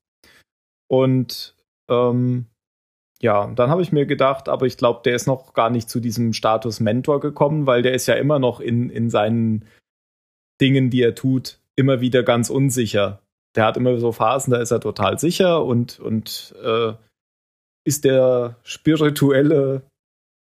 Und 0.89 1.57
ähm, 1.89 2.47
ja, 3.23 3.47
dann 3.55 3.71
habe 3.71 3.83
ich 3.83 3.93
mir 3.93 4.05
gedacht, 4.05 4.49
aber 4.49 4.67
ich 4.67 4.77
glaube, 4.77 5.01
der 5.05 5.15
ist 5.15 5.27
noch 5.27 5.55
gar 5.55 5.71
nicht 5.71 5.89
zu 5.89 6.01
diesem 6.01 6.33
Status 6.33 6.81
Mentor 6.81 7.21
gekommen, 7.21 7.67
weil 7.67 7.83
der 7.83 7.95
ist 7.95 8.07
ja 8.07 8.15
immer 8.15 8.39
noch 8.39 8.61
in, 8.61 8.91
in 8.91 9.11
seinen 9.11 9.65
Dingen, 10.61 10.91
die 10.91 11.03
er 11.03 11.15
tut, 11.15 11.61
immer 11.77 12.01
wieder 12.01 12.25
ganz 12.25 12.51
unsicher. 12.51 13.23
Der 13.55 13.65
hat 13.65 13.77
immer 13.77 13.97
so 13.99 14.11
Phasen, 14.13 14.51
da 14.51 14.61
ist 14.61 14.73
er 14.73 14.81
total 14.81 15.19
sicher 15.19 15.65
und, 15.65 16.01
und 16.01 16.55
äh, 16.63 16.95
ist 17.85 18.05
der 18.05 18.57
spirituelle 18.65 19.83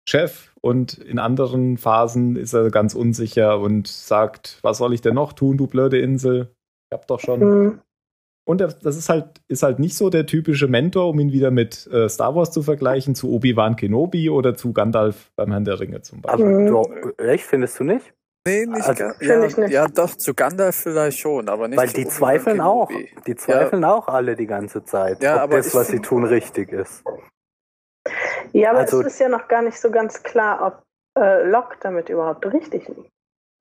Chef 0.07 0.51
und 0.61 0.95
in 0.95 1.19
anderen 1.19 1.77
Phasen 1.77 2.35
ist 2.35 2.53
er 2.53 2.71
ganz 2.71 2.95
unsicher 2.95 3.59
und 3.59 3.87
sagt, 3.87 4.57
was 4.63 4.79
soll 4.79 4.93
ich 4.93 5.01
denn 5.01 5.15
noch 5.15 5.33
tun, 5.33 5.57
du 5.57 5.67
blöde 5.67 5.99
Insel? 5.99 6.51
Ich 6.89 6.97
hab 6.97 7.07
doch 7.07 7.19
schon. 7.19 7.39
Mhm. 7.39 7.81
Und 8.43 8.59
das 8.59 8.95
ist 8.97 9.07
halt, 9.07 9.39
ist 9.47 9.61
halt 9.63 9.79
nicht 9.79 9.95
so 9.95 10.09
der 10.09 10.25
typische 10.25 10.67
Mentor, 10.67 11.09
um 11.09 11.19
ihn 11.19 11.31
wieder 11.31 11.51
mit 11.51 11.87
äh, 11.87 12.09
Star 12.09 12.35
Wars 12.35 12.51
zu 12.51 12.63
vergleichen, 12.63 13.13
zu 13.15 13.31
Obi-Wan 13.31 13.75
Kenobi 13.75 14.29
oder 14.29 14.55
zu 14.55 14.73
Gandalf 14.73 15.31
beim 15.35 15.51
Herrn 15.51 15.63
der 15.63 15.79
Ringe 15.79 16.01
zum 16.01 16.21
Beispiel. 16.21 16.45
Aber 16.45 16.59
Mhm. 16.59 16.67
du, 17.17 17.23
echt, 17.23 17.45
findest 17.45 17.79
du 17.79 17.83
nicht? 17.83 18.13
Nee, 18.47 18.65
nicht 18.65 18.81
Also, 18.87 19.03
Ja, 19.21 19.43
ich 19.45 19.57
nicht. 19.57 19.71
ja, 19.71 19.87
doch, 19.87 20.15
zu 20.15 20.33
Gandalf 20.33 20.75
vielleicht 20.75 21.19
schon, 21.19 21.47
aber 21.49 21.67
nicht 21.67 21.77
Weil 21.77 21.89
zu 21.89 21.93
die 21.97 22.01
Obi-Wan 22.01 22.13
zweifeln 22.17 22.61
auch. 22.61 22.89
Die 23.27 23.35
zweifeln 23.35 23.85
auch 23.85 24.07
alle 24.07 24.35
die 24.35 24.47
ganze 24.47 24.83
Zeit, 24.83 25.21
Ja, 25.21 25.35
ob 25.35 25.41
aber 25.41 25.57
das, 25.57 25.75
was 25.75 25.89
sie 25.89 25.99
tun, 25.99 26.23
richtig 26.25 26.71
ist. 26.71 27.03
Ja, 28.53 28.71
aber 28.71 28.79
Also- 28.79 29.01
es 29.01 29.07
ist 29.13 29.19
ja 29.19 29.29
noch 29.29 29.47
gar 29.47 29.61
nicht 29.61 29.79
so 29.79 29.91
ganz 29.91 30.23
klar, 30.23 30.65
ob 30.65 30.83
äh, 31.21 31.43
Locke 31.47 31.75
damit 31.81 32.09
überhaupt 32.09 32.43
richtig 32.51 32.87
liegt. 32.87 33.10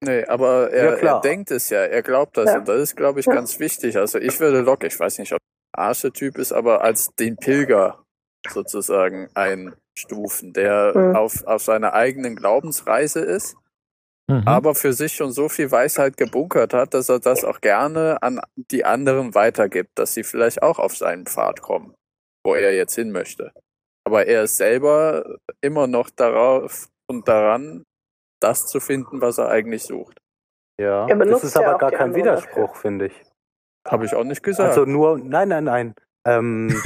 Nee, 0.02 0.24
aber 0.24 0.74
Ja, 0.74 0.92
er, 0.92 0.96
klar. 0.96 1.14
er 1.16 1.20
denkt 1.20 1.50
es 1.50 1.68
ja, 1.68 1.80
er 1.80 2.02
glaubt 2.02 2.36
das 2.36 2.50
Ja. 2.50 2.58
und 2.58 2.68
das 2.68 2.80
ist, 2.80 2.96
glaube 2.96 3.20
ich, 3.20 3.26
Ja. 3.26 3.34
ganz 3.34 3.58
wichtig. 3.58 3.96
Also 3.98 4.18
ich 4.18 4.40
würde 4.40 4.60
Locke, 4.60 4.86
ich 4.86 4.98
weiß 4.98 5.18
nicht, 5.18 5.32
ob 5.32 5.38
er 5.76 5.82
ein 5.82 5.88
Archetyp 5.88 6.38
ist, 6.38 6.52
aber 6.52 6.80
als 6.82 7.14
den 7.16 7.36
Pilger 7.36 8.02
sozusagen 8.48 9.28
einstufen, 9.34 10.52
der 10.54 10.92
Mhm. 10.96 11.16
auf, 11.16 11.44
auf 11.46 11.62
seiner 11.62 11.92
eigenen 11.92 12.34
Glaubensreise 12.36 13.20
ist, 13.20 13.56
Mhm. 14.30 14.44
aber 14.46 14.74
für 14.74 14.92
sich 14.94 15.12
schon 15.14 15.32
so 15.32 15.48
viel 15.50 15.70
Weisheit 15.70 16.16
gebunkert 16.16 16.72
hat, 16.72 16.94
dass 16.94 17.08
er 17.10 17.18
das 17.20 17.44
auch 17.44 17.61
gerne 17.61 18.22
an 18.22 18.40
die 18.57 18.84
anderen 18.86 19.34
weitergibt, 19.34 19.90
dass 19.98 20.14
sie 20.14 20.22
vielleicht 20.24 20.62
auch 20.62 20.78
auf 20.78 20.96
seinen 20.96 21.26
Pfad 21.26 21.61
kommen, 21.61 21.94
wo 22.46 22.55
er 22.55 22.74
jetzt 22.74 22.94
hin 22.94 23.11
möchte. 23.11 23.53
Aber 24.07 24.26
er 24.26 24.44
ist 24.44 24.57
selber 24.57 25.36
immer 25.61 25.86
noch 25.86 26.09
darauf 26.11 26.88
und 27.11 27.28
daran, 27.28 27.84
das 28.41 28.66
zu 28.66 28.80
finden, 28.80 29.20
was 29.20 29.38
er 29.38 29.49
eigentlich 29.49 29.84
sucht. 29.84 30.18
Ja. 30.80 31.07
Das 31.07 31.45
ist 31.45 31.57
aber 31.57 31.78
gar 31.78 31.91
kein 31.91 32.14
Widerspruch, 32.14 32.76
finde 32.76 33.07
ich. 33.07 33.22
Habe 33.86 34.07
ich 34.07 34.14
auch 34.14 34.24
nicht 34.24 34.43
gesagt. 34.43 34.70
Also 34.70 34.84
nur, 34.84 35.18
nein, 35.18 35.49
nein, 35.49 35.64
nein. 35.64 35.95
Ähm, 36.26 36.68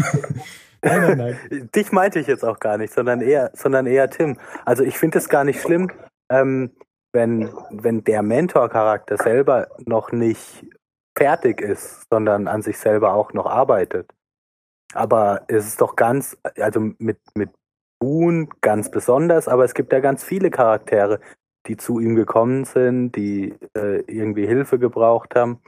Nein, 0.85 1.01
nein, 1.01 1.19
nein. 1.51 1.71
dich 1.75 1.93
meinte 1.93 2.21
ich 2.21 2.27
jetzt 2.27 2.45
auch 2.45 2.61
gar 2.61 2.77
nicht, 2.77 2.93
sondern 2.93 3.21
eher, 3.21 3.51
sondern 3.55 3.87
eher 3.87 4.11
Tim. 4.11 4.39
Also 4.65 4.85
ich 4.85 4.99
finde 4.99 5.19
es 5.19 5.29
gar 5.29 5.45
nicht 5.45 5.61
schlimm, 5.61 5.91
ähm, 6.31 6.73
wenn, 7.13 7.51
wenn 7.71 8.05
der 8.05 8.23
Mentor-Charakter 8.23 9.17
selber 9.17 9.69
noch 9.79 10.13
nicht 10.13 10.67
fertig 11.17 11.61
ist, 11.61 12.07
sondern 12.11 12.49
an 12.49 12.63
sich 12.63 12.79
selber 12.79 13.15
auch 13.15 13.33
noch 13.33 13.47
arbeitet. 13.47 14.13
Aber 14.93 15.43
es 15.49 15.67
ist 15.67 15.81
doch 15.81 15.97
ganz, 15.97 16.37
also 16.59 16.81
mit, 16.99 17.19
mit 17.35 17.51
Boone 18.01 18.49
ganz 18.61 18.91
besonders, 18.91 19.49
aber 19.49 19.65
es 19.65 19.75
gibt 19.75 19.93
ja 19.93 20.01
ganz 20.01 20.23
viele 20.23 20.51
Charaktere, 20.51 21.21
die 21.67 21.77
zu 21.77 21.99
ihm 22.01 22.15
gekommen 22.15 22.65
sind, 22.65 23.13
die 23.13 23.55
äh, 23.77 24.01
irgendwie 24.07 24.47
Hilfe 24.47 24.79
gebraucht 24.79 25.35
haben 25.35 25.61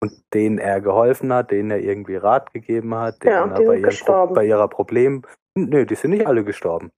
und 0.00 0.12
denen 0.34 0.58
er 0.58 0.80
geholfen 0.80 1.32
hat, 1.32 1.50
denen 1.50 1.70
er 1.70 1.80
irgendwie 1.80 2.16
Rat 2.16 2.52
gegeben 2.52 2.94
hat, 2.94 3.24
Ja, 3.24 3.44
denen 3.46 3.54
die 3.56 3.62
er 3.62 3.68
bei, 3.68 3.78
ihren 3.78 3.96
Pro 4.04 4.26
bei 4.34 4.44
ihrer 4.46 4.68
Problem. 4.68 5.22
Nö, 5.56 5.84
die 5.86 5.94
sind 5.94 6.10
nicht 6.10 6.26
alle 6.26 6.44
gestorben. 6.44 6.90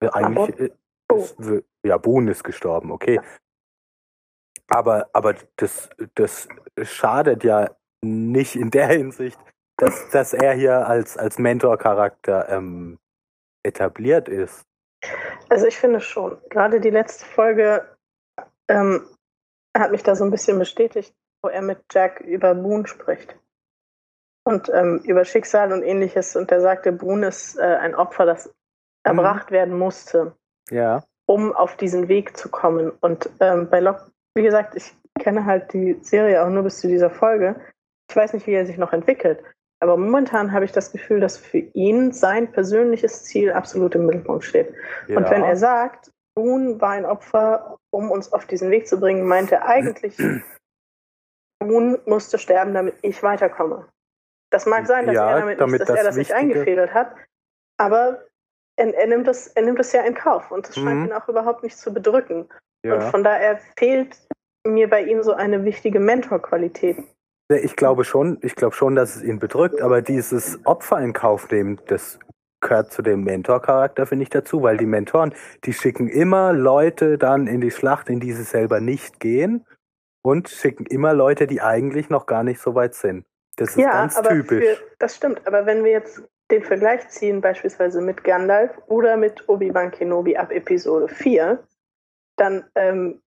Äh, 0.00 0.08
Eigentlich, 0.12 0.70
Oh. 1.10 1.16
ist, 1.16 1.36
w- 1.38 1.62
ja, 1.86 1.96
Boone 1.96 2.30
ist 2.30 2.44
gestorben, 2.44 2.92
okay. 2.92 3.18
Aber, 4.68 5.08
aber 5.14 5.34
das, 5.56 5.88
das 6.14 6.48
schadet 6.82 7.44
ja 7.44 7.70
nicht 8.02 8.56
in 8.56 8.70
der 8.70 8.88
Hinsicht, 8.88 9.38
dass, 9.78 10.10
dass 10.10 10.34
er 10.34 10.52
hier 10.52 10.86
als, 10.86 11.16
als 11.16 11.38
Mentor-Charakter 11.38 12.48
ähm, 12.50 12.98
etabliert 13.64 14.28
ist. 14.28 14.66
Also 15.48 15.66
ich 15.66 15.78
finde 15.78 16.00
schon. 16.00 16.38
Gerade 16.50 16.80
die 16.80 16.90
letzte 16.90 17.24
Folge 17.24 17.96
ähm, 18.68 19.06
hat 19.76 19.90
mich 19.90 20.02
da 20.02 20.14
so 20.16 20.24
ein 20.24 20.30
bisschen 20.30 20.58
bestätigt, 20.58 21.14
wo 21.42 21.48
er 21.48 21.62
mit 21.62 21.78
Jack 21.92 22.20
über 22.20 22.54
Boone 22.54 22.86
spricht. 22.86 23.36
Und 24.44 24.70
ähm, 24.72 25.00
über 25.04 25.24
Schicksal 25.24 25.72
und 25.72 25.82
ähnliches. 25.82 26.34
Und 26.34 26.50
er 26.50 26.60
sagte, 26.60 26.90
Boone 26.92 27.28
ist 27.28 27.58
äh, 27.58 27.62
ein 27.62 27.94
Opfer, 27.94 28.24
das 28.26 28.52
erbracht 29.04 29.50
werden 29.50 29.78
musste, 29.78 30.34
Ja. 30.70 31.02
um 31.26 31.54
auf 31.54 31.76
diesen 31.76 32.08
Weg 32.08 32.36
zu 32.36 32.48
kommen. 32.48 32.90
Und 33.00 33.30
ähm, 33.40 33.68
bei 33.70 33.80
Locke, 33.80 34.10
wie 34.34 34.42
gesagt, 34.42 34.74
ich 34.74 34.94
kenne 35.18 35.44
halt 35.44 35.72
die 35.72 35.98
Serie 36.02 36.42
auch 36.44 36.48
nur 36.48 36.62
bis 36.62 36.80
zu 36.80 36.88
dieser 36.88 37.10
Folge. 37.10 37.60
Ich 38.10 38.16
weiß 38.16 38.32
nicht, 38.32 38.46
wie 38.46 38.54
er 38.54 38.66
sich 38.66 38.78
noch 38.78 38.92
entwickelt. 38.92 39.42
Aber 39.80 39.96
momentan 39.96 40.52
habe 40.52 40.64
ich 40.64 40.72
das 40.72 40.90
Gefühl, 40.90 41.20
dass 41.20 41.36
für 41.36 41.58
ihn 41.58 42.12
sein 42.12 42.50
persönliches 42.50 43.24
Ziel 43.24 43.52
absolut 43.52 43.94
im 43.94 44.06
Mittelpunkt 44.06 44.44
steht. 44.44 44.74
ja. 45.06 45.16
Und 45.18 45.30
wenn 45.30 45.44
er 45.44 45.56
sagt, 45.56 46.10
Boone 46.34 46.80
war 46.80 46.90
ein 46.90 47.04
Opfer, 47.04 47.78
um 47.90 48.10
uns 48.10 48.32
auf 48.32 48.46
diesen 48.46 48.70
Weg 48.70 48.88
zu 48.88 48.98
bringen, 48.98 49.26
meint 49.26 49.52
er 49.52 49.66
eigentlich, 49.66 50.16
Boone 51.60 52.00
musste 52.06 52.38
sterben, 52.38 52.74
damit 52.74 52.94
ich 53.02 53.22
weiterkomme. 53.22 53.88
Das 54.50 54.66
mag 54.66 54.86
sein, 54.86 55.06
dass 55.06 55.14
Ja, 55.14 55.30
er 55.30 55.40
damit, 55.40 55.60
damit 55.60 55.72
nicht, 55.72 55.80
dass 55.82 55.88
das 55.88 55.98
er 55.98 56.04
das 56.04 56.16
nicht 56.16 56.32
eingefädelt 56.32 56.94
hat, 56.94 57.14
aber 57.78 58.24
er, 58.76 58.94
er, 58.94 59.06
nimmt 59.06 59.26
das, 59.26 59.48
er 59.48 59.62
nimmt 59.62 59.78
das 59.78 59.92
ja 59.92 60.02
in 60.02 60.14
Kauf 60.14 60.50
und 60.50 60.68
das 60.68 60.76
scheint 60.76 61.00
Mhm. 61.00 61.06
ihn 61.06 61.12
auch 61.12 61.28
überhaupt 61.28 61.62
nicht 61.62 61.76
zu 61.78 61.92
bedrücken. 61.92 62.48
Und 62.84 62.90
ja. 62.90 63.10
von 63.10 63.24
daher 63.24 63.58
fehlt 63.76 64.16
mir 64.66 64.88
bei 64.88 65.02
ihm 65.02 65.22
so 65.22 65.32
eine 65.34 65.64
wichtige 65.64 66.00
Mentorqualität. 66.00 66.96
Ich 67.48 67.76
glaube 67.76 68.04
schon, 68.04 68.38
ich 68.42 68.54
glaube 68.54 68.74
schon, 68.74 68.94
dass 68.94 69.16
es 69.16 69.22
ihn 69.22 69.38
bedrückt, 69.38 69.80
aber 69.80 70.02
dieses 70.02 70.60
Opfer 70.66 71.00
in 71.00 71.14
Kauf 71.14 71.50
nehmen, 71.50 71.80
das 71.86 72.18
gehört 72.60 72.92
zu 72.92 73.02
dem 73.02 73.24
Mentor-Charakter, 73.24 74.06
finde 74.06 74.24
ich, 74.24 74.30
dazu, 74.30 74.62
weil 74.62 74.76
die 74.76 74.86
Mentoren, 74.86 75.34
die 75.64 75.72
schicken 75.72 76.08
immer 76.08 76.52
Leute 76.52 77.16
dann 77.16 77.46
in 77.46 77.60
die 77.60 77.70
Schlacht, 77.70 78.10
in 78.10 78.20
die 78.20 78.32
sie 78.32 78.42
selber 78.42 78.80
nicht 78.80 79.20
gehen 79.20 79.64
und 80.22 80.48
schicken 80.48 80.84
immer 80.86 81.14
Leute, 81.14 81.46
die 81.46 81.60
eigentlich 81.60 82.10
noch 82.10 82.26
gar 82.26 82.42
nicht 82.42 82.60
so 82.60 82.74
weit 82.74 82.94
sind. 82.94 83.24
Das 83.56 83.70
ist 83.70 83.78
ja, 83.78 83.92
ganz 83.92 84.16
aber 84.16 84.30
typisch. 84.30 84.64
Für, 84.64 84.76
das 84.98 85.16
stimmt. 85.16 85.46
Aber 85.46 85.66
wenn 85.66 85.84
wir 85.84 85.92
jetzt 85.92 86.22
den 86.50 86.62
Vergleich 86.62 87.08
ziehen, 87.08 87.40
beispielsweise 87.40 88.00
mit 88.00 88.24
Gandalf 88.24 88.70
oder 88.86 89.16
mit 89.16 89.48
Obi-Wan 89.48 89.90
Kenobi 89.90 90.36
ab 90.36 90.52
Episode 90.52 91.08
4, 91.08 91.62
dann 92.36 92.64
ähm, 92.74 93.20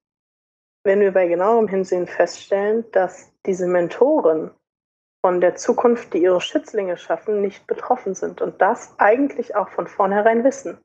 werden 0.84 1.01
wir 1.01 1.11
bei 1.11 1.27
genauerem 1.27 1.67
Hinsehen 1.67 2.07
feststellen, 2.07 2.86
dass 2.91 3.32
diese 3.45 3.67
Mentoren 3.67 4.51
von 5.23 5.39
der 5.39 5.55
Zukunft, 5.55 6.13
die 6.13 6.23
ihre 6.23 6.41
Schützlinge 6.41 6.97
schaffen, 6.97 7.41
nicht 7.41 7.67
betroffen 7.67 8.15
sind 8.15 8.41
und 8.41 8.59
das 8.61 8.95
eigentlich 8.97 9.55
auch 9.55 9.69
von 9.69 9.88
vornherein 9.88 10.43
wissen. 10.43 10.79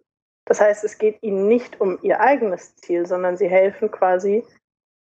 Das 0.44 0.60
heißt, 0.60 0.84
es 0.84 0.98
geht 0.98 1.22
ihnen 1.22 1.48
nicht 1.48 1.80
um 1.80 1.98
ihr 2.02 2.20
eigenes 2.20 2.76
Ziel, 2.76 3.06
sondern 3.06 3.36
sie 3.36 3.48
helfen 3.48 3.90
quasi 3.90 4.46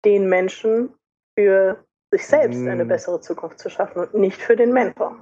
den 0.04 0.28
Menschen 0.28 0.94
für 1.38 1.84
sich 2.10 2.26
selbst 2.26 2.66
eine 2.66 2.84
Mm. 2.84 2.88
bessere 2.88 3.20
Zukunft 3.20 3.58
zu 3.58 3.68
schaffen 3.68 4.00
und 4.00 4.14
nicht 4.14 4.40
für 4.40 4.56
den 4.56 4.72
Mentor. 4.72 5.18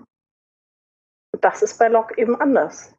Und 1.33 1.45
das 1.45 1.63
ist 1.63 1.79
bei 1.79 1.89
Locke 1.89 2.17
eben 2.17 2.41
anders. 2.41 2.94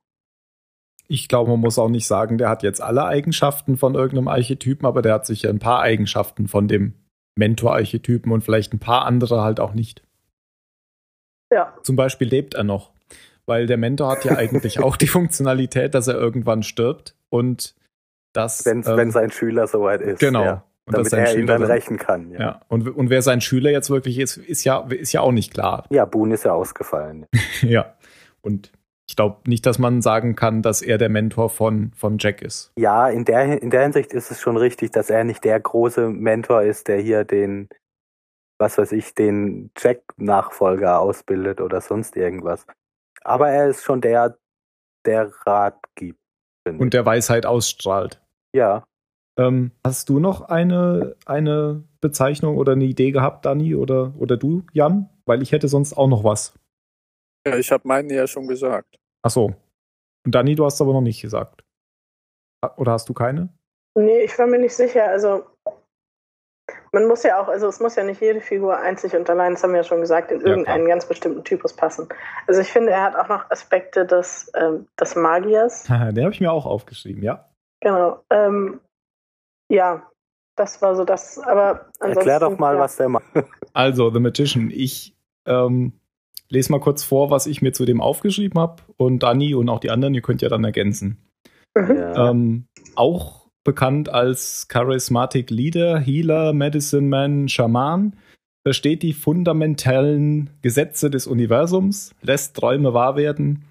Ich 1.07 1.27
glaube, 1.27 1.51
man 1.51 1.59
muss 1.59 1.77
auch 1.79 1.89
nicht 1.89 2.07
sagen, 2.07 2.37
der 2.37 2.49
hat 2.49 2.63
jetzt 2.63 2.81
alle 2.81 3.05
Eigenschaften 3.05 3.77
von 3.77 3.95
irgendeinem 3.95 4.27
Archetypen, 4.27 4.85
aber 4.87 5.01
der 5.01 5.13
hat 5.13 5.25
sicher 5.25 5.49
ein 5.49 5.59
paar 5.59 5.81
Eigenschaften 5.81 6.47
von 6.47 6.67
dem 6.67 6.93
Mentor-Archetypen 7.37 8.31
und 8.31 8.41
vielleicht 8.43 8.73
ein 8.73 8.79
paar 8.79 9.05
andere 9.05 9.41
halt 9.41 9.59
auch 9.59 9.73
nicht. 9.73 10.01
Ja, 11.51 11.73
Zum 11.83 11.95
Beispiel 11.95 12.27
lebt 12.27 12.55
er 12.55 12.63
noch, 12.63 12.91
weil 13.45 13.67
der 13.67 13.77
Mentor 13.77 14.09
hat 14.11 14.25
ja 14.25 14.35
eigentlich 14.37 14.79
auch 14.79 14.97
die 14.97 15.07
Funktionalität, 15.07 15.93
dass 15.93 16.07
er 16.07 16.15
irgendwann 16.15 16.63
stirbt 16.63 17.15
und 17.29 17.75
das. 18.33 18.65
wenn, 18.65 18.79
ähm, 18.79 18.97
wenn 18.97 19.11
sein 19.11 19.31
Schüler 19.31 19.67
soweit 19.67 20.01
ist. 20.01 20.19
genau. 20.19 20.43
Ja. 20.43 20.63
Und 20.87 20.95
dass 20.97 21.09
Damit 21.09 21.27
er 21.27 21.33
ihn 21.33 21.37
Schüler 21.39 21.53
dann 21.53 21.61
dann- 21.63 21.71
rächen 21.71 21.97
kann. 21.97 22.31
Ja, 22.31 22.39
Ja, 22.39 22.61
und, 22.67 22.87
und 22.87 23.09
wer 23.09 23.23
sein 23.23 23.41
Schüler 23.41 23.71
jetzt 23.71 23.89
wirklich 23.89 24.19
ist, 24.19 24.37
ist 24.37 24.63
ja, 24.65 24.85
ist 24.89 25.13
ja 25.13 25.21
auch 25.21 25.31
nicht 25.31 25.51
klar. 25.51 25.85
ja 25.89 26.05
Boone 26.05 26.35
ist 26.35 26.45
ja 26.45 26.53
ausgefallen. 26.53 27.25
ja. 27.61 27.95
Und 28.41 28.71
ich 29.07 29.15
glaube 29.15 29.37
nicht, 29.47 29.65
dass 29.65 29.77
man 29.77 30.01
sagen 30.01 30.35
kann, 30.35 30.61
dass 30.61 30.81
er 30.81 30.97
der 30.97 31.09
Mentor 31.09 31.49
von, 31.49 31.91
von 31.95 32.17
Jack 32.19 32.41
ist. 32.41 32.71
Ja, 32.77 33.07
in 33.07 33.23
der, 33.25 33.61
in 33.61 33.69
der 33.69 33.83
Hinsicht 33.83 34.13
ist 34.13 34.31
es 34.31 34.41
schon 34.41 34.57
richtig, 34.57 34.91
dass 34.91 35.09
er 35.09 35.23
nicht 35.23 35.43
der 35.43 35.59
große 35.59 36.09
Mentor 36.09 36.63
ist, 36.63 36.87
der 36.87 36.99
hier 36.99 37.23
den, 37.23 37.69
was 38.59 38.77
weiß 38.77 38.91
ich, 38.93 39.13
den 39.13 39.69
Jack-Nachfolger 39.77 40.99
ausbildet 40.99 41.61
oder 41.61 41.81
sonst 41.81 42.15
irgendwas. 42.15 42.65
Aber 43.23 43.49
er 43.49 43.69
ist 43.69 43.83
schon 43.83 44.01
der, 44.01 44.37
der 45.05 45.31
Rat 45.45 45.77
gibt. 45.95 46.19
Und 46.65 46.93
der 46.95 47.05
Weisheit 47.05 47.45
ausstrahlt. 47.45 48.23
ja, 48.55 48.83
Ähm, 49.37 49.71
hast 49.83 50.09
du 50.09 50.19
noch 50.19 50.41
eine, 50.41 51.15
eine 51.27 51.83
Bezeichnung 52.01 52.57
oder 52.57 52.71
eine 52.71 52.85
Idee 52.85 53.11
gehabt, 53.11 53.45
Dani, 53.45 53.75
oder, 53.75 54.13
oder 54.17 54.35
du, 54.35 54.63
Jan? 54.73 55.09
Weil 55.27 55.43
ich 55.43 55.51
hätte 55.51 55.67
sonst 55.67 55.93
auch 55.93 56.07
noch 56.07 56.23
was. 56.23 56.57
Ja, 57.47 57.57
ich 57.57 57.71
habe 57.71 57.87
meine 57.87 58.13
ja 58.13 58.27
schon 58.27 58.47
gesagt. 58.47 58.97
Ach 59.21 59.29
so. 59.29 59.53
Und 60.25 60.33
Dani, 60.33 60.55
du 60.55 60.65
hast 60.65 60.81
aber 60.81 60.93
noch 60.93 61.01
nicht 61.01 61.21
gesagt. 61.21 61.63
Oder 62.77 62.93
hast 62.93 63.07
du 63.07 63.13
keine? 63.13 63.49
nee, 63.97 64.23
ich 64.23 64.37
war 64.37 64.47
mir 64.47 64.59
nicht 64.59 64.75
sicher. 64.75 65.05
Also, 65.07 65.45
man 66.91 67.07
muss 67.07 67.23
ja 67.23 67.41
auch, 67.41 67.47
also 67.47 67.67
es 67.67 67.79
muss 67.79 67.95
ja 67.95 68.03
nicht 68.03 68.21
jede 68.21 68.41
Figur 68.41 68.77
einzig 68.77 69.15
und 69.15 69.29
allein, 69.29 69.53
das 69.53 69.63
haben 69.63 69.71
wir 69.71 69.81
ja 69.81 69.83
schon 69.83 70.01
gesagt, 70.01 70.31
in 70.31 70.39
Ja, 70.41 70.47
irgendeinen 70.47 70.87
ganz 70.87 71.05
bestimmten 71.07 71.43
Typus 71.43 71.73
passen. 71.73 72.07
Also 72.47 72.61
ich 72.61 72.71
finde, 72.71 72.91
er 72.91 73.03
hat 73.03 73.15
auch 73.15 73.27
noch 73.27 73.49
Aspekte 73.51 74.05
des, 74.05 74.51
ähm, 74.55 74.87
des 74.99 75.15
Magiers. 75.15 75.83
Den 75.89 76.23
habe 76.23 76.31
ich 76.31 76.41
mir 76.41 76.51
auch 76.51 76.65
aufgeschrieben, 76.65 77.21
ja. 77.21 77.49
Genau. 77.81 78.23
Ähm, 78.29 78.79
ja, 79.69 80.09
das 80.55 80.81
war 80.81 80.95
so 80.95 81.03
das. 81.03 81.37
Aber 81.39 81.89
erklär 81.99 82.39
doch 82.39 82.57
mal, 82.57 82.75
ja. 82.75 82.79
was 82.79 82.97
der 82.97 83.09
macht. 83.09 83.25
Also, 83.73 84.09
The 84.09 84.21
Magician. 84.21 84.71
Ich 84.71 85.17
ähm, 85.45 85.99
lese 86.49 86.71
mal 86.71 86.79
kurz 86.79 87.03
vor, 87.03 87.29
was 87.29 87.47
ich 87.47 87.61
mir 87.61 87.73
zu 87.73 87.85
dem 87.85 88.01
aufgeschrieben 88.01 88.59
habe. 88.59 88.83
Und 88.97 89.23
Dani 89.23 89.55
und 89.55 89.69
auch 89.69 89.79
die 89.79 89.91
anderen, 89.91 90.13
ihr 90.13 90.21
könnt 90.21 90.41
ja 90.41 90.49
dann 90.49 90.63
ergänzen. 90.63 91.17
Mhm. 91.75 91.95
Ja. 91.95 92.29
Ähm, 92.29 92.67
auch 92.95 93.45
bekannt 93.63 94.09
als 94.09 94.67
Charismatic 94.67 95.49
Leader, 95.49 95.99
Healer, 95.99 96.53
Medicine 96.53 97.07
Man, 97.07 97.49
Schaman, 97.49 98.15
versteht 98.63 99.03
die 99.03 99.13
fundamentalen 99.13 100.49
Gesetze 100.61 101.09
des 101.09 101.27
Universums, 101.27 102.15
lässt 102.21 102.55
Träume 102.55 102.93
wahr 102.93 103.15
werden, 103.15 103.65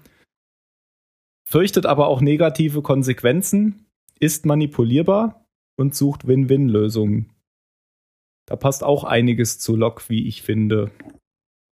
fürchtet 1.47 1.85
aber 1.85 2.07
auch 2.07 2.21
negative 2.21 2.81
Konsequenzen, 2.81 3.85
ist 4.19 4.45
manipulierbar 4.45 5.45
und 5.77 5.95
sucht 5.95 6.27
Win-Win-Lösungen. 6.27 7.31
Da 8.47 8.55
passt 8.55 8.83
auch 8.83 9.03
einiges 9.03 9.59
zu 9.59 9.75
Locke, 9.75 10.03
wie 10.07 10.27
ich 10.27 10.43
finde. 10.43 10.91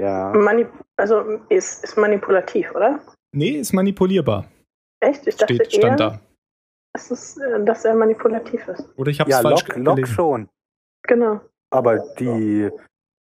Ja. 0.01 0.33
Manip 0.33 0.69
also 0.97 1.21
ist, 1.49 1.85
ist 1.85 1.97
manipulativ, 1.97 2.75
oder? 2.75 3.01
Nee, 3.33 3.59
ist 3.61 3.73
manipulierbar. 3.73 4.47
Echt? 5.01 5.27
Ich 5.27 5.37
dachte 5.37 5.55
Steht, 5.55 5.73
eher, 5.75 5.81
stand 5.81 6.01
da. 6.01 6.21
Dass, 6.95 7.11
es, 7.11 7.37
äh, 7.39 7.65
dass 7.65 7.85
er 7.85 7.95
manipulativ 7.95 8.69
ist. 8.69 8.89
Oder 8.97 9.11
ich 9.11 9.19
habe 9.21 9.31
es 9.31 9.37
Ja, 9.37 9.43
falsch 9.43 9.67
Lock, 9.69 9.77
Lock 9.79 9.97
gelesen. 9.97 10.15
schon. 10.15 10.49
Genau. 11.05 11.41
Aber 11.71 11.99
die, 12.19 12.71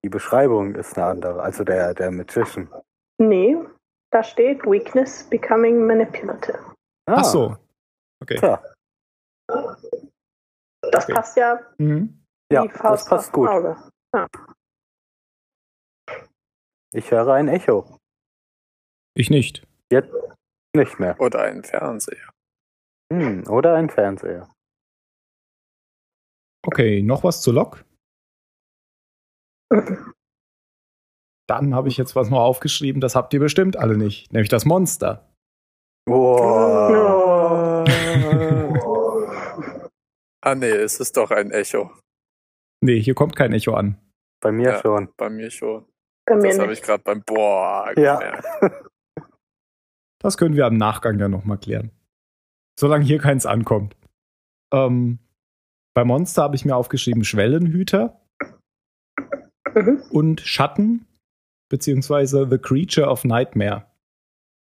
die 0.04 0.08
Beschreibung 0.08 0.74
ist 0.74 0.96
eine 0.96 1.06
andere. 1.06 1.42
Also 1.42 1.64
der, 1.64 1.94
der 1.94 2.10
Magician. 2.10 2.68
Nee, 3.18 3.56
da 4.10 4.22
steht 4.22 4.64
Weakness 4.64 5.24
becoming 5.28 5.86
manipulative. 5.86 6.58
Ah, 7.06 7.14
Ach 7.16 7.24
so. 7.24 7.56
Okay. 8.20 8.36
Tja, 8.36 8.62
Das 10.82 11.04
Okay. 11.04 11.12
passt 11.14 11.36
ja 11.36 11.58
Mhm. 11.78 12.22
ja, 12.52 12.66
das 12.66 13.06
passt 13.06 13.32
gut. 13.32 13.48
Auge. 13.48 13.76
Ich 16.94 17.10
höre 17.10 17.32
ein 17.32 17.48
Echo. 17.48 17.98
Ich 19.14 19.30
nicht. 19.30 19.66
Jetzt 19.90 20.12
nicht 20.76 20.98
mehr. 20.98 21.18
Oder 21.20 21.42
ein 21.42 21.64
Fernseher. 21.64 22.28
Hm, 23.12 23.46
oder 23.48 23.74
ein 23.74 23.90
Fernseher. 23.90 24.50
Okay, 26.64 27.02
noch 27.02 27.24
was 27.24 27.42
zu? 27.42 27.52
Mhm. 27.52 27.74
Dann 31.48 31.74
habe 31.74 31.88
ich 31.88 31.96
jetzt 31.96 32.14
was 32.14 32.30
noch 32.30 32.38
aufgeschrieben, 32.40 33.00
das 33.00 33.16
habt 33.16 33.34
ihr 33.34 33.40
bestimmt 33.40 33.76
alle 33.76 33.98
nicht, 33.98 34.32
nämlich 34.32 34.48
das 34.48 34.64
Monster. 34.64 35.28
Oh. 36.08 37.84
Oh. 38.84 39.22
Ah 40.44 40.54
nee, 40.54 40.70
es 40.70 40.98
ist 41.00 41.16
doch 41.16 41.30
ein 41.30 41.50
Echo. 41.52 41.90
Nee, 42.82 43.00
hier 43.00 43.14
kommt 43.14 43.36
kein 43.36 43.52
Echo 43.52 43.74
an. 43.74 43.96
Bei 44.40 44.50
mir 44.52 44.70
Ja. 44.70 44.80
schon. 44.80 45.12
Bei 45.16 45.28
mir 45.30 45.50
schon. 45.50 45.86
Bei 46.26 46.36
mir 46.36 46.48
Das 46.50 46.58
habe 46.58 46.72
ich 46.72 46.82
gerade 46.82 47.02
beim 47.02 47.22
Boah 47.22 47.92
Ja. 47.96 48.18
gemerkt. 48.18 48.44
Das 50.20 50.36
können 50.36 50.54
wir 50.54 50.66
am 50.66 50.76
Nachgang 50.76 51.18
dann 51.18 51.32
nochmal 51.32 51.58
klären. 51.58 51.90
Solange 52.78 53.04
hier 53.04 53.18
keins 53.18 53.44
ankommt. 53.44 53.96
Ähm, 54.72 55.18
bei 55.96 56.04
Monster 56.04 56.42
habe 56.44 56.54
ich 56.54 56.64
mir 56.64 56.76
aufgeschrieben 56.76 57.24
Schwellenhüter 57.24 58.20
Mhm. 59.74 60.00
und 60.12 60.40
Schatten, 60.42 61.06
beziehungsweise 61.68 62.46
The 62.48 62.58
Creature 62.58 63.08
of 63.08 63.24
Nightmare. 63.24 63.86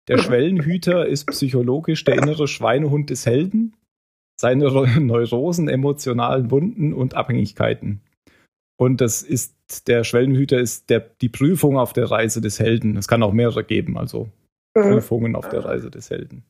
Der 0.08 0.18
Schwellenhüter 0.18 1.06
ist 1.06 1.26
psychologisch 1.26 2.04
der 2.04 2.14
innere 2.16 2.46
Schweinehund 2.46 3.10
des 3.10 3.26
Helden, 3.26 3.76
seine 4.40 4.68
Ro- 4.68 4.86
Neurosen, 5.00 5.68
emotionalen 5.68 6.52
Wunden 6.52 6.92
und 6.92 7.14
Abhängigkeiten. 7.14 8.02
Und 8.80 9.00
das 9.00 9.22
ist, 9.22 9.88
der 9.88 10.04
Schwellenhüter 10.04 10.58
ist 10.58 10.88
der, 10.88 11.00
die 11.00 11.28
Prüfung 11.28 11.76
auf 11.76 11.92
der 11.92 12.10
Reise 12.10 12.40
des 12.40 12.58
Helden. 12.58 12.96
Es 12.96 13.08
kann 13.08 13.22
auch 13.22 13.32
mehrere 13.32 13.62
geben, 13.62 13.98
also 13.98 14.30
Mhm. 14.74 14.82
Prüfungen 14.82 15.36
auf 15.36 15.48
der 15.48 15.64
Reise 15.64 15.90
des 15.90 16.10
Helden. 16.10 16.44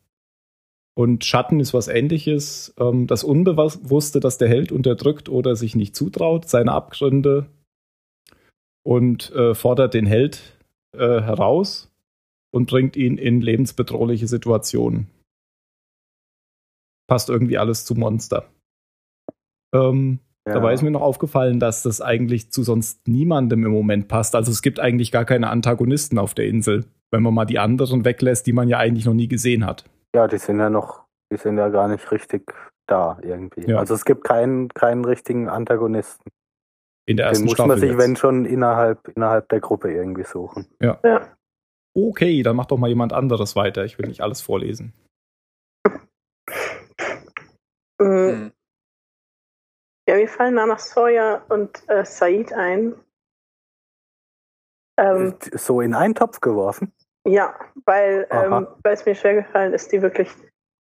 Und 0.94 1.24
Schatten 1.24 1.60
ist 1.60 1.72
was 1.72 1.88
ähnliches. 1.88 2.74
Ähm, 2.78 3.06
das 3.06 3.24
Unbewusste, 3.24 4.20
das 4.20 4.38
der 4.38 4.48
Held 4.48 4.72
unterdrückt 4.72 5.28
oder 5.28 5.56
sich 5.56 5.74
nicht 5.74 5.96
zutraut, 5.96 6.48
seine 6.48 6.72
Abgründe 6.72 7.46
und 8.82 9.30
äh, 9.32 9.54
fordert 9.54 9.94
den 9.94 10.06
Held 10.06 10.58
äh, 10.92 10.98
heraus 11.20 11.90
und 12.52 12.68
bringt 12.68 12.96
ihn 12.96 13.16
in 13.16 13.40
lebensbedrohliche 13.40 14.26
Situationen. 14.26 15.08
Passt 17.06 17.30
irgendwie 17.30 17.58
alles 17.58 17.84
zu 17.84 17.94
Monster. 17.94 18.50
Ähm, 19.72 20.18
Ja. 20.50 20.54
Dabei 20.54 20.74
ist 20.74 20.82
mir 20.82 20.90
noch 20.90 21.02
aufgefallen, 21.02 21.60
dass 21.60 21.82
das 21.82 22.00
eigentlich 22.00 22.50
zu 22.50 22.62
sonst 22.62 23.06
niemandem 23.06 23.64
im 23.64 23.72
Moment 23.72 24.08
passt. 24.08 24.34
Also 24.34 24.50
es 24.50 24.62
gibt 24.62 24.80
eigentlich 24.80 25.12
gar 25.12 25.24
keine 25.24 25.48
Antagonisten 25.48 26.18
auf 26.18 26.34
der 26.34 26.46
Insel, 26.46 26.84
wenn 27.10 27.22
man 27.22 27.32
mal 27.34 27.44
die 27.44 27.58
anderen 27.58 28.04
weglässt, 28.04 28.46
die 28.46 28.52
man 28.52 28.68
ja 28.68 28.78
eigentlich 28.78 29.06
noch 29.06 29.14
nie 29.14 29.28
gesehen 29.28 29.64
hat. 29.64 29.84
Ja, 30.14 30.26
die 30.26 30.38
sind 30.38 30.58
ja 30.58 30.68
noch, 30.70 31.04
die 31.32 31.36
sind 31.36 31.56
ja 31.56 31.68
gar 31.68 31.88
nicht 31.88 32.10
richtig 32.10 32.52
da 32.86 33.18
irgendwie. 33.22 33.70
Ja. 33.70 33.78
Also 33.78 33.94
es 33.94 34.04
gibt 34.04 34.24
keinen, 34.24 34.68
keinen 34.70 35.04
richtigen 35.04 35.48
Antagonisten. 35.48 36.30
In 37.06 37.16
der 37.16 37.26
Den 37.26 37.30
ersten 37.30 37.44
muss 37.44 37.54
Staffel. 37.54 37.68
man 37.68 37.78
sich, 37.78 37.90
jetzt. 37.90 37.98
wenn 37.98 38.16
schon, 38.16 38.44
innerhalb, 38.44 39.08
innerhalb 39.14 39.48
der 39.48 39.60
Gruppe 39.60 39.92
irgendwie 39.92 40.24
suchen. 40.24 40.66
Ja. 40.80 41.00
Okay, 41.94 42.42
dann 42.42 42.56
macht 42.56 42.70
doch 42.70 42.78
mal 42.78 42.88
jemand 42.88 43.12
anderes 43.12 43.56
weiter. 43.56 43.84
Ich 43.84 43.98
will 43.98 44.08
nicht 44.08 44.20
alles 44.20 44.40
vorlesen. 44.40 44.92
Mhm. 48.00 48.52
Ja, 50.10 50.16
mir 50.16 50.26
fallen 50.26 50.54
Nama 50.54 50.76
Sawyer 50.76 51.44
und 51.50 51.88
äh, 51.88 52.04
Said 52.04 52.52
ein. 52.52 52.96
Ähm, 54.98 55.38
So 55.52 55.80
in 55.80 55.94
einen 55.94 56.16
Topf 56.16 56.40
geworfen. 56.40 56.92
ja, 57.24 57.54
weil, 57.84 58.26
ähm, 58.32 58.66
es 58.82 59.06
mir 59.06 59.14
schwer 59.14 59.34
gefallen 59.36 59.72
ist, 59.72 59.92
die 59.92 60.02
wirklich 60.02 60.28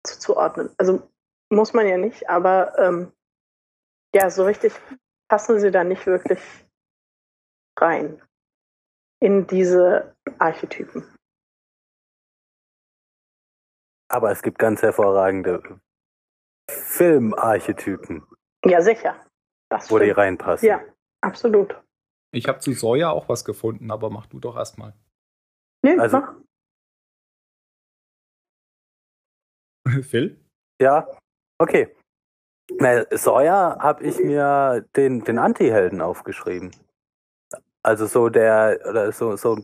zuzuordnen. 0.03 0.75
Also 0.79 1.09
muss 1.49 1.73
man 1.75 1.87
ja 1.87 1.97
nicht, 1.97 2.29
aber 2.29 2.77
ähm, 2.77 3.13
ja, 4.13 4.29
so 4.31 4.47
richtig 4.47 4.75
passen 5.29 5.61
sie 5.61 5.71
da 5.71 5.85
nicht 5.85 6.07
wirklich 6.07 6.41
rein 7.79 8.21
in 9.21 9.47
diese 9.47 10.17
Archetypen. 10.41 11.05
Aber 14.09 14.33
es 14.33 14.43
gibt 14.43 14.59
ganz 14.59 14.83
hervorragende 14.83 15.81
Filmarchetypen, 16.69 18.27
Ja, 18.65 18.81
sicher. 18.83 19.15
Das 19.71 19.91
wo 19.91 19.99
die 19.99 20.05
stimmt. 20.07 20.19
reinpassen. 20.19 20.69
Ja, 20.69 20.81
absolut. 21.23 21.81
Ich 22.33 22.49
habe 22.49 22.59
zu 22.61 22.73
Sawyer 22.73 23.11
auch 23.13 23.29
was 23.29 23.45
gefunden, 23.45 23.91
aber 23.91 24.11
mach 24.11 24.27
du 24.27 24.39
doch 24.41 24.57
erstmal. 24.57 24.95
Nee, 25.83 25.99
Also- 25.99 26.19
mach. 26.19 26.35
Phil? 30.03 30.41
Ja, 30.81 31.07
okay. 31.61 31.95
Na, 32.81 33.05
Sawyer 33.17 33.77
habe 33.81 34.03
ich 34.05 34.19
mir 34.19 34.87
den, 34.97 35.23
den 35.25 35.39
Anti-Helden 35.39 36.01
aufgeschrieben. 36.01 36.75
Also 37.83 38.07
so 38.07 38.31
der, 38.31 38.81
oder 38.89 39.13
so, 39.13 39.37
so, 39.37 39.57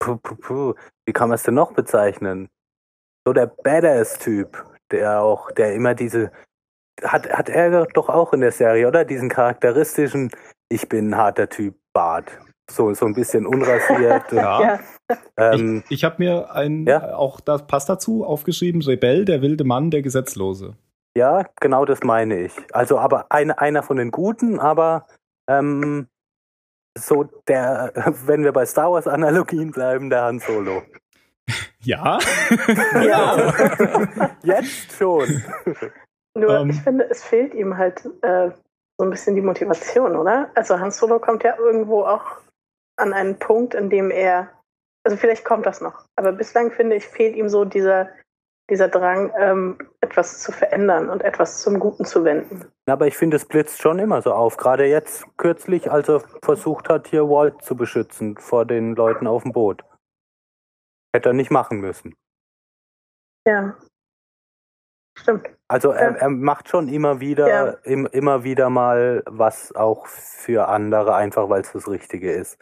puh, 0.00 0.16
puh, 0.18 0.36
puh, 0.36 0.74
wie 1.06 1.12
kann 1.12 1.28
man 1.28 1.34
es 1.34 1.42
denn 1.42 1.54
noch 1.54 1.72
bezeichnen? 1.72 2.48
So 3.26 3.32
der 3.32 3.46
Badass-Typ, 3.46 4.64
der 4.92 5.20
auch, 5.20 5.50
der 5.50 5.74
immer 5.74 5.94
diese, 5.96 6.30
hat, 7.02 7.30
hat 7.30 7.48
er 7.48 7.86
doch 7.86 8.08
auch 8.08 8.32
in 8.32 8.40
der 8.40 8.52
Serie, 8.52 8.86
oder? 8.88 9.04
Diesen 9.04 9.28
charakteristischen, 9.28 10.30
ich 10.68 10.88
bin 10.88 11.10
ein 11.10 11.16
harter 11.16 11.48
Typ, 11.48 11.74
Bart. 11.92 12.30
So, 12.70 12.92
so 12.94 13.06
ein 13.06 13.14
bisschen 13.14 13.46
unrasiert. 13.46 14.24
Ja. 14.32 14.80
Ähm, 15.36 15.82
ich 15.88 15.98
ich 15.98 16.04
habe 16.04 16.16
mir 16.18 16.50
ein, 16.52 16.86
Ja? 16.86 17.14
auch 17.14 17.40
das 17.40 17.66
passt 17.66 17.88
dazu, 17.90 18.24
aufgeschrieben, 18.24 18.80
Rebell, 18.80 19.26
der 19.26 19.42
wilde 19.42 19.64
Mann, 19.64 19.90
der 19.90 20.00
Gesetzlose. 20.00 20.76
Ja, 21.16 21.44
genau 21.60 21.84
das 21.84 22.02
meine 22.02 22.38
ich. 22.40 22.52
Also 22.72 22.98
aber 22.98 23.26
ein, 23.30 23.50
einer 23.50 23.82
von 23.82 23.98
den 23.98 24.10
Guten, 24.10 24.58
aber 24.58 25.06
ähm, 25.48 26.08
so 26.96 27.24
der, 27.46 27.92
wenn 28.26 28.44
wir 28.44 28.52
bei 28.52 28.64
Star 28.66 28.90
Wars 28.92 29.06
Analogien 29.06 29.70
bleiben, 29.70 30.10
der 30.10 30.22
Han 30.22 30.40
Solo. 30.40 30.82
Ja? 31.80 32.18
Ja. 32.94 33.52
Jetzt 34.42 34.92
schon. 34.96 35.42
Nur 36.36 36.60
Ähm. 36.60 36.70
ich 36.70 36.80
finde, 36.80 37.08
es 37.10 37.22
fehlt 37.22 37.54
ihm 37.54 37.76
halt 37.76 38.04
äh, 38.22 38.50
so 38.98 39.04
ein 39.04 39.10
bisschen 39.10 39.34
die 39.34 39.42
Motivation, 39.42 40.16
oder? 40.16 40.50
Also 40.54 40.78
Hans 40.78 40.98
Solo 40.98 41.18
kommt 41.18 41.42
ja 41.42 41.56
irgendwo 41.58 42.02
auch 42.02 42.38
an 42.96 43.12
einen 43.12 43.38
Punkt, 43.38 43.74
in 43.74 43.90
dem 43.90 44.10
er, 44.10 44.50
also 45.04 45.16
vielleicht 45.16 45.44
kommt 45.44 45.66
das 45.66 45.80
noch, 45.80 46.04
aber 46.16 46.32
bislang 46.32 46.70
finde 46.70 46.96
ich, 46.96 47.06
fehlt 47.06 47.34
ihm 47.36 47.48
so 47.48 47.64
dieser, 47.64 48.08
dieser 48.70 48.88
Drang, 48.88 49.32
ähm, 49.38 49.78
etwas 50.00 50.40
zu 50.40 50.52
verändern 50.52 51.10
und 51.10 51.22
etwas 51.22 51.60
zum 51.60 51.80
Guten 51.80 52.04
zu 52.04 52.24
wenden. 52.24 52.66
Aber 52.86 53.06
ich 53.06 53.16
finde, 53.16 53.36
es 53.36 53.46
blitzt 53.46 53.80
schon 53.80 53.98
immer 53.98 54.22
so 54.22 54.32
auf. 54.32 54.56
Gerade 54.56 54.86
jetzt 54.86 55.26
kürzlich, 55.36 55.90
als 55.90 56.08
er 56.08 56.20
versucht 56.42 56.88
hat, 56.88 57.08
hier 57.08 57.28
Walt 57.28 57.62
zu 57.62 57.76
beschützen 57.76 58.36
vor 58.36 58.64
den 58.64 58.94
Leuten 58.94 59.26
auf 59.26 59.42
dem 59.42 59.52
Boot. 59.52 59.84
Hätte 61.14 61.30
er 61.30 61.34
nicht 61.34 61.50
machen 61.50 61.80
müssen. 61.80 62.14
Ja. 63.46 63.76
Stimmt. 65.16 65.48
Also 65.68 65.90
er, 65.90 66.10
Ja. 66.12 66.16
er 66.16 66.28
macht 66.28 66.68
schon 66.68 66.88
immer 66.88 67.20
wieder, 67.20 67.48
Ja. 67.48 67.64
im, 67.84 68.06
immer 68.06 68.44
wieder 68.44 68.68
mal 68.70 69.22
was 69.26 69.74
auch 69.74 70.06
für 70.06 70.68
andere, 70.68 71.14
einfach 71.14 71.48
weil 71.48 71.62
es 71.62 71.72
das 71.72 71.88
Richtige 71.88 72.32
ist. 72.32 72.58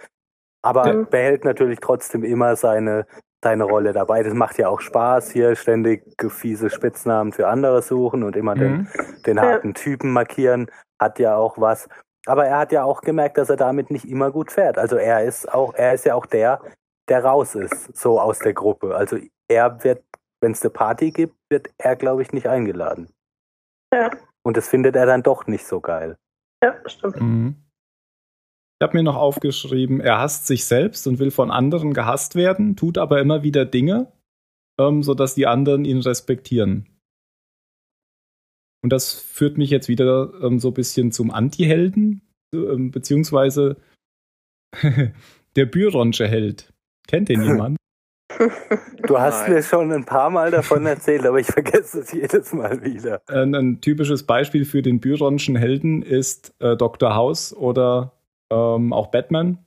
Aber 0.63 0.93
Mhm. 0.93 1.07
behält 1.11 1.45
natürlich 1.45 1.81
trotzdem 1.81 2.23
immer 2.23 2.55
seine, 2.57 3.07
seine 3.43 3.65
Rolle 3.65 3.93
dabei. 3.93 4.23
Das 4.23 4.35
macht 4.35 4.59
ja 4.59 4.69
auch 4.69 4.81
Spaß, 4.81 5.31
hier 5.31 5.57
ständig 5.57 6.05
fiese 6.31 6.71
Spitznamen 6.71 7.33
für 7.33 7.49
andere 7.49 7.83
suchen 7.83 8.23
und 8.23 8.37
immer 8.37 8.55
den, 8.55 8.73
Mhm. 8.73 8.89
den 9.27 9.37
Ja. 9.39 9.43
harten 9.43 9.75
Typen 9.75 10.13
markieren, 10.13 10.71
hat 11.01 11.19
ja 11.19 11.35
auch 11.37 11.59
was. 11.59 11.89
Aber 12.27 12.47
er 12.47 12.59
hat 12.59 12.71
ja 12.71 12.85
auch 12.85 13.01
gemerkt, 13.01 13.37
dass 13.39 13.51
er 13.51 13.57
damit 13.57 13.91
nicht 13.91 14.05
immer 14.09 14.31
gut 14.31 14.53
fährt. 14.53 14.79
Also 14.79 14.97
er 14.97 15.25
ist 15.25 15.53
auch, 15.53 15.75
er 15.75 15.95
ist 15.95 16.05
ja 16.05 16.15
auch 16.15 16.27
der, 16.27 16.61
der 17.09 17.25
raus 17.25 17.57
ist, 17.57 17.97
so 17.97 18.21
aus 18.21 18.39
der 18.39 18.53
Gruppe. 18.55 18.95
Also 18.95 19.17
er 19.49 19.83
wird, 19.83 20.05
wenn 20.43 20.53
es 20.53 20.63
eine 20.63 20.71
Party 20.71 21.13
gibt, 21.13 21.37
wird 21.51 21.71
er, 21.79 21.97
glaube 21.97 22.23
ich, 22.23 22.33
nicht 22.33 22.49
eingeladen. 22.49 23.09
Ja. 23.93 24.11
Und 24.45 24.57
das 24.57 24.69
findet 24.69 24.97
er 24.97 25.07
dann 25.07 25.23
doch 25.23 25.47
nicht 25.47 25.65
so 25.65 25.81
geil. 25.81 26.17
Ja, 26.63 26.77
stimmt. 26.87 27.21
Mhm. 27.21 27.57
Ich 28.81 28.85
habe 28.85 28.97
mir 28.97 29.05
noch 29.05 29.17
aufgeschrieben, 29.17 30.01
er 30.01 30.19
hasst 30.19 30.49
sich 30.49 30.65
selbst 30.65 31.07
und 31.07 31.21
will 31.21 31.31
von 31.31 31.53
anderen 31.53 31.93
gehasst 31.95 32.35
werden, 32.35 32.75
tut 32.75 32.99
aber 32.99 33.21
immer 33.21 33.45
wieder 33.45 33.65
Dinge, 33.65 34.13
ähm, 34.81 35.05
sodass 35.05 35.37
die 35.37 35.47
anderen 35.47 35.85
ihn 35.85 36.01
respektieren. 36.01 36.89
Und 38.83 38.93
das 38.93 39.13
führt 39.13 39.57
mich 39.57 39.71
jetzt 39.71 39.89
wieder 39.89 40.33
ähm, 40.43 40.59
so 40.59 40.69
ein 40.69 40.75
bisschen 40.75 41.13
zum 41.13 41.31
Anti-Helden, 41.31 42.23
ähm, 42.53 42.91
beziehungsweise 42.91 43.77
der 45.57 45.67
Byronsche 45.67 46.27
Held. 46.27 46.73
Kennt 47.07 47.29
den 47.29 47.43
jemand? 47.45 47.77
Du 49.07 49.19
hast 49.19 49.43
Nein. 49.43 49.53
mir 49.55 49.63
schon 49.63 49.93
ein 49.93 50.05
paar 50.05 50.31
Mal 50.31 50.51
davon 50.51 50.87
erzählt, 50.87 51.25
aber 51.27 51.39
ich 51.41 51.47
vergesse 51.47 52.01
es 52.01 52.13
jedes 52.13 52.53
Mal 52.53 52.83
wieder. 52.83 53.21
Ein, 53.29 53.55
ein 53.55 53.81
typisches 53.81 54.25
Beispiel 54.25 54.65
für 54.65 54.83
den 54.83 55.01
Byronschen 55.01 55.57
Helden 55.57 56.03
ist 56.03 56.55
äh, 56.61 56.77
Dr. 56.77 57.15
House 57.15 57.55
oder 57.55 58.13
ähm, 58.51 58.93
auch 58.93 59.09
Batman, 59.09 59.59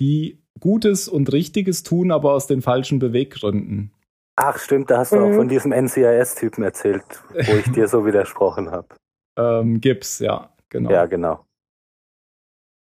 die 0.00 0.42
Gutes 0.60 1.08
und 1.08 1.32
Richtiges 1.32 1.82
tun, 1.82 2.10
aber 2.10 2.32
aus 2.32 2.46
den 2.46 2.62
falschen 2.62 2.98
Beweggründen. 2.98 3.92
Ach 4.36 4.58
stimmt, 4.58 4.90
da 4.90 4.98
hast 4.98 5.12
du 5.12 5.16
auch 5.16 5.28
Mhm. 5.28 5.34
von 5.36 5.48
diesem 5.48 5.72
NCIS-Typen 5.72 6.62
erzählt, 6.62 7.04
wo 7.30 7.52
ich 7.56 7.70
dir 7.72 7.88
so 7.88 8.04
widersprochen 8.06 8.70
habe. 8.70 8.88
Ähm, 9.38 9.82
Gibbs, 9.82 10.18
ja, 10.20 10.48
genau. 10.70 10.90
Ja, 10.90 11.04
genau. 11.04 11.44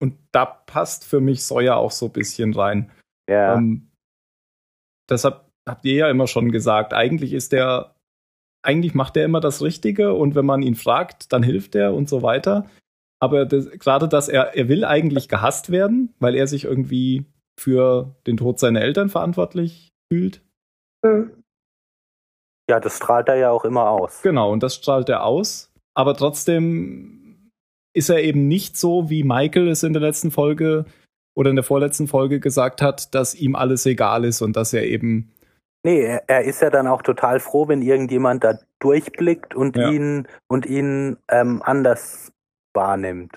Und 0.00 0.16
da 0.32 0.44
passt 0.44 1.04
für 1.04 1.20
mich 1.20 1.44
Sawyer 1.44 1.76
auch 1.76 1.92
so 1.92 2.06
ein 2.06 2.12
bisschen 2.12 2.52
rein. 2.52 2.90
Ja. 3.30 3.54
Ähm, 3.54 3.91
deshalb 5.12 5.46
habt 5.68 5.84
ihr 5.84 5.94
ja 5.94 6.10
immer 6.10 6.26
schon 6.26 6.50
gesagt, 6.50 6.92
eigentlich 6.92 7.32
ist 7.32 7.52
der 7.52 7.94
eigentlich 8.64 8.94
macht 8.94 9.16
er 9.16 9.24
immer 9.24 9.40
das 9.40 9.60
Richtige 9.60 10.14
und 10.14 10.34
wenn 10.34 10.46
man 10.46 10.62
ihn 10.62 10.76
fragt, 10.76 11.32
dann 11.32 11.42
hilft 11.42 11.74
er 11.74 11.94
und 11.94 12.08
so 12.08 12.22
weiter. 12.22 12.66
Aber 13.20 13.44
das, 13.44 13.70
gerade, 13.70 14.08
dass 14.08 14.28
er, 14.28 14.56
er 14.56 14.68
will 14.68 14.84
eigentlich 14.84 15.28
gehasst 15.28 15.70
werden, 15.70 16.14
weil 16.18 16.34
er 16.34 16.46
sich 16.46 16.64
irgendwie 16.64 17.24
für 17.58 18.16
den 18.26 18.36
Tod 18.36 18.58
seiner 18.58 18.80
Eltern 18.80 19.08
verantwortlich 19.08 19.90
fühlt. 20.12 20.42
Mhm. 21.04 21.32
Ja, 22.70 22.80
das 22.80 22.96
strahlt 22.96 23.28
er 23.28 23.36
ja 23.36 23.50
auch 23.50 23.64
immer 23.64 23.90
aus. 23.90 24.22
Genau, 24.22 24.52
und 24.52 24.62
das 24.62 24.76
strahlt 24.76 25.08
er 25.08 25.24
aus. 25.24 25.72
Aber 25.94 26.16
trotzdem 26.16 27.50
ist 27.94 28.08
er 28.08 28.22
eben 28.22 28.48
nicht 28.48 28.76
so, 28.76 29.10
wie 29.10 29.24
Michael 29.24 29.68
es 29.68 29.82
in 29.82 29.92
der 29.92 30.02
letzten 30.02 30.30
Folge 30.30 30.86
oder 31.34 31.50
in 31.50 31.56
der 31.56 31.64
vorletzten 31.64 32.08
Folge 32.08 32.40
gesagt 32.40 32.82
hat, 32.82 33.14
dass 33.14 33.34
ihm 33.34 33.54
alles 33.56 33.86
egal 33.86 34.24
ist 34.24 34.42
und 34.42 34.56
dass 34.56 34.72
er 34.72 34.84
eben. 34.84 35.32
Nee, 35.84 36.18
er, 36.26 36.44
ist 36.44 36.62
ja 36.62 36.70
dann 36.70 36.86
auch 36.86 37.02
total 37.02 37.40
froh, 37.40 37.66
wenn 37.68 37.82
irgendjemand 37.82 38.44
da 38.44 38.58
durchblickt 38.78 39.54
und 39.54 39.76
Ja. 39.76 39.90
ihn 39.90 40.28
und 40.48 40.66
ihn 40.66 41.16
ähm, 41.28 41.60
anders 41.64 42.32
wahrnimmt. 42.74 43.32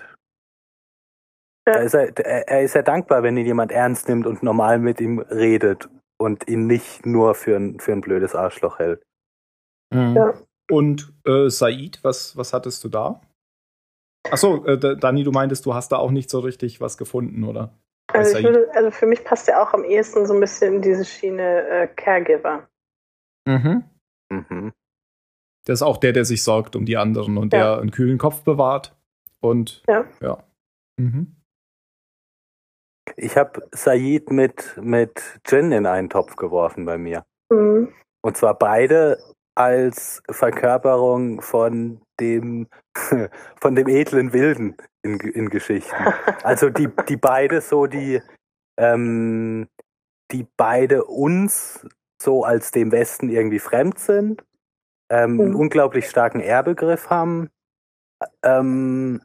Ja. 1.66 1.72
Da 1.74 1.80
ist 1.80 1.94
er, 1.94 2.16
er 2.48 2.62
ist 2.62 2.74
ja 2.74 2.82
dankbar, 2.82 3.22
wenn 3.24 3.36
ihn 3.36 3.46
jemand 3.46 3.72
ernst 3.72 4.08
nimmt 4.08 4.26
und 4.26 4.42
normal 4.44 4.78
mit 4.78 5.00
ihm 5.00 5.18
redet 5.18 5.88
und 6.18 6.48
ihn 6.48 6.66
nicht 6.68 7.04
nur 7.04 7.34
für 7.34 7.56
ein, 7.56 7.80
für 7.80 7.92
ein 7.92 8.00
blödes 8.00 8.34
Arschloch 8.36 8.78
hält. 8.78 9.02
Ja. 9.92 10.34
Und 10.70 11.12
äh, 11.24 11.48
Said, 11.48 11.98
was, 12.02 12.36
was 12.36 12.52
hattest 12.52 12.82
du 12.84 12.88
da? 12.88 13.20
Achso, 14.30 14.64
äh, 14.66 14.78
Da- 14.78 14.94
Dani, 14.94 15.24
du 15.24 15.30
meintest, 15.32 15.66
du 15.66 15.74
hast 15.74 15.90
da 15.92 15.96
auch 15.96 16.10
nicht 16.10 16.30
so 16.30 16.38
richtig 16.40 16.80
was 16.80 16.96
gefunden, 16.96 17.44
oder? 17.44 17.72
Also, 18.18 18.42
würde, 18.42 18.68
also 18.74 18.90
für 18.90 19.06
mich 19.06 19.24
passt 19.24 19.48
er 19.48 19.62
auch 19.62 19.72
am 19.74 19.84
ehesten 19.84 20.26
so 20.26 20.34
ein 20.34 20.40
bisschen 20.40 20.76
in 20.76 20.82
diese 20.82 21.04
Schiene 21.04 21.66
äh, 21.68 21.86
Caregiver. 21.88 22.68
Mhm. 23.46 23.84
Mhm. 24.30 24.72
Der 25.66 25.72
ist 25.72 25.82
auch 25.82 25.96
der, 25.96 26.12
der 26.12 26.24
sich 26.24 26.42
sorgt 26.42 26.76
um 26.76 26.84
die 26.84 26.96
anderen 26.96 27.36
und 27.38 27.52
Ja. 27.52 27.74
der 27.74 27.80
einen 27.80 27.90
kühlen 27.90 28.18
Kopf 28.18 28.42
bewahrt. 28.42 28.96
Und 29.40 29.82
Ja. 29.88 30.04
ja. 30.20 30.42
Mhm. 30.98 31.36
Ich 33.16 33.36
habe 33.36 33.68
Said 33.72 34.30
mit, 34.30 34.76
mit 34.80 35.40
Jin 35.46 35.72
in 35.72 35.86
einen 35.86 36.10
Topf 36.10 36.36
geworfen 36.36 36.84
bei 36.84 36.98
mir. 36.98 37.24
Mhm. 37.50 37.92
Und 38.22 38.36
zwar 38.36 38.58
beide 38.58 39.18
als 39.56 40.22
Verkörperung 40.30 41.42
von 41.42 42.00
dem, 42.20 42.68
von 43.60 43.74
dem 43.74 43.88
edlen 43.88 44.32
Wilden 44.32 44.76
in, 45.02 45.18
in 45.20 45.50
Geschichten. 45.50 45.96
Also 46.42 46.70
die, 46.70 46.88
die 47.08 47.16
beide 47.16 47.60
so 47.60 47.86
die, 47.86 48.22
ähm, 48.78 49.68
die 50.32 50.46
beide 50.56 51.04
uns 51.04 51.86
so 52.20 52.44
als 52.44 52.70
dem 52.70 52.92
Westen 52.92 53.28
irgendwie 53.30 53.58
fremd 53.58 53.98
sind, 53.98 54.44
ähm, 55.10 55.40
einen 55.40 55.50
Mhm. 55.50 55.56
unglaublich 55.56 56.08
starken 56.08 56.40
Ehrbegriff 56.40 57.10
haben. 57.10 57.50
Ähm, 58.42 59.22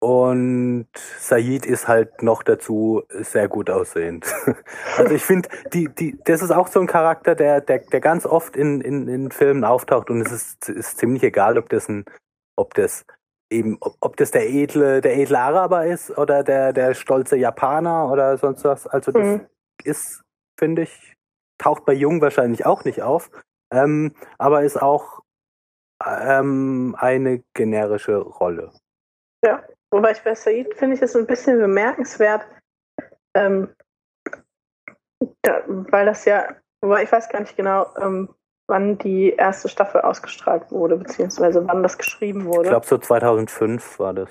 und 0.00 0.86
Said 1.18 1.66
ist 1.66 1.88
halt 1.88 2.22
noch 2.22 2.42
dazu 2.42 3.02
sehr 3.10 3.48
gut 3.48 3.70
aussehend. 3.70 4.26
Also 4.96 5.14
ich 5.14 5.24
finde, 5.24 5.48
die, 5.72 5.88
die, 5.88 6.18
das 6.24 6.42
ist 6.42 6.50
auch 6.50 6.66
so 6.68 6.80
ein 6.80 6.86
Charakter, 6.86 7.34
der, 7.34 7.60
der, 7.60 7.78
der 7.80 8.00
ganz 8.00 8.26
oft 8.26 8.56
in, 8.56 8.80
in, 8.80 9.06
in 9.08 9.30
Filmen 9.30 9.64
auftaucht 9.64 10.10
und 10.10 10.20
es 10.20 10.32
ist, 10.32 10.68
ist 10.68 10.98
ziemlich 10.98 11.22
egal, 11.22 11.56
ob 11.58 11.68
das 11.68 11.88
ein, 11.88 12.04
ob 12.56 12.74
das 12.74 13.04
eben, 13.50 13.76
ob, 13.80 13.96
ob 14.00 14.16
das 14.16 14.30
der 14.32 14.48
edle, 14.48 15.00
der 15.00 15.16
edle 15.16 15.38
Araber 15.38 15.86
ist 15.86 16.16
oder 16.18 16.42
der, 16.42 16.72
der 16.72 16.94
stolze 16.94 17.36
Japaner 17.36 18.10
oder 18.10 18.36
sonst 18.38 18.64
was. 18.64 18.86
Also 18.86 19.12
das 19.12 19.26
Mhm. 19.26 19.46
ist, 19.84 20.22
finde 20.58 20.82
ich, 20.82 21.14
taucht 21.58 21.84
bei 21.84 21.92
Jung 21.92 22.20
wahrscheinlich 22.20 22.66
auch 22.66 22.84
nicht 22.84 23.02
auf, 23.02 23.30
ähm, 23.72 24.14
aber 24.38 24.62
ist 24.62 24.80
auch 24.80 25.20
ähm, 26.04 26.96
eine 26.98 27.42
generische 27.54 28.16
Rolle. 28.16 28.72
Wobei 29.90 30.12
ich 30.12 30.22
bei 30.22 30.34
Said 30.34 30.74
finde 30.74 30.96
ich 30.96 31.02
es 31.02 31.16
ein 31.16 31.26
bisschen 31.26 31.58
bemerkenswert, 31.58 32.46
ähm, 33.34 33.74
da, 35.42 35.62
weil 35.66 36.06
das 36.06 36.24
ja, 36.24 36.56
wobei 36.82 37.04
ich 37.04 37.12
weiß 37.12 37.28
gar 37.28 37.40
nicht 37.40 37.56
genau, 37.56 37.94
ähm, 37.96 38.34
wann 38.68 38.98
die 38.98 39.30
erste 39.30 39.68
Staffel 39.68 40.02
ausgestrahlt 40.02 40.70
wurde, 40.70 40.96
beziehungsweise 40.96 41.66
wann 41.66 41.82
das 41.82 41.96
geschrieben 41.96 42.40
Ich 42.40 42.46
wurde. 42.46 42.68
glaube, 42.68 42.86
so 42.86 42.98
2005 42.98 43.98
war 43.98 44.14
das. 44.14 44.30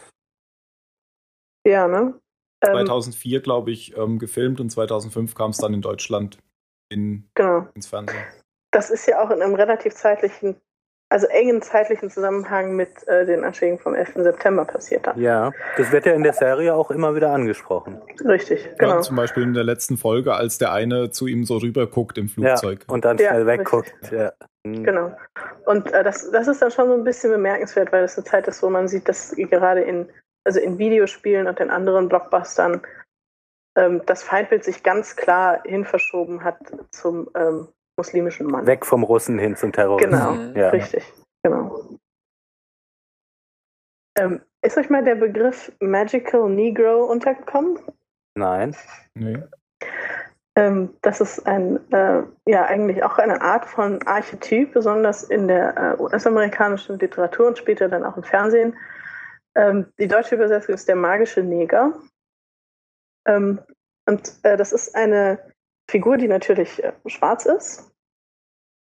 ja, 1.66 1.88
ne? 1.88 2.20
Ähm, 2.64 2.74
2004, 2.74 3.42
glaube 3.42 3.72
ich, 3.72 3.96
ähm, 3.98 4.18
gefilmt 4.18 4.60
und 4.60 4.70
2005 4.70 5.36
kam 5.36 5.52
es 5.52 5.58
dann 5.58 5.74
in 5.74 5.82
Deutschland 5.82 6.40
in, 6.90 7.30
genau. 7.36 7.68
ins 7.76 7.88
Fernsehen. 7.88 8.24
Das 8.72 8.90
ist 8.90 9.08
ja 9.08 9.22
auch 9.22 9.30
in 9.30 9.42
einem 9.42 9.56
relativ 9.56 9.94
zeitlichen, 9.94 10.60
also 11.10 11.28
engen 11.28 11.62
zeitlichen 11.62 12.10
Zusammenhang 12.10 12.76
mit 12.76 13.08
äh, 13.08 13.26
den 13.26 13.44
Anschlägen 13.44 13.80
vom 13.80 13.96
11. 13.96 14.16
September 14.16 14.66
passiert 14.66 15.08
dann. 15.08 15.20
Ja, 15.20 15.52
das 15.78 15.92
wird 15.92 16.06
ja 16.06 16.14
in 16.14 16.24
der 16.24 16.34
Serie 16.34 16.76
auch 16.76 16.92
immer 16.92 17.16
wieder 17.16 17.32
angesprochen. 17.32 18.02
Richtig, 18.26 18.68
genau. 18.78 18.96
Ja, 18.96 19.02
zum 19.02 19.16
Beispiel 19.16 19.44
in 19.44 19.54
der 19.54 19.64
letzten 19.64 19.98
Folge, 19.98 20.34
als 20.34 20.58
der 20.58 20.74
eine 20.74 21.10
zu 21.10 21.28
ihm 21.28 21.46
so 21.46 21.58
rüber 21.58 21.88
guckt 21.88 22.18
im 22.18 22.28
Flugzeug. 22.28 22.86
Ja, 22.88 22.94
und 22.94 23.06
dann 23.06 23.18
Ja, 23.18 23.30
schnell 23.30 23.44
richtig. 23.44 23.60
wegguckt. 23.60 24.12
Ja. 24.12 24.34
Mhm. 24.64 24.84
Genau. 24.84 25.18
Und 25.66 25.92
äh, 25.94 26.04
das, 26.04 26.30
das 26.32 26.48
ist 26.48 26.62
dann 26.62 26.72
schon 26.72 26.88
so 26.88 26.94
ein 26.94 27.04
bisschen 27.04 27.32
bemerkenswert, 27.32 27.92
weil 27.92 28.04
es 28.04 28.18
eine 28.18 28.26
Zeit 28.26 28.48
ist, 28.48 28.62
wo 28.62 28.70
man 28.70 28.88
sieht, 28.88 29.08
dass 29.08 29.34
gerade 29.36 29.82
in, 29.82 30.10
also 30.44 30.60
in 30.60 30.78
Videospielen 30.78 31.48
und 31.48 31.60
in 31.60 31.70
anderen 31.70 32.10
Blockbustern 32.10 32.82
ähm, 33.78 34.02
das 34.06 34.24
Feindbild 34.24 34.66
sich 34.66 34.84
ganz 34.84 35.16
klar 35.16 35.62
hin 35.64 35.86
verschoben 35.86 36.44
hat 36.44 36.58
zum 36.92 37.30
ähm, 37.36 37.70
muslimischen 37.98 38.48
Mann. 38.48 38.66
Weg 38.66 38.86
vom 38.86 39.04
Russen 39.04 39.40
hin 39.40 39.56
zum 39.56 39.72
Terroristen. 39.72 40.12
Genau. 40.12 40.34
Ja. 40.60 40.70
richtig. 40.70 41.04
Genau. 41.44 41.98
Ähm, 44.18 44.42
ist 44.62 44.78
euch 44.78 44.90
mal 44.90 45.04
der 45.04 45.16
Begriff 45.16 45.72
Magical 45.80 46.50
Negro 46.50 47.06
untergekommen? 47.06 47.80
Nein. 48.36 48.76
Nee. 49.14 49.38
Ähm, 50.56 50.96
das 51.04 51.22
ist 51.22 51.46
ein, 51.46 51.80
äh, 51.92 52.24
ja, 52.48 52.66
eigentlich 52.66 53.04
auch 53.04 53.20
eine 53.20 53.42
Art 53.42 53.66
von 53.66 54.02
Archetyp, 54.08 54.74
besonders 54.74 55.24
in 55.24 55.48
der 55.48 55.78
äh, 55.78 56.02
US-amerikanischen 56.02 56.98
Literatur 56.98 57.48
und 57.48 57.58
später 57.60 57.88
dann 57.88 58.04
auch 58.04 58.18
im 58.18 58.24
Fernsehen. 58.24 58.76
Ähm, 59.56 59.86
die 60.00 60.08
deutsche 60.08 60.36
Übersetzung 60.36 60.74
ist 60.74 60.88
der 60.88 60.96
magische 60.96 61.44
Neger. 61.44 61.94
Ähm, 63.28 63.60
und 64.08 64.34
äh, 64.44 64.58
das 64.58 64.72
ist 64.72 64.96
eine 64.96 65.40
Figur, 65.90 66.18
die 66.18 66.28
natürlich 66.28 66.84
äh, 66.84 66.92
schwarz 67.08 67.46
ist 67.46 67.92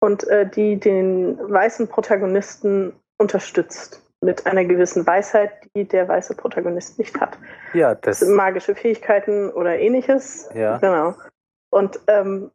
und 0.00 0.24
äh, 0.28 0.48
die 0.48 0.78
den 0.78 1.38
weißen 1.38 1.88
Protagonisten 1.88 2.92
unterstützt 3.18 4.02
mit 4.20 4.46
einer 4.46 4.64
gewissen 4.64 5.04
Weisheit, 5.06 5.50
die 5.74 5.84
der 5.84 6.06
weiße 6.06 6.36
Protagonist 6.36 6.98
nicht 6.98 7.20
hat. 7.20 7.36
Ja, 7.74 7.94
Das 7.94 8.18
das. 8.18 8.28
sind 8.28 8.36
magische 8.36 8.74
Fähigkeiten 8.74 9.50
oder 9.50 9.78
ähnliches. 9.78 10.48
Ja. 10.54 10.78
Genau. 10.78 11.14
Und 11.70 11.98
ähm, 12.06 12.50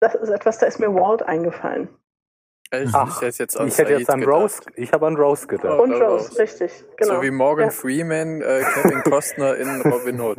das 0.00 0.14
ist 0.14 0.30
etwas, 0.30 0.58
da 0.58 0.66
ist 0.66 0.78
mir 0.78 0.94
Walt 0.94 1.22
eingefallen. 1.22 1.88
Echt? 2.70 2.94
Ach, 2.94 3.16
ich 3.20 3.26
hätte 3.28 3.42
jetzt 3.42 3.58
an, 3.58 3.68
Ich 3.68 3.78
hätte 3.78 3.92
jetzt 3.94 4.10
an 4.10 4.20
gedacht. 4.20 4.34
Rose, 4.42 4.62
ich 4.76 4.92
habe 4.92 5.06
an 5.06 5.16
Rose 5.16 5.46
gedacht. 5.46 5.78
Oh, 5.78 5.82
Und 5.82 5.92
Rose, 5.92 6.28
Rose. 6.28 6.38
richtig. 6.38 6.84
Genau. 6.96 7.16
So 7.16 7.22
wie 7.22 7.30
Morgan 7.30 7.66
Ja. 7.66 7.70
Freeman, 7.70 8.40
äh, 8.42 8.62
Kevin 8.74 9.02
Costner 9.02 9.56
in 9.56 9.80
Robin 9.90 10.20
Hood. 10.20 10.38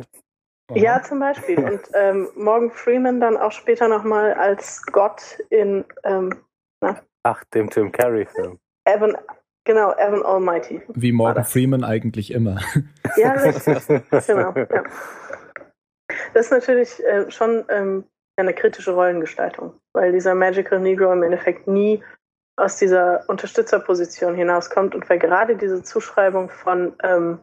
Ja, 0.74 1.02
zum 1.02 1.20
Beispiel. 1.20 1.58
Und 1.64 1.80
ähm, 1.94 2.28
Morgan 2.34 2.70
Freeman 2.70 3.20
dann 3.20 3.36
auch 3.36 3.52
später 3.52 3.88
nochmal 3.88 4.34
als 4.34 4.84
Gott 4.86 5.38
in 5.50 5.84
ähm, 6.04 6.34
Ach, 7.22 7.44
dem 7.52 7.68
Jim 7.68 7.92
Carrey-Film. 7.92 8.58
Evan, 8.86 9.16
genau, 9.64 9.92
Evan 9.92 10.22
Almighty. 10.22 10.80
Wie 10.88 11.12
Morgan. 11.12 11.44
Freeman 11.44 11.84
eigentlich 11.84 12.32
immer. 12.32 12.58
Ja, 13.16 13.32
richtig. 13.32 13.86
genau. 14.26 14.54
Ja. 14.56 14.84
Das 16.32 16.46
ist 16.46 16.52
natürlich 16.52 17.04
äh, 17.04 17.30
schon 17.30 17.64
ähm, 17.68 18.04
eine 18.36 18.54
kritische 18.54 18.92
Rollengestaltung, 18.92 19.74
weil 19.92 20.12
dieser 20.12 20.34
Magical 20.34 20.80
Negro 20.80 21.12
im 21.12 21.22
Endeffekt 21.22 21.66
nie 21.66 22.02
aus 22.56 22.76
dieser 22.76 23.24
Unterstützerposition 23.28 24.34
hinauskommt 24.34 24.94
und 24.94 25.08
weil 25.08 25.18
gerade 25.18 25.56
diese 25.56 25.82
Zuschreibung 25.82 26.50
von 26.50 26.94
ähm, 27.02 27.40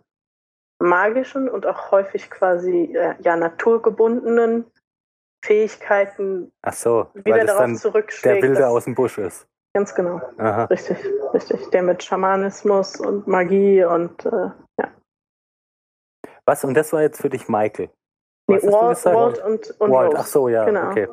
magischen 0.80 1.50
und 1.50 1.66
auch 1.66 1.92
häufig 1.92 2.30
quasi 2.30 2.96
äh, 2.96 3.16
ja 3.22 3.36
naturgebundenen 3.36 4.66
Fähigkeiten 5.44 6.52
Ach 6.62 6.74
so, 6.74 7.08
wieder 7.14 7.46
darauf 7.46 7.66
der 7.66 7.76
zurückschlägt. 7.76 8.44
Wilde 8.44 8.60
dass- 8.62 8.70
aus 8.70 8.84
dem 8.86 8.96
Busch 8.96 9.18
ist. 9.18 9.48
Ganz 9.76 9.94
genau, 9.94 10.20
Aha. 10.40 10.66
richtig, 10.66 10.98
richtig. 11.34 11.70
Der 11.70 11.84
mit 11.84 12.02
Schamanismus 12.04 13.00
und 13.00 13.28
Magie 13.28 13.84
und 13.84 14.26
äh, 14.26 14.50
ja. 14.80 14.92
Was? 16.46 16.64
Und 16.64 16.74
das 16.74 16.92
war 16.94 17.02
jetzt 17.02 17.22
für 17.22 17.30
dich 17.30 17.48
Michael? 17.48 17.90
Nee, 18.50 18.56
Was 18.56 18.64
hast 18.64 19.06
du 19.06 19.10
Walt? 19.14 19.38
Walt 19.44 19.46
und, 19.46 19.82
und 19.82 19.92
Walt. 19.92 20.08
Rose. 20.14 20.18
Ach 20.20 20.26
so, 20.26 20.48
ja, 20.50 20.66
Genau. 20.66 20.90
okay. 20.90 21.08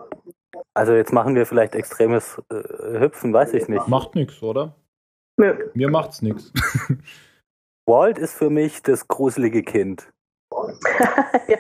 Also 0.73 0.95
jetzt 0.95 1.13
machen 1.13 1.35
wir 1.35 1.45
vielleicht 1.47 1.75
extremes 1.75 2.41
äh, 2.51 3.01
Hüpfen, 3.01 3.33
weiß 3.35 3.53
ich 3.55 3.69
nicht. 3.69 3.87
Macht 3.89 4.15
nix, 4.15 4.43
oder? 4.43 4.75
Nö. 5.37 5.69
Mir 5.75 5.91
macht's 5.91 6.23
nix. 6.23 6.53
Walt 7.87 8.19
ist 8.19 8.35
für 8.35 8.51
mich 8.51 8.83
das 8.83 9.09
gruselige 9.09 9.63
Kind. 9.63 10.11
ja. 11.49 11.59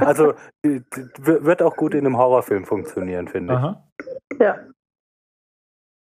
Also 0.00 0.34
wird 0.62 1.62
auch 1.62 1.76
gut 1.76 1.94
in 1.94 2.06
einem 2.06 2.16
Horrorfilm 2.16 2.64
funktionieren, 2.64 3.28
finde 3.28 3.54
ich. 3.54 3.58
Aha. 3.58 3.88
ja. 4.40 4.58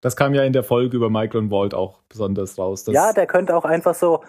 Das 0.01 0.17
kam 0.17 0.35
ja 0.35 0.45
in 0.45 0.53
der 0.53 0.65
Folge 0.65 0.99
über 0.99 1.09
Michael 1.09 1.45
und 1.45 1.51
Walt 1.51 1.73
auch 1.73 2.03
besonders 2.11 2.59
raus. 2.59 2.85
ja, 2.89 3.15
der 3.15 3.27
könnte 3.27 3.57
auch 3.57 3.65
einfach 3.65 3.95
so, 3.95 4.23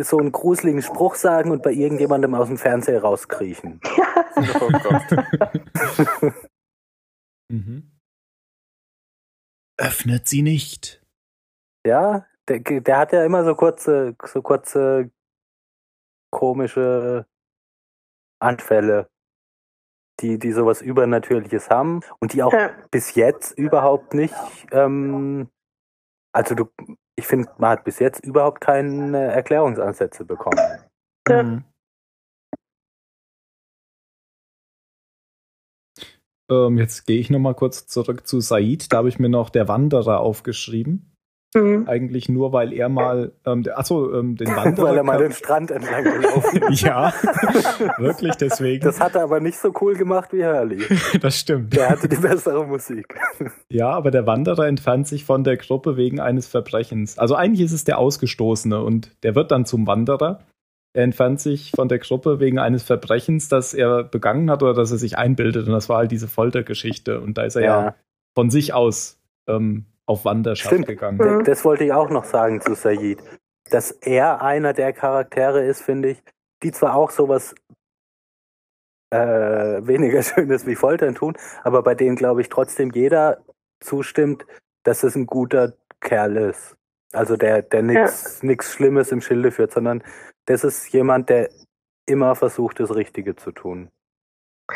so 0.00 0.18
einen 0.18 0.32
gruseligen 0.32 0.82
Spruch 0.82 1.14
sagen 1.14 1.52
und 1.52 1.62
bei 1.62 1.70
irgendjemandem 1.70 2.34
aus 2.34 2.48
dem 2.48 2.58
Fernseher 2.58 3.00
rauskriechen. 3.00 3.80
oh 4.60 6.30
mhm. 7.48 7.92
Öffnet 9.76 10.26
sie 10.26 10.42
nicht. 10.42 11.00
Ja, 11.86 12.26
der, 12.48 12.60
der 12.60 12.98
hat 12.98 13.12
ja 13.12 13.24
immer 13.24 13.44
so 13.44 13.54
kurze, 13.54 14.16
so 14.24 14.42
kurze 14.42 15.10
komische 16.30 17.26
Anfälle 18.40 19.10
die, 20.20 20.38
die 20.38 20.52
sowas 20.52 20.82
Übernatürliches 20.82 21.70
haben 21.70 22.00
und 22.18 22.32
die 22.32 22.42
auch 22.42 22.52
ja. 22.52 22.70
bis 22.90 23.14
jetzt 23.14 23.56
überhaupt 23.58 24.14
nicht, 24.14 24.34
ähm, 24.70 25.48
also 26.32 26.54
du, 26.54 26.68
ich 27.16 27.26
finde, 27.26 27.50
man 27.58 27.70
hat 27.70 27.84
bis 27.84 27.98
jetzt 27.98 28.24
überhaupt 28.24 28.60
keine 28.60 29.18
Erklärungsansätze 29.18 30.24
bekommen. 30.24 30.60
Ja. 31.28 31.42
Mhm. 31.42 31.64
Ähm, 36.50 36.78
jetzt 36.78 37.06
gehe 37.06 37.20
ich 37.20 37.30
nochmal 37.30 37.54
kurz 37.54 37.86
zurück 37.86 38.26
zu 38.26 38.40
Said. 38.40 38.92
Da 38.92 38.98
habe 38.98 39.08
ich 39.08 39.18
mir 39.18 39.28
noch 39.28 39.50
der 39.50 39.68
Wanderer 39.68 40.20
aufgeschrieben. 40.20 41.09
Mhm. 41.54 41.88
Eigentlich 41.88 42.28
nur, 42.28 42.52
weil 42.52 42.72
er 42.72 42.88
mal, 42.88 43.32
ähm, 43.44 43.64
achso, 43.74 44.14
ähm, 44.14 44.36
den 44.36 44.46
Wanderer. 44.56 44.88
weil 44.88 44.96
er 44.96 45.02
mal 45.02 45.18
den 45.18 45.32
Strand 45.32 45.72
entlang 45.72 46.04
gelaufen 46.04 46.62
ist. 46.62 46.80
ja, 46.82 47.12
wirklich 47.98 48.36
deswegen. 48.36 48.84
Das 48.84 49.00
hat 49.00 49.16
er 49.16 49.24
aber 49.24 49.40
nicht 49.40 49.58
so 49.58 49.72
cool 49.80 49.94
gemacht 49.94 50.32
wie 50.32 50.44
Hurley. 50.44 50.84
das 51.20 51.40
stimmt. 51.40 51.74
Der 51.74 51.90
hatte 51.90 52.08
die 52.08 52.16
bessere 52.16 52.64
Musik. 52.64 53.18
ja, 53.68 53.90
aber 53.90 54.12
der 54.12 54.26
Wanderer 54.26 54.68
entfernt 54.68 55.08
sich 55.08 55.24
von 55.24 55.42
der 55.42 55.56
Gruppe 55.56 55.96
wegen 55.96 56.20
eines 56.20 56.46
Verbrechens. 56.46 57.18
Also 57.18 57.34
eigentlich 57.34 57.62
ist 57.66 57.72
es 57.72 57.82
der 57.84 57.98
Ausgestoßene 57.98 58.80
und 58.80 59.10
der 59.24 59.34
wird 59.34 59.50
dann 59.50 59.64
zum 59.66 59.88
Wanderer. 59.88 60.44
Er 60.92 61.04
entfernt 61.04 61.40
sich 61.40 61.72
von 61.74 61.88
der 61.88 61.98
Gruppe 61.98 62.40
wegen 62.40 62.58
eines 62.58 62.82
Verbrechens, 62.82 63.48
das 63.48 63.74
er 63.74 64.04
begangen 64.04 64.50
hat 64.50 64.62
oder 64.62 64.74
das 64.74 64.90
er 64.90 64.98
sich 64.98 65.18
einbildet. 65.18 65.66
Und 65.66 65.72
das 65.72 65.88
war 65.88 65.98
halt 65.98 66.12
diese 66.12 66.28
Foltergeschichte. 66.28 67.20
Und 67.20 67.38
da 67.38 67.42
ist 67.42 67.56
er 67.56 67.62
ja, 67.62 67.84
ja 67.86 67.94
von 68.36 68.50
sich 68.50 68.72
aus 68.72 69.20
ähm, 69.48 69.84
auf 70.10 70.24
Wanderschaft 70.24 70.74
Stimmt. 70.74 70.88
gegangen. 70.88 71.18
Mhm. 71.18 71.44
Das 71.44 71.64
wollte 71.64 71.84
ich 71.84 71.92
auch 71.92 72.10
noch 72.10 72.24
sagen 72.24 72.60
zu 72.60 72.74
Sayid. 72.74 73.22
Dass 73.70 73.92
er 73.92 74.42
einer 74.42 74.72
der 74.72 74.92
Charaktere 74.92 75.64
ist, 75.64 75.82
finde 75.82 76.10
ich, 76.10 76.22
die 76.64 76.72
zwar 76.72 76.96
auch 76.96 77.10
sowas 77.10 77.54
äh, 79.10 79.18
weniger 79.18 80.22
Schönes 80.24 80.66
wie 80.66 80.74
Foltern 80.74 81.14
tun, 81.14 81.36
aber 81.62 81.82
bei 81.84 81.94
denen, 81.94 82.16
glaube 82.16 82.40
ich, 82.40 82.48
trotzdem 82.48 82.90
jeder 82.90 83.44
zustimmt, 83.78 84.44
dass 84.82 85.04
es 85.04 85.14
ein 85.14 85.26
guter 85.26 85.74
Kerl 86.00 86.36
ist. 86.36 86.76
Also 87.12 87.36
der, 87.36 87.62
der 87.62 87.82
nichts 87.82 88.42
ja. 88.42 88.60
Schlimmes 88.62 89.12
im 89.12 89.20
Schilde 89.20 89.52
führt, 89.52 89.72
sondern 89.72 90.02
das 90.46 90.64
ist 90.64 90.92
jemand, 90.92 91.28
der 91.28 91.50
immer 92.06 92.34
versucht, 92.34 92.80
das 92.80 92.94
Richtige 92.94 93.36
zu 93.36 93.52
tun. 93.52 93.90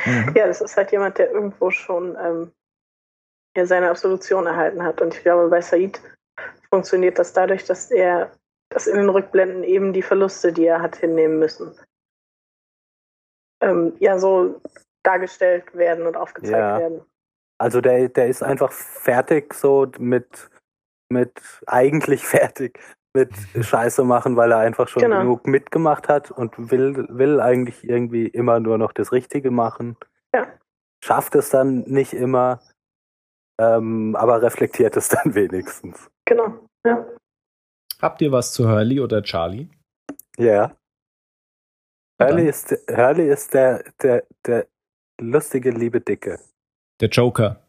Mhm. 0.05 0.33
Ja, 0.37 0.47
das 0.47 0.61
ist 0.61 0.77
halt 0.77 0.93
jemand, 0.93 1.19
der 1.19 1.33
irgendwo 1.33 1.71
schon 1.71 2.17
ähm, 2.21 2.53
er 3.55 3.67
seine 3.67 3.91
Absolution 3.91 4.47
erhalten 4.47 4.83
hat. 4.83 5.01
Und 5.01 5.15
ich 5.15 5.23
glaube, 5.23 5.49
bei 5.49 5.61
Said 5.61 6.01
funktioniert 6.71 7.19
das 7.19 7.33
dadurch, 7.33 7.65
dass 7.65 7.91
er, 7.91 8.33
dass 8.71 8.87
in 8.87 8.97
den 8.97 9.09
Rückblenden 9.09 9.65
eben 9.65 9.93
die 9.93 10.03
Verluste, 10.03 10.53
die 10.53 10.67
er 10.67 10.83
hat 10.83 10.97
hinnehmen 10.97 11.39
müssen, 11.39 11.79
ähm, 13.63 13.95
ja 14.01 14.19
so 14.19 14.61
dargestellt 15.05 15.75
werden 15.75 16.07
und 16.07 16.17
aufgezeigt 16.17 16.57
ja. 16.57 16.79
werden. 16.79 17.03
Also 17.59 17.81
der, 17.81 18.09
der 18.09 18.27
ist 18.27 18.43
einfach 18.43 18.73
fertig 18.73 19.55
so 19.55 19.91
mit, 19.99 20.51
mit 21.09 21.33
eigentlich 21.67 22.27
fertig 22.27 22.81
mit 23.17 23.31
Scheiße 23.61 24.03
machen, 24.03 24.37
weil 24.37 24.51
er 24.51 24.59
einfach 24.59 24.89
schon 24.89 25.03
genau. 25.03 25.21
genug 25.21 25.47
mitgemacht 25.47 26.09
hat 26.09 26.33
und 26.33 26.71
will, 26.71 27.07
will 27.09 27.41
eigentlich 27.41 27.89
irgendwie 27.89 28.27
immer 28.27 28.59
nur 28.59 28.77
noch 28.77 28.93
das 28.93 29.13
Richtige 29.13 29.53
machen. 29.53 29.97
Ja. 30.35 30.49
Schafft 31.01 31.37
es 31.37 31.51
dann 31.51 31.83
nicht 31.83 32.13
immer 32.13 32.61
ähm, 33.61 34.17
aber 34.17 34.43
reflektiert 34.43 34.97
es 34.97 35.09
dann 35.11 35.35
wenigstens. 35.35 36.11
Genau, 36.25 36.59
ja. 36.85 37.07
Habt 38.01 38.21
ihr 38.21 38.33
was 38.33 38.53
zu 38.53 38.69
Hurley 38.69 39.01
oder 39.01 39.23
Charlie? 39.23 39.69
Ja. 40.37 40.77
Hurley 42.21 42.49
ist, 42.49 42.71
Hurley 42.91 43.29
ist 43.29 43.55
der, 43.55 43.85
der, 44.03 44.25
der 44.47 44.67
lustige, 45.21 45.71
liebe 45.71 46.01
Dicke. 46.01 46.39
Der 47.01 47.09
Joker. 47.09 47.67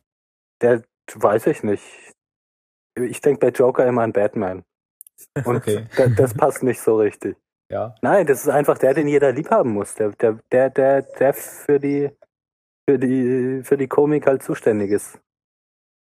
Der 0.62 0.84
weiß 1.14 1.48
ich 1.48 1.64
nicht. 1.64 1.84
Ich 2.98 3.22
denke 3.22 3.40
bei 3.40 3.50
Joker 3.50 3.86
immer 3.86 4.04
an 4.04 4.14
Batman. 4.14 4.64
Und 5.46 5.58
okay. 5.58 5.88
das, 5.96 6.16
das 6.16 6.34
passt 6.34 6.64
nicht 6.64 6.80
so 6.80 6.98
richtig. 6.98 7.38
Ja. 7.72 7.96
Nein, 8.02 8.28
das 8.28 8.42
ist 8.42 8.50
einfach 8.50 8.78
der, 8.78 8.94
den 8.94 9.08
jeder 9.08 9.32
lieb 9.32 9.50
haben 9.50 9.72
muss. 9.72 9.96
Der, 9.96 10.12
der, 10.12 10.40
der, 10.52 10.70
der, 10.70 11.02
der 11.02 11.34
für 11.34 11.80
die, 11.80 12.10
für 12.88 13.00
die, 13.00 13.64
für 13.64 13.78
die 13.78 13.88
Komik 13.88 14.28
halt 14.28 14.44
zuständig 14.44 14.92
ist. 14.92 15.20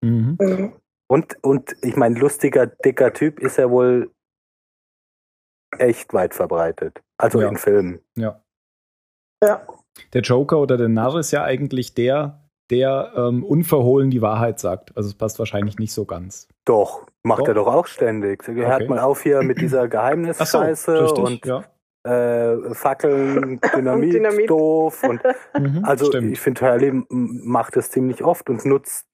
Mhm. 0.02 0.38
mhm. 0.39 0.74
Und, 1.12 1.43
und 1.43 1.76
ich 1.82 1.95
meine, 1.95 2.20
lustiger, 2.20 2.68
dicker 2.68 3.12
Typ 3.14 3.39
ist 3.39 3.58
er 3.58 3.72
wohl 3.72 4.12
echt 5.78 6.14
weit 6.14 6.36
verbreitet. 6.36 7.02
Also 7.18 7.41
ja. 7.41 7.50
in 7.50 7.58
Filmen. 7.58 8.00
Ja. 8.16 8.43
Ja. 9.43 9.66
Der 10.14 10.22
Joker 10.22 10.60
oder 10.60 10.78
der 10.78 10.89
Narr 10.89 11.18
ist 11.18 11.32
ja 11.32 11.43
eigentlich 11.43 11.93
der, 11.93 12.47
der 12.70 13.14
ähm, 13.16 13.43
unverhohlen 13.43 14.12
die 14.12 14.22
Wahrheit 14.22 14.60
sagt. 14.60 14.95
Also 14.95 15.10
es 15.10 15.16
passt 15.16 15.39
wahrscheinlich 15.39 15.80
nicht 15.80 15.93
so 15.93 16.06
ganz. 16.06 16.47
Doch, 16.66 17.08
macht 17.24 17.41
doch. 17.41 17.47
er 17.47 17.54
doch 17.56 17.68
auch 17.68 17.88
ständig. 17.88 18.47
Er 18.47 18.54
okay. 18.54 18.66
hört 18.68 18.89
mal 18.89 19.00
auf 19.00 19.24
hier 19.24 19.41
mit 19.41 19.60
dieser 19.60 19.88
Geheimnisscheiße 19.89 21.08
so, 21.08 21.16
und 21.16 21.45
ja. 21.45 21.64
äh, 22.04 22.74
Fackeln, 22.76 23.60
Dynamit, 23.76 24.14
Dynamit, 24.14 24.50
doof. 24.50 25.04
Und, 25.04 25.22
mhm, 25.60 25.84
also 25.84 26.06
stimmt. 26.06 26.32
ich 26.32 26.39
finde, 26.39 26.62
Hurley 26.62 27.04
macht 27.10 27.76
das 27.76 27.89
ziemlich 27.89 28.24
oft 28.24 28.50
und 28.50 28.64
nutzt 28.66 29.08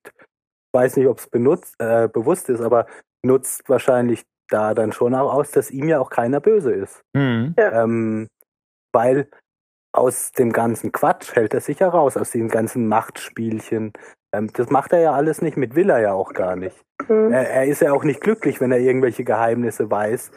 weiß 0.76 0.97
nicht, 0.97 1.07
ob 1.07 1.17
es 1.17 1.28
benutzt, 1.28 1.73
äh, 1.80 2.07
bewusst 2.07 2.49
ist, 2.49 2.61
aber 2.61 2.86
nutzt 3.23 3.67
wahrscheinlich 3.67 4.26
da 4.49 4.76
dann 4.76 4.91
schon 4.91 5.15
auch 5.15 5.34
aus, 5.34 5.49
dass 5.51 5.71
ihm 5.71 5.88
ja 5.88 5.99
auch 5.99 6.11
keiner 6.11 6.39
böse 6.39 6.71
ist. 6.71 7.01
Mhm. 7.13 7.55
Ja. 7.57 7.84
Ähm, 7.84 8.28
weil 8.93 9.28
aus 9.91 10.32
dem 10.34 10.51
ganzen 10.51 10.91
Quatsch 10.91 11.36
hält 11.36 11.53
er 11.53 11.61
sich 11.61 11.80
ja 11.80 11.88
raus, 11.88 12.17
aus 12.17 12.32
den 12.32 12.49
ganzen 12.49 12.88
Machtspielchen. 12.88 13.93
Ähm, 14.34 14.51
das 14.53 14.69
macht 14.69 14.93
er 14.93 14.99
ja 14.99 15.13
alles 15.13 15.41
nicht, 15.41 15.57
mit 15.57 15.76
will 15.76 15.89
er 15.89 15.99
ja 15.99 16.13
auch 16.13 16.34
gar 16.34 16.55
nicht. 16.55 16.80
Mhm. 17.07 17.32
Er, 17.32 17.49
er, 17.49 17.65
ist 17.65 17.82
ja 17.82 17.93
auch 17.93 18.03
nicht 18.03 18.21
glücklich, 18.21 18.59
wenn 18.61 18.71
er 18.71 18.80
irgendwelche 18.80 19.23
Geheimnisse 19.23 19.89
weiß, 19.89 20.32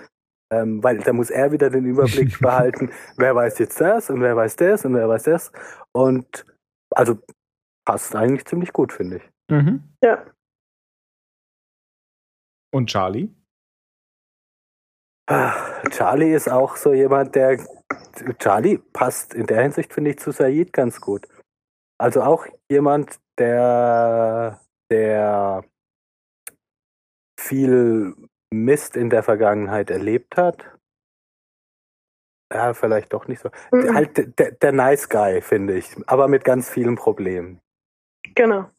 ähm, 0.52 0.82
weil 0.82 0.98
da 0.98 1.12
muss 1.12 1.30
er 1.30 1.52
wieder 1.52 1.70
den 1.70 1.84
Überblick 1.84 2.38
behalten, 2.40 2.90
wer 3.16 3.34
weiß 3.34 3.58
jetzt 3.58 3.80
das 3.80 4.10
und 4.10 4.22
wer 4.22 4.36
weiß 4.36 4.56
das 4.56 4.84
und 4.84 4.94
wer 4.94 5.08
weiß 5.08 5.24
das. 5.24 5.52
Und 5.92 6.46
also 6.94 7.18
passt 7.84 8.14
eigentlich 8.14 8.46
ziemlich 8.46 8.72
gut, 8.72 8.92
finde 8.92 9.16
ich. 9.16 9.30
Mhm. 9.50 9.82
Ja. 10.02 10.24
Und 12.70 12.88
Charlie? 12.88 13.30
Charlie 15.90 16.32
ist 16.32 16.48
auch 16.48 16.76
so 16.76 16.92
jemand, 16.92 17.34
der. 17.34 17.58
Charlie 18.38 18.78
passt 18.78 19.34
in 19.34 19.46
der 19.46 19.62
Hinsicht, 19.62 19.92
finde 19.92 20.10
ich, 20.10 20.18
zu 20.18 20.32
Said 20.32 20.72
ganz 20.72 21.00
gut. 21.00 21.28
Also 22.00 22.22
auch 22.22 22.46
jemand, 22.70 23.20
der, 23.38 24.60
der 24.90 25.64
viel 27.38 28.14
Mist 28.52 28.96
in 28.96 29.10
der 29.10 29.22
Vergangenheit 29.22 29.90
erlebt 29.90 30.36
hat. 30.36 30.64
Ja, 32.52 32.72
vielleicht 32.72 33.12
doch 33.12 33.28
nicht 33.28 33.40
so. 33.40 33.50
Mhm. 33.72 33.94
Halt 33.94 34.38
der, 34.38 34.52
der 34.52 34.72
Nice 34.72 35.08
Guy, 35.08 35.42
finde 35.42 35.76
ich, 35.76 35.94
aber 36.06 36.28
mit 36.28 36.44
ganz 36.44 36.70
vielen 36.70 36.96
Problemen. 36.96 37.60
Genau. 38.34 38.70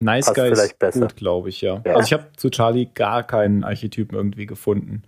Nice 0.00 0.32
Guy 0.34 0.50
ist 0.50 0.78
besser. 0.78 1.00
gut, 1.00 1.16
glaube 1.16 1.48
ich, 1.48 1.60
ja. 1.60 1.82
ja. 1.84 1.94
Also 1.94 2.06
ich 2.06 2.12
habe 2.12 2.32
zu 2.36 2.50
Charlie 2.50 2.86
gar 2.86 3.26
keinen 3.26 3.64
Archetypen 3.64 4.16
irgendwie 4.16 4.46
gefunden. 4.46 5.02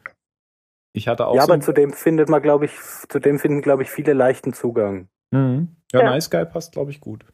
Ich 0.94 1.08
hatte 1.08 1.26
auch. 1.26 1.34
Ja, 1.34 1.44
so 1.44 1.52
aber 1.52 1.60
zu 1.60 1.72
dem 1.72 1.92
findet 1.92 2.28
man, 2.28 2.42
glaube 2.42 2.64
ich, 2.64 2.72
zu 3.08 3.18
dem 3.18 3.38
finden, 3.38 3.60
glaube 3.60 3.82
ich, 3.82 3.90
viele 3.90 4.14
leichten 4.14 4.54
Zugang. 4.54 5.08
Mhm. 5.30 5.76
Ja, 5.92 6.00
ja, 6.00 6.10
Nice 6.10 6.30
Guy 6.30 6.44
passt, 6.46 6.72
glaube 6.72 6.90
ich, 6.90 7.00
gut. 7.00 7.24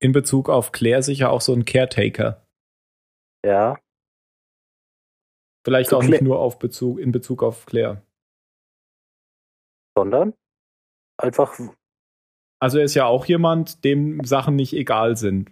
In 0.00 0.12
Bezug 0.12 0.50
auf 0.50 0.72
Claire 0.72 1.02
sicher 1.02 1.30
auch 1.30 1.40
so 1.40 1.54
ein 1.54 1.64
Caretaker. 1.64 2.46
Ja. 3.44 3.78
Vielleicht 5.64 5.90
zu 5.90 5.96
auch 5.96 6.00
Cla 6.00 6.10
nicht 6.10 6.22
nur 6.22 6.38
auf 6.38 6.58
Bezug, 6.58 6.98
in 6.98 7.12
Bezug 7.12 7.42
auf 7.42 7.64
Claire. 7.64 8.02
Sondern 9.96 10.34
einfach. 11.16 11.58
Also 12.60 12.78
er 12.78 12.84
ist 12.84 12.94
ja 12.94 13.06
auch 13.06 13.24
jemand, 13.24 13.84
dem 13.84 14.24
Sachen 14.24 14.56
nicht 14.56 14.74
egal 14.74 15.16
sind. 15.16 15.50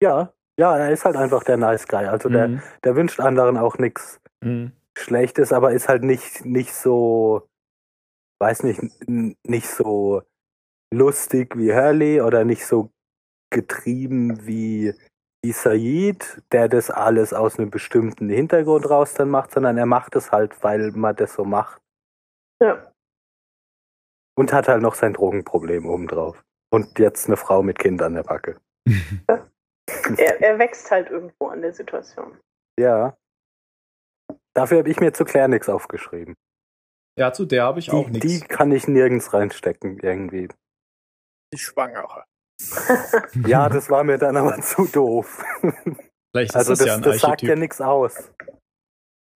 Ja, 0.00 0.32
ja, 0.58 0.76
er 0.76 0.90
ist 0.90 1.04
halt 1.04 1.16
einfach 1.16 1.44
der 1.44 1.56
Nice 1.56 1.86
Guy. 1.88 2.06
Also 2.06 2.28
der, 2.28 2.48
mhm. 2.48 2.62
der 2.84 2.96
wünscht 2.96 3.20
anderen 3.20 3.56
auch 3.56 3.78
nichts 3.78 4.20
mhm. 4.40 4.72
Schlechtes, 4.96 5.52
aber 5.52 5.72
ist 5.72 5.88
halt 5.88 6.02
nicht, 6.04 6.44
nicht 6.44 6.74
so, 6.74 7.48
weiß 8.40 8.62
nicht, 8.62 8.80
nicht 9.08 9.68
so 9.68 10.22
lustig 10.92 11.56
wie 11.56 11.72
Hurley 11.72 12.20
oder 12.20 12.44
nicht 12.44 12.66
so 12.66 12.90
getrieben 13.50 14.46
wie 14.46 14.94
wie 15.44 15.52
Said, 15.52 16.42
der 16.52 16.68
das 16.68 16.90
alles 16.90 17.34
aus 17.34 17.58
einem 17.58 17.70
bestimmten 17.70 18.30
Hintergrund 18.30 18.88
raus 18.88 19.12
dann 19.12 19.28
macht, 19.28 19.52
sondern 19.52 19.76
er 19.76 19.84
macht 19.84 20.16
es 20.16 20.32
halt, 20.32 20.64
weil 20.64 20.90
man 20.92 21.14
das 21.14 21.34
so 21.34 21.44
macht. 21.44 21.82
Ja. 22.62 22.90
Und 24.36 24.54
hat 24.54 24.68
halt 24.68 24.80
noch 24.80 24.94
sein 24.94 25.12
Drogenproblem 25.12 25.84
obendrauf. 25.84 26.42
Und 26.72 26.98
jetzt 26.98 27.26
eine 27.26 27.36
Frau 27.36 27.62
mit 27.62 27.78
Kind 27.78 28.00
an 28.00 28.14
der 28.14 28.22
Backe. 28.22 28.58
Er, 30.18 30.40
er 30.40 30.58
wächst 30.58 30.90
halt 30.90 31.10
irgendwo 31.10 31.48
an 31.48 31.62
der 31.62 31.72
Situation. 31.72 32.38
Ja. 32.78 33.16
Dafür 34.54 34.78
habe 34.78 34.90
ich 34.90 35.00
mir 35.00 35.12
zu 35.12 35.24
Claire 35.24 35.48
nichts 35.48 35.68
aufgeschrieben. 35.68 36.34
Ja, 37.18 37.32
zu 37.32 37.44
der 37.44 37.64
habe 37.64 37.78
ich 37.78 37.92
auch 37.92 38.10
Die, 38.10 38.20
die 38.20 38.26
nichts. 38.28 38.48
kann 38.48 38.72
ich 38.72 38.88
nirgends 38.88 39.32
reinstecken, 39.32 39.98
irgendwie. 40.00 40.48
Die 41.52 41.58
Schwangere. 41.58 42.24
Ja, 43.46 43.68
das 43.68 43.90
war 43.90 44.04
mir 44.04 44.18
dann 44.18 44.36
aber 44.36 44.60
zu 44.60 44.86
doof. 44.86 45.44
Vielleicht 46.32 46.50
ist 46.50 46.56
Also 46.56 46.72
das, 46.72 46.78
das, 46.78 46.86
ja 46.86 46.94
ein 46.94 47.02
das 47.02 47.20
sagt 47.20 47.42
ja 47.42 47.56
nichts 47.56 47.80
aus. 47.80 48.32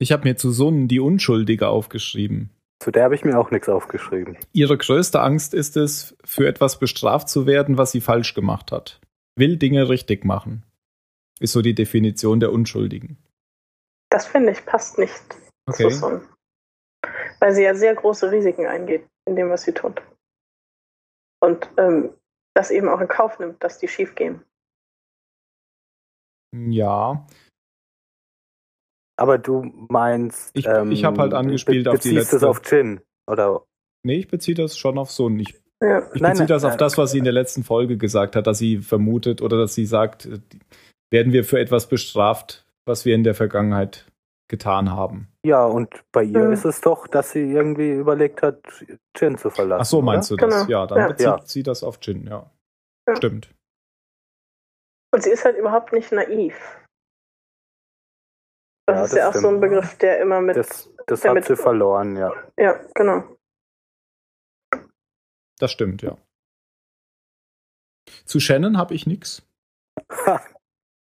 Ich 0.01 0.13
habe 0.13 0.25
mir 0.29 0.37
zu 0.37 0.53
Sonnen 0.53 0.87
die 0.89 1.01
Unschuldige 1.01 1.69
aufgeschrieben. 1.69 2.51
Zu 2.81 2.93
der 2.93 3.05
habe 3.05 3.17
ich 3.17 3.25
mir 3.25 3.37
auch 3.39 3.51
nichts 3.51 3.69
aufgeschrieben. 3.69 4.37
Ihre 4.53 4.79
größte 4.79 5.21
Angst 5.21 5.53
ist 5.53 5.77
es, 5.77 6.17
für 6.25 6.47
etwas 6.47 6.79
bestraft 6.79 7.29
zu 7.29 7.47
werden, 7.47 7.77
was 7.77 7.91
sie 7.91 8.01
falsch 8.01 8.35
gemacht 8.35 8.71
hat. 8.71 9.01
Will 9.39 9.57
Dinge 9.57 9.89
richtig 9.89 10.25
machen. 10.25 10.65
Ist 11.41 11.53
so 11.53 11.63
die 11.63 11.75
Definition 11.75 12.41
der 12.41 12.53
Unschuldigen. 12.53 13.17
Das 14.11 14.27
finde 14.27 14.53
ich 14.53 14.65
passt 14.67 14.99
nicht 14.99 15.23
Okay. 15.69 15.89
zu 15.89 15.91
Sun. 15.91 16.29
Weil 17.39 17.55
sie 17.55 17.63
ja 17.63 17.75
sehr 17.75 17.95
große 17.95 18.31
Risiken 18.33 18.67
eingeht 18.67 19.07
in 19.27 19.37
dem, 19.37 19.51
was 19.51 19.63
sie 19.63 19.73
tut. 19.73 20.03
Und 21.41 21.71
ähm, 21.77 22.13
das 22.55 22.71
eben 22.73 22.89
auch 22.89 23.01
in 23.01 23.07
Kauf 23.09 23.39
nimmt, 23.39 23.63
dass 23.63 23.79
die 23.79 23.87
schief 23.89 24.15
gehen. 24.17 24.43
Ja, 26.53 27.27
Aber 29.17 29.37
du 29.39 29.63
meinst. 29.91 30.51
Ich- 30.57 30.67
ich 30.67 31.05
hab 31.05 31.19
halt 31.19 31.35
angespielt 31.35 31.87
auf 31.89 31.99
die 32.01 32.11
beziehst 32.11 32.27
es 32.29 32.33
letzte- 32.33 32.49
auf 32.49 32.61
Jin. 32.65 33.01
Oder. 33.29 33.65
nee, 34.05 34.17
ich 34.17 34.29
beziehe 34.29 34.55
das 34.55 34.79
schon 34.79 34.97
auf 34.97 35.11
Sonnen. 35.11 35.41
Ich, 35.41 35.61
Ja. 35.83 35.99
ich 36.13 36.21
Nein, 36.21 36.33
beziehe 36.33 36.35
nein, 36.39 36.47
das 36.49 36.65
auf 36.65 36.77
das, 36.77 36.99
was 36.99 37.13
sie 37.13 37.19
in 37.19 37.25
der 37.25 37.33
letzten 37.33 37.63
Folge 37.63 37.97
gesagt 37.97 38.35
hat, 38.37 38.47
dass 38.47 38.59
sie 38.59 38.79
vermutet 38.79 39.41
oder 39.43 39.59
dass 39.59 39.75
sie 39.75 39.87
sagt, 39.87 40.29
werden 41.11 41.33
wir 41.33 41.45
für 41.45 41.59
etwas 41.61 41.89
bestraft, 41.89 42.67
was 42.87 43.05
wir 43.05 43.15
in 43.15 43.23
der 43.25 43.35
Vergangenheit 43.35 44.07
getan 44.51 44.91
haben. 44.91 45.29
Ja, 45.45 45.65
und 45.67 46.03
bei 46.11 46.23
ihr 46.25 46.41
Mhm. 46.47 46.53
ist 46.53 46.65
es 46.65 46.81
doch, 46.81 47.07
dass 47.07 47.31
sie 47.33 47.53
irgendwie 47.53 47.91
überlegt 47.93 48.43
hat, 48.43 48.61
Jin 49.17 49.37
zu 49.39 49.51
verlassen. 49.51 49.81
Ach 49.83 49.85
so, 49.87 50.03
meinst 50.03 50.31
du 50.31 50.37
das? 50.37 50.67
Genau. 50.67 50.69
Ja, 50.71 50.87
dann 50.87 50.99
Ja. 50.99 51.07
bezieht 51.09 51.27
Ja. 51.27 51.39
sie 51.45 51.63
das 51.63 51.83
auf 51.83 51.99
Jin, 52.03 52.27
ja. 52.27 52.51
Ja. 53.07 53.17
Stimmt. 53.17 53.55
Und 55.15 55.23
sie 55.23 55.31
ist 55.31 55.45
halt 55.45 55.57
überhaupt 55.57 55.93
nicht 55.93 56.11
naiv. 56.13 56.55
Das 58.87 58.97
Ja, 58.97 59.05
ist 59.05 59.13
das 59.13 59.19
ja 59.19 59.29
auch 59.29 59.33
so 59.35 59.39
ein 59.49 59.57
stimmt. 59.57 59.61
Begriff, 59.61 59.99
der 59.99 60.21
immer 60.21 60.41
mit. 60.41 60.57
Das, 60.57 60.91
das 61.07 61.21
Damit- 61.21 61.45
hat 61.45 61.49
sie 61.49 61.63
verloren, 61.63 62.17
ja. 62.17 62.33
Ja, 62.59 62.81
genau. 62.95 63.25
Das 65.59 65.73
stimmt, 65.73 66.03
ja. 66.03 66.17
Zu 68.25 68.41
Shannon 68.41 68.79
habe 68.79 68.95
ich 68.95 69.07
nichts. 69.07 69.43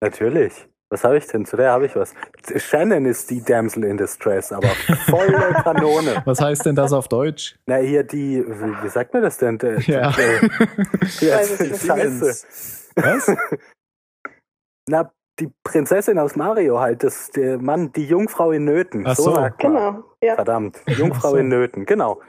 Natürlich. 0.02 0.68
Was 0.92 1.04
habe 1.04 1.18
ich 1.18 1.28
denn? 1.28 1.46
Zu 1.46 1.56
der 1.56 1.72
habe 1.72 1.86
ich 1.86 1.96
was. 1.96 2.16
Shannon 2.56 3.06
ist 3.06 3.30
die 3.30 3.44
Damsel 3.44 3.84
in 3.84 3.98
Distress, 3.98 4.52
aber 4.52 4.70
volle 4.70 5.54
Kanone. 5.64 6.24
Was 6.26 6.42
heißt 6.42 6.66
denn 6.66 6.76
das 6.76 6.94
auf 6.94 7.08
Deutsch? 7.08 7.60
Na, 7.68 7.76
hier 7.76 8.04
die, 8.04 8.44
wie, 8.44 8.84
wie 8.84 8.90
sagt 8.90 9.14
man 9.14 9.22
das 9.22 9.38
denn? 9.38 9.60
Der, 9.60 9.80
Ja. 9.82 10.08
weiß 10.18 11.52
es 11.52 11.60
nicht. 11.60 11.86
Scheiße. 11.86 12.48
Was? 12.96 13.36
Na, 14.90 15.12
die 15.40 15.52
Prinzessin 15.64 16.18
aus 16.18 16.36
Mario 16.36 16.80
halt, 16.80 17.04
das, 17.04 17.30
der 17.32 17.60
Mann, 17.60 17.92
die 17.92 18.06
Jungfrau 18.08 18.52
in 18.52 18.66
Nöten. 18.66 19.06
Ach 19.06 19.16
so. 19.16 19.36
sagt 19.36 19.62
man. 19.64 19.74
Genau. 19.74 20.04
Ja. 20.24 20.36
Verdammt, 20.36 20.82
Jungfrau 20.88 21.32
so. 21.32 21.36
in 21.38 21.50
Nöten, 21.50 21.86
genau. 21.86 22.20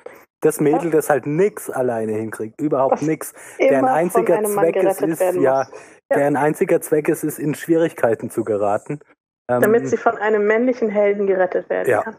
Das 0.43 0.61
Mädel, 0.61 0.91
das 0.91 1.11
halt 1.11 1.27
nix 1.27 1.69
alleine 1.69 2.13
hinkriegt, 2.13 2.61
überhaupt 2.61 2.95
Was 2.95 3.03
nix. 3.03 3.35
Deren 3.59 3.85
einziger 3.85 4.43
Zweck 4.43 4.77
es 4.77 5.01
ist, 5.01 5.21
ja. 5.35 5.41
Ja. 5.41 5.69
deren 6.15 6.37
einziger 6.37 6.81
Zweck 6.81 7.09
es 7.09 7.23
ist, 7.25 7.39
in 7.39 7.55
Schwierigkeiten 7.55 8.31
zu 8.31 8.43
geraten. 8.45 9.01
Ähm, 9.49 9.61
Damit 9.61 9.89
sie 9.89 9.97
von 9.97 10.17
einem 10.17 10.47
männlichen 10.47 10.89
Helden 10.89 11.27
gerettet 11.27 11.69
werden 11.69 11.89
Ja. 11.91 12.03
kann. 12.03 12.17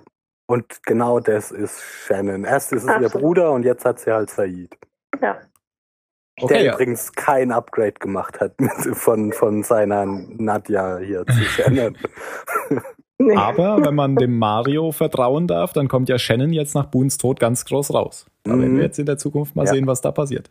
und 0.47 0.84
genau 0.84 1.19
das 1.19 1.51
ist 1.51 1.82
Shannon. 1.82 2.43
Erst 2.43 2.74
ist 2.74 2.84
es 2.84 2.89
ihr 2.89 2.95
Absolut. 2.95 3.13
Bruder 3.22 3.51
und 3.53 3.63
jetzt 3.63 3.86
hat 3.86 3.99
sie 3.99 4.11
halt 4.11 4.30
Said. 4.30 4.78
Ja. 5.22 5.34
der 5.34 6.43
Okay, 6.43 6.65
ja. 6.65 6.74
übrigens 6.74 7.11
kein 7.13 7.51
Upgrade 7.51 7.93
gemacht 7.93 8.39
hat 8.39 8.53
mit, 8.59 8.72
von, 8.95 9.32
von 9.34 9.63
seiner 9.63 10.05
Nadja 10.05 10.97
hier 10.97 11.26
zu 11.26 11.34
Shannon. 11.43 11.97
Nee. 13.28 13.36
Aber 13.36 13.84
wenn 13.86 13.95
man 13.95 14.15
dem 14.15 14.38
Mario 14.39 14.91
vertrauen 14.91 15.47
darf, 15.47 15.74
dann 15.74 15.88
kommt 15.88 16.09
ja 16.09 16.17
Shannon 16.17 16.53
jetzt 16.53 16.76
nach 16.76 16.86
Boons 16.88 17.17
Tod 17.17 17.39
ganz 17.39 17.65
groß 17.65 17.93
raus. 17.93 18.26
Da 18.43 18.51
werden 18.57 18.74
Mhm. 18.74 18.78
wir 18.78 18.84
jetzt 18.86 18.99
in 18.99 19.05
der 19.05 19.17
Zukunft 19.17 19.55
mal 19.55 19.65
Ja. 19.65 19.72
sehen, 19.74 19.88
was 19.88 20.01
da 20.01 20.11
passiert. 20.11 20.49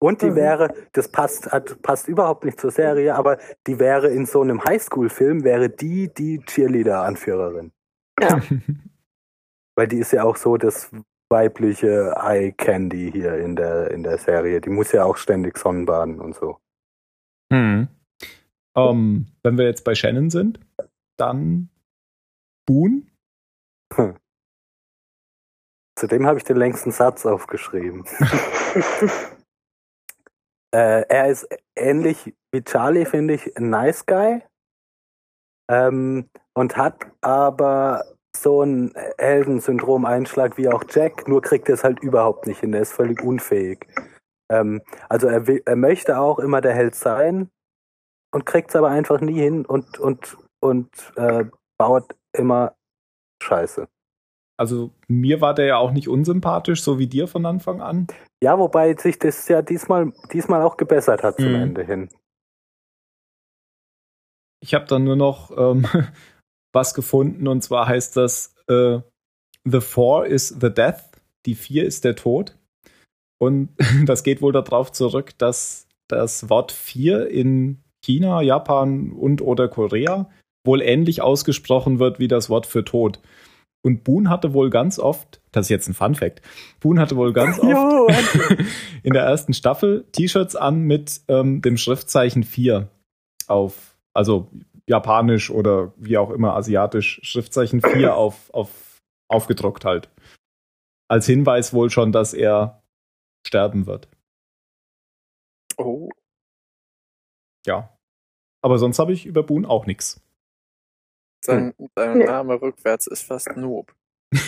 Und 0.00 0.20
die 0.22 0.30
Mhm. 0.30 0.36
wäre, 0.36 0.74
das 0.92 1.08
passt, 1.08 1.50
hat, 1.52 1.80
passt 1.82 2.08
überhaupt 2.08 2.44
nicht 2.44 2.60
zur 2.60 2.70
Serie, 2.70 3.14
aber 3.14 3.38
die 3.66 3.78
wäre 3.78 4.08
in 4.08 4.26
so 4.26 4.40
einem 4.42 4.62
Highschool-Film, 4.64 5.44
wäre 5.44 5.68
die 5.70 6.12
die 6.12 6.40
Cheerleader-Anführerin. 6.40 7.72
Ja. 8.20 8.40
Weil 9.76 9.88
die 9.88 9.98
ist 9.98 10.12
ja 10.12 10.24
auch 10.24 10.36
so 10.36 10.56
das 10.56 10.90
weibliche 11.30 12.14
Eye 12.20 12.52
Candy 12.52 13.10
hier 13.10 13.38
in 13.38 13.56
der, 13.56 13.90
in 13.90 14.02
der 14.02 14.18
Serie. 14.18 14.60
Die 14.60 14.68
muss 14.70 14.92
ja 14.92 15.04
auch 15.04 15.16
ständig 15.16 15.56
Sonnenbaden 15.56 16.20
und 16.20 16.34
so. 16.34 16.58
Hm. 17.52 17.88
Ähm, 18.76 19.26
wenn 19.42 19.58
wir 19.58 19.64
jetzt 19.66 19.84
bei 19.84 19.94
Shannon 19.94 20.30
sind, 20.30 20.60
dann 21.16 21.68
Boon. 22.66 23.10
Zudem 25.98 26.26
habe 26.26 26.38
ich 26.38 26.44
den 26.44 26.56
längsten 26.56 26.90
Satz 26.90 27.26
aufgeschrieben. 27.26 28.04
Äh, 30.74 31.04
er 31.08 31.28
ist 31.28 31.46
ähnlich 31.76 32.34
wie 32.50 32.64
Charlie, 32.64 33.04
finde 33.04 33.34
ich, 33.34 33.56
ein 33.56 33.70
nice 33.70 34.06
guy. 34.06 34.42
Ähm, 35.70 36.28
und 36.54 36.76
hat 36.76 37.06
aber 37.20 38.04
so 38.34 38.62
einen 38.62 38.92
Heldensyndrom-Einschlag 39.18 40.56
wie 40.56 40.68
auch 40.68 40.84
Jack, 40.88 41.28
nur 41.28 41.42
kriegt 41.42 41.68
er 41.68 41.74
es 41.74 41.84
halt 41.84 42.00
überhaupt 42.00 42.46
nicht 42.46 42.60
hin. 42.60 42.72
Er 42.72 42.80
ist 42.80 42.92
völlig 42.92 43.22
unfähig. 43.22 43.86
Ähm, 44.50 44.80
also 45.08 45.28
er, 45.28 45.46
will, 45.46 45.62
er 45.64 45.76
möchte 45.76 46.18
auch 46.18 46.38
immer 46.38 46.60
der 46.62 46.74
Held 46.74 46.94
sein 46.94 47.50
und 48.32 48.46
kriegt 48.46 48.70
es 48.70 48.76
aber 48.76 48.88
einfach 48.88 49.20
nie 49.20 49.40
hin 49.40 49.66
und, 49.66 49.98
und, 49.98 50.38
und 50.60 51.12
äh, 51.16 51.44
baut 51.82 52.14
immer 52.32 52.76
Scheiße. 53.42 53.88
Also 54.56 54.92
mir 55.08 55.40
war 55.40 55.52
der 55.52 55.66
ja 55.66 55.76
auch 55.78 55.90
nicht 55.90 56.08
unsympathisch, 56.08 56.80
so 56.80 57.00
wie 57.00 57.08
dir 57.08 57.26
von 57.26 57.44
Anfang 57.44 57.80
an. 57.80 58.06
Ja, 58.40 58.56
wobei 58.56 58.94
sich 58.94 59.18
das 59.18 59.48
ja 59.48 59.62
diesmal, 59.62 60.12
diesmal 60.32 60.62
auch 60.62 60.76
gebessert 60.76 61.24
hat 61.24 61.38
zum 61.38 61.48
Mhm. 61.48 61.62
Ende 61.62 61.82
hin. 61.82 62.08
Ich 64.62 64.74
habe 64.74 64.84
dann 64.86 65.02
nur 65.02 65.16
noch 65.16 65.50
ähm, 65.56 65.84
was 66.72 66.94
gefunden 66.94 67.48
und 67.48 67.62
zwar 67.62 67.88
heißt 67.88 68.16
das 68.16 68.54
äh, 68.68 69.00
The 69.64 69.80
Four 69.80 70.26
is 70.26 70.50
the 70.50 70.72
Death, 70.72 71.02
die 71.46 71.56
Vier 71.56 71.84
ist 71.84 72.04
der 72.04 72.14
Tod. 72.14 72.56
Und 73.40 73.70
das 74.06 74.22
geht 74.22 74.40
wohl 74.40 74.52
darauf 74.52 74.92
zurück, 74.92 75.36
dass 75.38 75.88
das 76.08 76.48
Wort 76.48 76.70
Vier 76.70 77.28
in 77.28 77.82
China, 78.04 78.40
Japan 78.40 79.10
und 79.10 79.42
oder 79.42 79.66
Korea 79.66 80.30
wohl 80.64 80.82
ähnlich 80.82 81.22
ausgesprochen 81.22 81.98
wird 81.98 82.18
wie 82.18 82.28
das 82.28 82.50
Wort 82.50 82.66
für 82.66 82.84
Tod. 82.84 83.20
Und 83.84 84.04
Boone 84.04 84.30
hatte 84.30 84.52
wohl 84.52 84.70
ganz 84.70 84.98
oft, 84.98 85.40
das 85.50 85.66
ist 85.66 85.70
jetzt 85.70 85.88
ein 85.88 85.94
Fun 85.94 86.14
Fact, 86.14 86.40
Boone 86.80 87.00
hatte 87.00 87.16
wohl 87.16 87.32
ganz 87.32 87.58
oft 87.60 88.38
in 89.02 89.12
der 89.12 89.24
ersten 89.24 89.54
Staffel 89.54 90.04
T-Shirts 90.12 90.54
an 90.54 90.82
mit 90.82 91.20
ähm, 91.28 91.62
dem 91.62 91.76
Schriftzeichen 91.76 92.44
4 92.44 92.88
auf, 93.48 93.96
also 94.14 94.50
japanisch 94.86 95.50
oder 95.50 95.92
wie 95.96 96.16
auch 96.16 96.30
immer 96.30 96.54
asiatisch, 96.54 97.20
Schriftzeichen 97.24 97.82
4 97.82 98.14
auf, 98.16 98.50
auf, 98.54 98.98
aufgedruckt 99.28 99.84
halt. 99.84 100.08
Als 101.08 101.26
Hinweis 101.26 101.74
wohl 101.74 101.90
schon, 101.90 102.12
dass 102.12 102.34
er 102.34 102.82
sterben 103.46 103.86
wird. 103.86 104.08
Oh, 105.76 106.10
Ja. 107.66 107.96
Aber 108.64 108.78
sonst 108.78 109.00
habe 109.00 109.12
ich 109.12 109.26
über 109.26 109.42
Boone 109.42 109.68
auch 109.68 109.86
nichts. 109.86 110.20
Sein, 111.44 111.74
sein 111.96 112.18
Nee. 112.18 112.24
Name 112.24 112.60
rückwärts 112.60 113.06
ist 113.06 113.22
fast 113.22 113.56
Noob. 113.56 113.92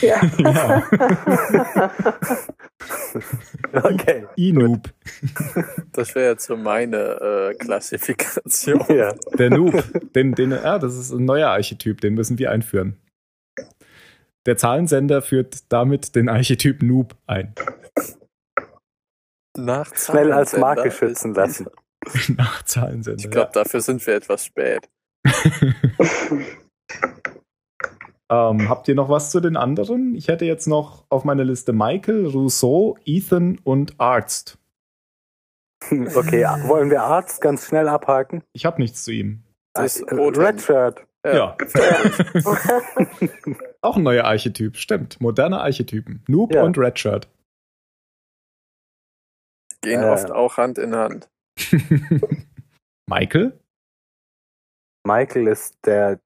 Ja. 0.01 0.21
okay. 3.73 4.27
Inoob. 4.37 4.89
Das 5.93 6.15
wäre 6.15 6.31
jetzt 6.31 6.47
so 6.47 6.57
meine 6.57 6.97
äh, 6.97 7.55
Klassifikation. 7.55 8.83
Ja. 8.89 9.15
Der 9.39 9.51
Noob. 9.51 9.85
Den, 10.15 10.33
den, 10.35 10.53
ja, 10.53 10.79
das 10.79 10.97
ist 10.97 11.11
ein 11.13 11.27
neuer 11.27 11.51
Archetyp, 11.51 12.01
den 12.01 12.15
müssen 12.15 12.39
wir 12.39 12.51
einführen. 12.51 12.97
Der 14.47 14.57
Zahlensender 14.57 15.21
führt 15.23 15.71
damit 15.73 16.15
den 16.15 16.29
Archetyp 16.29 16.83
Noob 16.83 17.17
ein. 17.27 17.55
Nach 19.57 19.95
Schnell 19.95 20.33
als 20.33 20.53
Zahlensender 20.53 20.77
Marke 20.77 20.91
schützen 20.91 21.35
lassen. 21.35 21.67
Nachzahlen 22.37 23.03
sind. 23.03 23.25
Ich 23.25 23.31
glaube, 23.31 23.51
dafür 23.53 23.81
sind 23.81 24.07
wir 24.07 24.15
etwas 24.15 24.47
spät. 24.47 24.89
ähm, 28.35 28.69
habt 28.69 28.89
ihr 28.89 28.95
noch 28.95 29.09
was 29.09 29.31
zu 29.31 29.41
den 29.41 29.57
anderen? 29.57 30.15
Ich 30.15 30.29
hätte 30.29 30.45
jetzt 30.45 30.67
noch 30.67 31.05
auf 31.09 31.25
meiner 31.25 31.45
Liste 31.45 31.73
Michael, 31.73 32.27
Rousseau, 32.27 32.97
Ethan 33.05 33.59
und 33.65 33.99
Arzt. 34.01 34.59
Okay, 35.91 36.45
wollen 36.69 36.91
wir 36.91 37.03
Arzt 37.03 37.41
ganz 37.41 37.67
schnell 37.67 37.89
abhaken? 37.89 38.43
Ich 38.53 38.65
habe 38.65 38.81
nichts 38.81 39.05
zu 39.05 39.13
ihm. 39.13 39.43
Das 39.75 39.97
ist 39.97 40.03
Äh, 40.11 40.15
Rothemd. 40.15 40.47
Red 40.47 40.61
Shirt. 40.63 41.07
Ja. 41.27 41.57
Auch 43.81 43.97
ein 43.97 44.03
neuer 44.03 44.25
Archetyp, 44.25 44.77
stimmt. 44.77 45.21
Moderne 45.21 45.61
Archetypen. 45.61 46.23
Noob 46.29 46.55
Ja. 46.55 46.63
und 46.63 46.77
Redshirt. 46.79 47.29
Gehen 49.83 50.03
Äh. 50.03 50.09
oft 50.09 50.31
auch 50.31 50.57
Hand 50.59 50.79
in 50.79 50.95
Hand. 50.95 51.29
Michael? 53.07 53.59
Michael 55.07 55.49
ist 55.49 55.77
der 55.85 56.21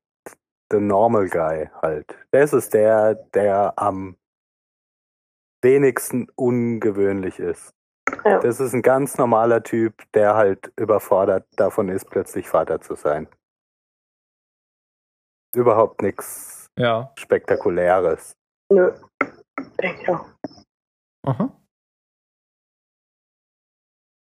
the 0.71 0.81
normal 0.81 1.29
guy 1.29 1.71
halt. 1.83 2.17
Das 2.31 2.53
ist 2.53 2.75
der, 2.75 3.15
der 3.15 3.75
am 3.77 4.17
wenigsten 5.63 6.29
ungewöhnlich 6.37 7.39
ist. 7.39 7.75
Ja. 8.25 8.39
Das 8.41 8.61
ist 8.61 8.73
ein 8.73 8.83
ganz 8.83 9.19
normaler 9.19 9.63
Typ, 9.63 10.11
der 10.13 10.35
halt 10.35 10.73
überfordert 10.77 11.47
davon 11.57 11.89
ist, 11.89 12.09
plötzlich 12.11 12.49
Vater 12.49 12.81
zu 12.81 12.95
sein. 12.95 13.29
Überhaupt 15.55 16.03
nichts 16.03 16.67
Ja. 16.79 17.13
Spektakuläres. 17.19 18.33
Nö. 18.73 18.93
Denke 19.83 20.03
ich 20.03 20.09
auch. 20.09 20.27
Aha. 21.27 21.53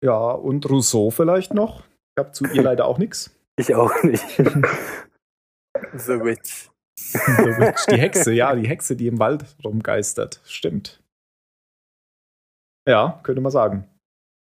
Ja, 0.04 0.32
und 0.32 0.70
Rousseau 0.70 1.10
vielleicht 1.10 1.54
noch. 1.54 1.84
Ich 2.18 2.20
habe 2.24 2.32
zu 2.32 2.46
ihr 2.46 2.62
leider 2.64 2.86
auch 2.86 2.98
nichts. 2.98 3.36
Ich 3.58 3.74
auch 3.76 4.04
nicht. 4.04 4.24
The 5.94 6.20
Witch. 6.22 6.70
The 6.98 7.60
Witch, 7.60 7.86
Die 7.88 7.98
Hexe, 7.98 8.32
ja, 8.32 8.56
die 8.56 8.68
Hexe, 8.68 8.96
die 8.96 9.08
im 9.08 9.20
Wald 9.20 9.46
rumgeistert. 9.64 10.42
Stimmt. 10.46 11.04
Ja, 12.88 13.20
könnte 13.24 13.42
man 13.42 13.52
sagen. 13.52 13.88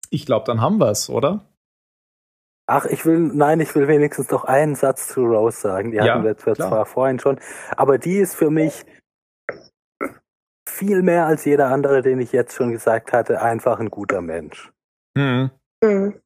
Ich 0.09 0.25
glaube, 0.25 0.45
dann 0.45 0.61
haben 0.61 0.77
wir 0.79 0.91
es, 0.91 1.09
oder? 1.09 1.45
Ach, 2.69 2.85
ich 2.85 3.05
will, 3.05 3.19
nein, 3.19 3.61
ich 3.61 3.73
will 3.75 3.87
wenigstens 3.87 4.29
noch 4.29 4.43
einen 4.43 4.75
Satz 4.75 5.07
zu 5.07 5.25
Rose 5.25 5.59
sagen. 5.59 5.91
Die 5.91 5.97
Ja, 5.97 6.15
hatten 6.15 6.25
wir 6.25 6.35
zwar 6.35 6.85
vorhin 6.85 7.17
schon, 7.19 7.39
aber 7.77 7.97
die 7.97 8.17
ist 8.17 8.35
für 8.35 8.49
mich 8.49 8.85
viel 10.67 11.01
mehr 11.01 11.25
als 11.25 11.45
jeder 11.45 11.69
andere, 11.69 12.01
den 12.01 12.19
ich 12.19 12.33
jetzt 12.33 12.53
schon 12.53 12.71
gesagt 12.71 13.13
hatte, 13.13 13.41
einfach 13.41 13.79
ein 13.79 13.89
guter 13.89 14.21
Mensch. 14.21 14.71
Mhm. 15.15 15.49
Mhm. 15.81 16.21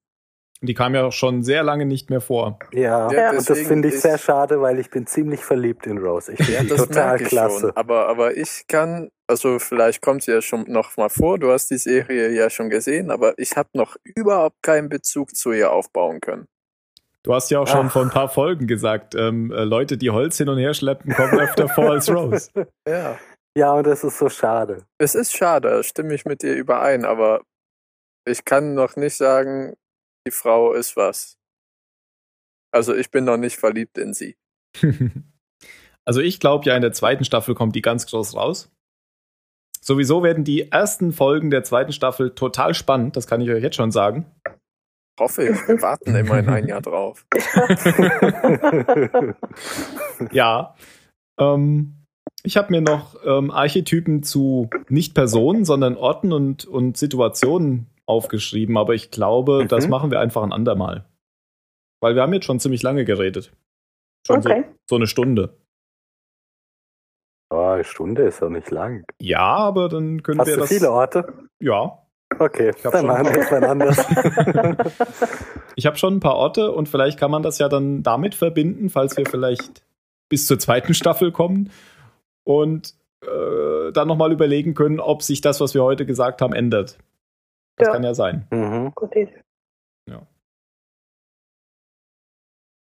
Die 0.63 0.75
kam 0.75 0.93
ja 0.93 1.05
auch 1.05 1.11
schon 1.11 1.41
sehr 1.41 1.63
lange 1.63 1.85
nicht 1.85 2.11
mehr 2.11 2.21
vor. 2.21 2.59
Ja, 2.71 3.11
Ja, 3.11 3.31
und 3.31 3.49
das 3.49 3.59
finde 3.59 3.87
ich 3.87 3.99
sehr 3.99 4.19
schade, 4.19 4.61
weil 4.61 4.77
ich 4.79 4.91
bin 4.91 5.07
ziemlich 5.07 5.43
verliebt 5.43 5.87
in 5.87 5.97
Rose. 5.97 6.33
Ich 6.33 6.43
finde 6.43 6.75
Ja, 6.75 6.77
total 6.85 7.17
klasse. 7.17 7.59
schon. 7.59 7.77
Aber, 7.77 8.07
aber 8.07 8.37
ich 8.37 8.65
kann, 8.67 9.09
also 9.27 9.57
vielleicht 9.57 10.01
kommt 10.01 10.23
sie 10.23 10.31
ja 10.31 10.41
schon 10.41 10.65
noch 10.67 10.95
mal 10.97 11.09
vor, 11.09 11.39
du 11.39 11.51
hast 11.51 11.71
die 11.71 11.77
Serie 11.77 12.29
ja 12.31 12.51
schon 12.51 12.69
gesehen, 12.69 13.09
aber 13.09 13.33
ich 13.37 13.57
habe 13.57 13.69
noch 13.73 13.95
überhaupt 14.03 14.61
keinen 14.61 14.87
Bezug 14.89 15.35
zu 15.35 15.51
ihr 15.51 15.71
aufbauen 15.71 16.21
können. 16.21 16.45
Du 17.23 17.33
hast 17.33 17.49
ja 17.51 17.59
auch 17.59 17.67
schon 17.67 17.87
Ach. 17.87 17.91
vor 17.91 18.01
ein 18.03 18.09
paar 18.09 18.29
Folgen 18.29 18.67
gesagt, 18.67 19.15
ähm, 19.15 19.51
äh, 19.51 19.63
Leute, 19.63 19.97
die 19.97 20.09
Holz 20.09 20.37
hin 20.37 20.49
und 20.49 20.57
her 20.57 20.73
schleppen, 20.73 21.13
kommen 21.13 21.39
öfter 21.39 21.69
vor 21.69 21.91
als 21.91 22.09
Rose. 22.09 22.49
Ja. 22.87 23.17
Ja, 23.57 23.73
und 23.73 23.85
das 23.85 24.03
ist 24.03 24.17
so 24.17 24.29
schade. 24.29 24.85
Es 24.97 25.13
ist 25.13 25.35
schade, 25.35 25.69
da 25.69 25.83
stimme 25.83 26.13
ich 26.13 26.23
mit 26.23 26.41
dir 26.41 26.53
überein, 26.53 27.03
aber 27.03 27.41
ich 28.25 28.45
kann 28.45 28.75
noch 28.75 28.95
nicht 28.95 29.17
sagen, 29.17 29.73
die 30.27 30.31
Frau 30.31 30.73
ist 30.73 30.95
was. 30.95 31.37
Also 32.71 32.95
ich 32.95 33.11
bin 33.11 33.25
noch 33.25 33.37
nicht 33.37 33.57
verliebt 33.57 33.97
in 33.97 34.13
sie. 34.13 34.37
Also 36.03 36.19
ich 36.19 36.39
glaube 36.39 36.65
ja, 36.65 36.75
in 36.75 36.81
der 36.81 36.93
zweiten 36.93 37.23
Staffel 37.23 37.53
kommt 37.53 37.75
die 37.75 37.83
ganz 37.83 38.07
groß 38.07 38.35
raus. 38.35 38.71
Sowieso 39.81 40.23
werden 40.23 40.43
die 40.43 40.71
ersten 40.71 41.11
Folgen 41.11 41.51
der 41.51 41.63
zweiten 41.63 41.91
Staffel 41.91 42.33
total 42.33 42.73
spannend, 42.73 43.15
das 43.15 43.27
kann 43.27 43.39
ich 43.39 43.51
euch 43.51 43.61
jetzt 43.61 43.75
schon 43.75 43.91
sagen. 43.91 44.25
Hoffe 45.19 45.43
ich. 45.43 45.67
Wir 45.67 45.81
warten 45.81 46.15
immerhin 46.15 46.49
ein 46.49 46.67
Jahr 46.67 46.81
drauf. 46.81 47.25
Ja. 50.31 50.75
Ähm, 51.39 52.01
ich 52.43 52.57
habe 52.57 52.71
mir 52.71 52.81
noch 52.81 53.15
ähm, 53.23 53.51
Archetypen 53.51 54.23
zu 54.23 54.71
nicht 54.89 55.13
Personen, 55.13 55.65
sondern 55.65 55.97
Orten 55.97 56.33
und, 56.33 56.65
und 56.65 56.97
Situationen 56.97 57.90
aufgeschrieben, 58.07 58.77
aber 58.77 58.93
ich 58.93 59.11
glaube, 59.11 59.63
Mhm. 59.63 59.67
das 59.67 59.87
machen 59.87 60.11
wir 60.11 60.19
einfach 60.19 60.43
ein 60.43 60.53
andermal. 60.53 61.05
Weil 62.01 62.15
wir 62.15 62.21
haben 62.23 62.33
jetzt 62.33 62.45
schon 62.45 62.59
ziemlich 62.59 62.81
lange 62.83 63.05
geredet. 63.05 63.51
Schon 64.27 64.39
Okay. 64.39 64.63
so, 64.67 64.75
so 64.89 64.95
eine 64.95 65.07
Stunde. 65.07 65.57
Oh, 67.53 67.57
eine 67.73 67.83
Stunde 67.83 68.23
ist 68.23 68.41
doch 68.41 68.49
nicht 68.49 68.71
lang. 68.71 69.03
Ja, 69.21 69.41
aber 69.57 69.89
dann 69.89 70.23
können 70.23 70.39
Hast 70.39 70.47
wir 70.47 70.55
du 70.55 70.59
das. 70.61 70.69
viele 70.69 70.91
Orte? 70.91 71.25
Ja. 71.59 71.97
Okay, 72.39 72.71
Ich 72.75 72.81
dann 72.81 73.05
machen 73.05 73.25
wir 73.25 73.35
irgendwann 73.35 73.63
anders. 73.65 73.97
Ich 75.77 75.85
habe 75.85 75.97
schon 75.97 76.15
ein 76.15 76.19
paar 76.19 76.35
Orte 76.35 76.71
und 76.73 76.89
vielleicht 76.89 77.17
kann 77.17 77.31
man 77.31 77.43
das 77.43 77.57
ja 77.57 77.69
dann 77.69 78.03
damit 78.03 78.35
verbinden, 78.35 78.89
falls 78.89 79.15
wir 79.17 79.25
vielleicht 79.25 79.83
bis 80.29 80.45
zur 80.45 80.59
zweiten 80.59 80.93
Staffel 80.93 81.31
kommen 81.31 81.71
und 82.43 82.93
äh, 83.25 83.91
dann 83.93 84.07
nochmal 84.07 84.31
überlegen 84.33 84.73
können, 84.73 84.99
ob 84.99 85.23
sich 85.23 85.39
das, 85.41 85.61
was 85.61 85.73
wir 85.73 85.81
heute 85.83 86.05
gesagt 86.05 86.41
haben, 86.41 86.53
ändert. 86.53 86.97
Das 87.77 87.87
Ja. 87.87 87.93
kann 87.93 88.03
ja 88.03 88.13
sein. 88.13 88.45
mhm. 88.51 88.91
Gute 88.95 89.19
Idee. 89.19 89.41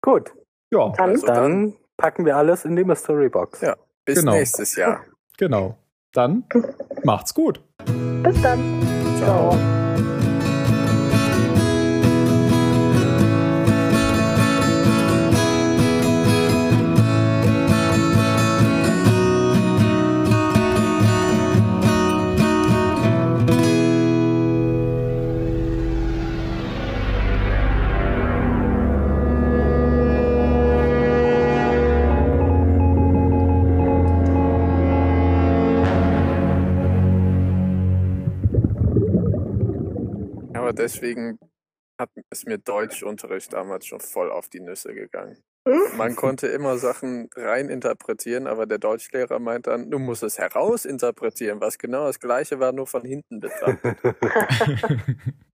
Gut, 0.02 0.32
Ja, 0.72 0.90
Dann 0.96 1.10
Also 1.10 1.28
dann 1.28 1.74
packen 1.98 2.26
wir 2.26 2.38
alles 2.38 2.64
in 2.66 2.76
die 2.76 2.84
Mystery 2.86 3.28
Box. 3.30 3.60
Ja. 3.62 3.76
Bis 4.06 4.20
Genau. 4.20 4.32
nächstes 4.34 4.76
Jahr. 4.76 5.04
genau. 5.38 5.76
Dann 6.14 6.46
macht's 7.04 7.34
gut. 7.34 7.62
bis 7.78 8.42
dann. 8.42 8.82
Ciao. 9.18 9.52
Aber 9.52 10.17
deswegen 40.88 41.38
hat, 42.00 42.10
ist 42.30 42.48
mir 42.48 42.58
Deutschunterricht 42.58 43.54
damals 43.54 43.86
schon 43.86 44.00
voll 44.00 44.32
auf 44.32 44.50
die 44.50 44.60
Nüsse 44.60 44.94
gegangen. 44.94 45.44
Man 45.98 46.16
konnte 46.16 46.48
immer 46.48 46.78
Sachen 46.78 47.30
rein 47.36 47.70
interpretieren, 47.70 48.48
aber 48.48 48.66
der 48.66 48.78
Deutschlehrer 48.78 49.40
meint 49.40 49.68
dann, 49.68 49.92
du 49.92 50.00
musst 50.00 50.24
es 50.24 50.38
herausinterpretieren, 50.38 51.60
was 51.60 51.78
genau 51.78 52.06
das 52.06 52.20
gleiche 52.20 52.60
war, 52.60 52.72
nur 52.72 52.88
von 52.88 53.04
hinten 53.04 53.40
betrachtet. 53.40 53.98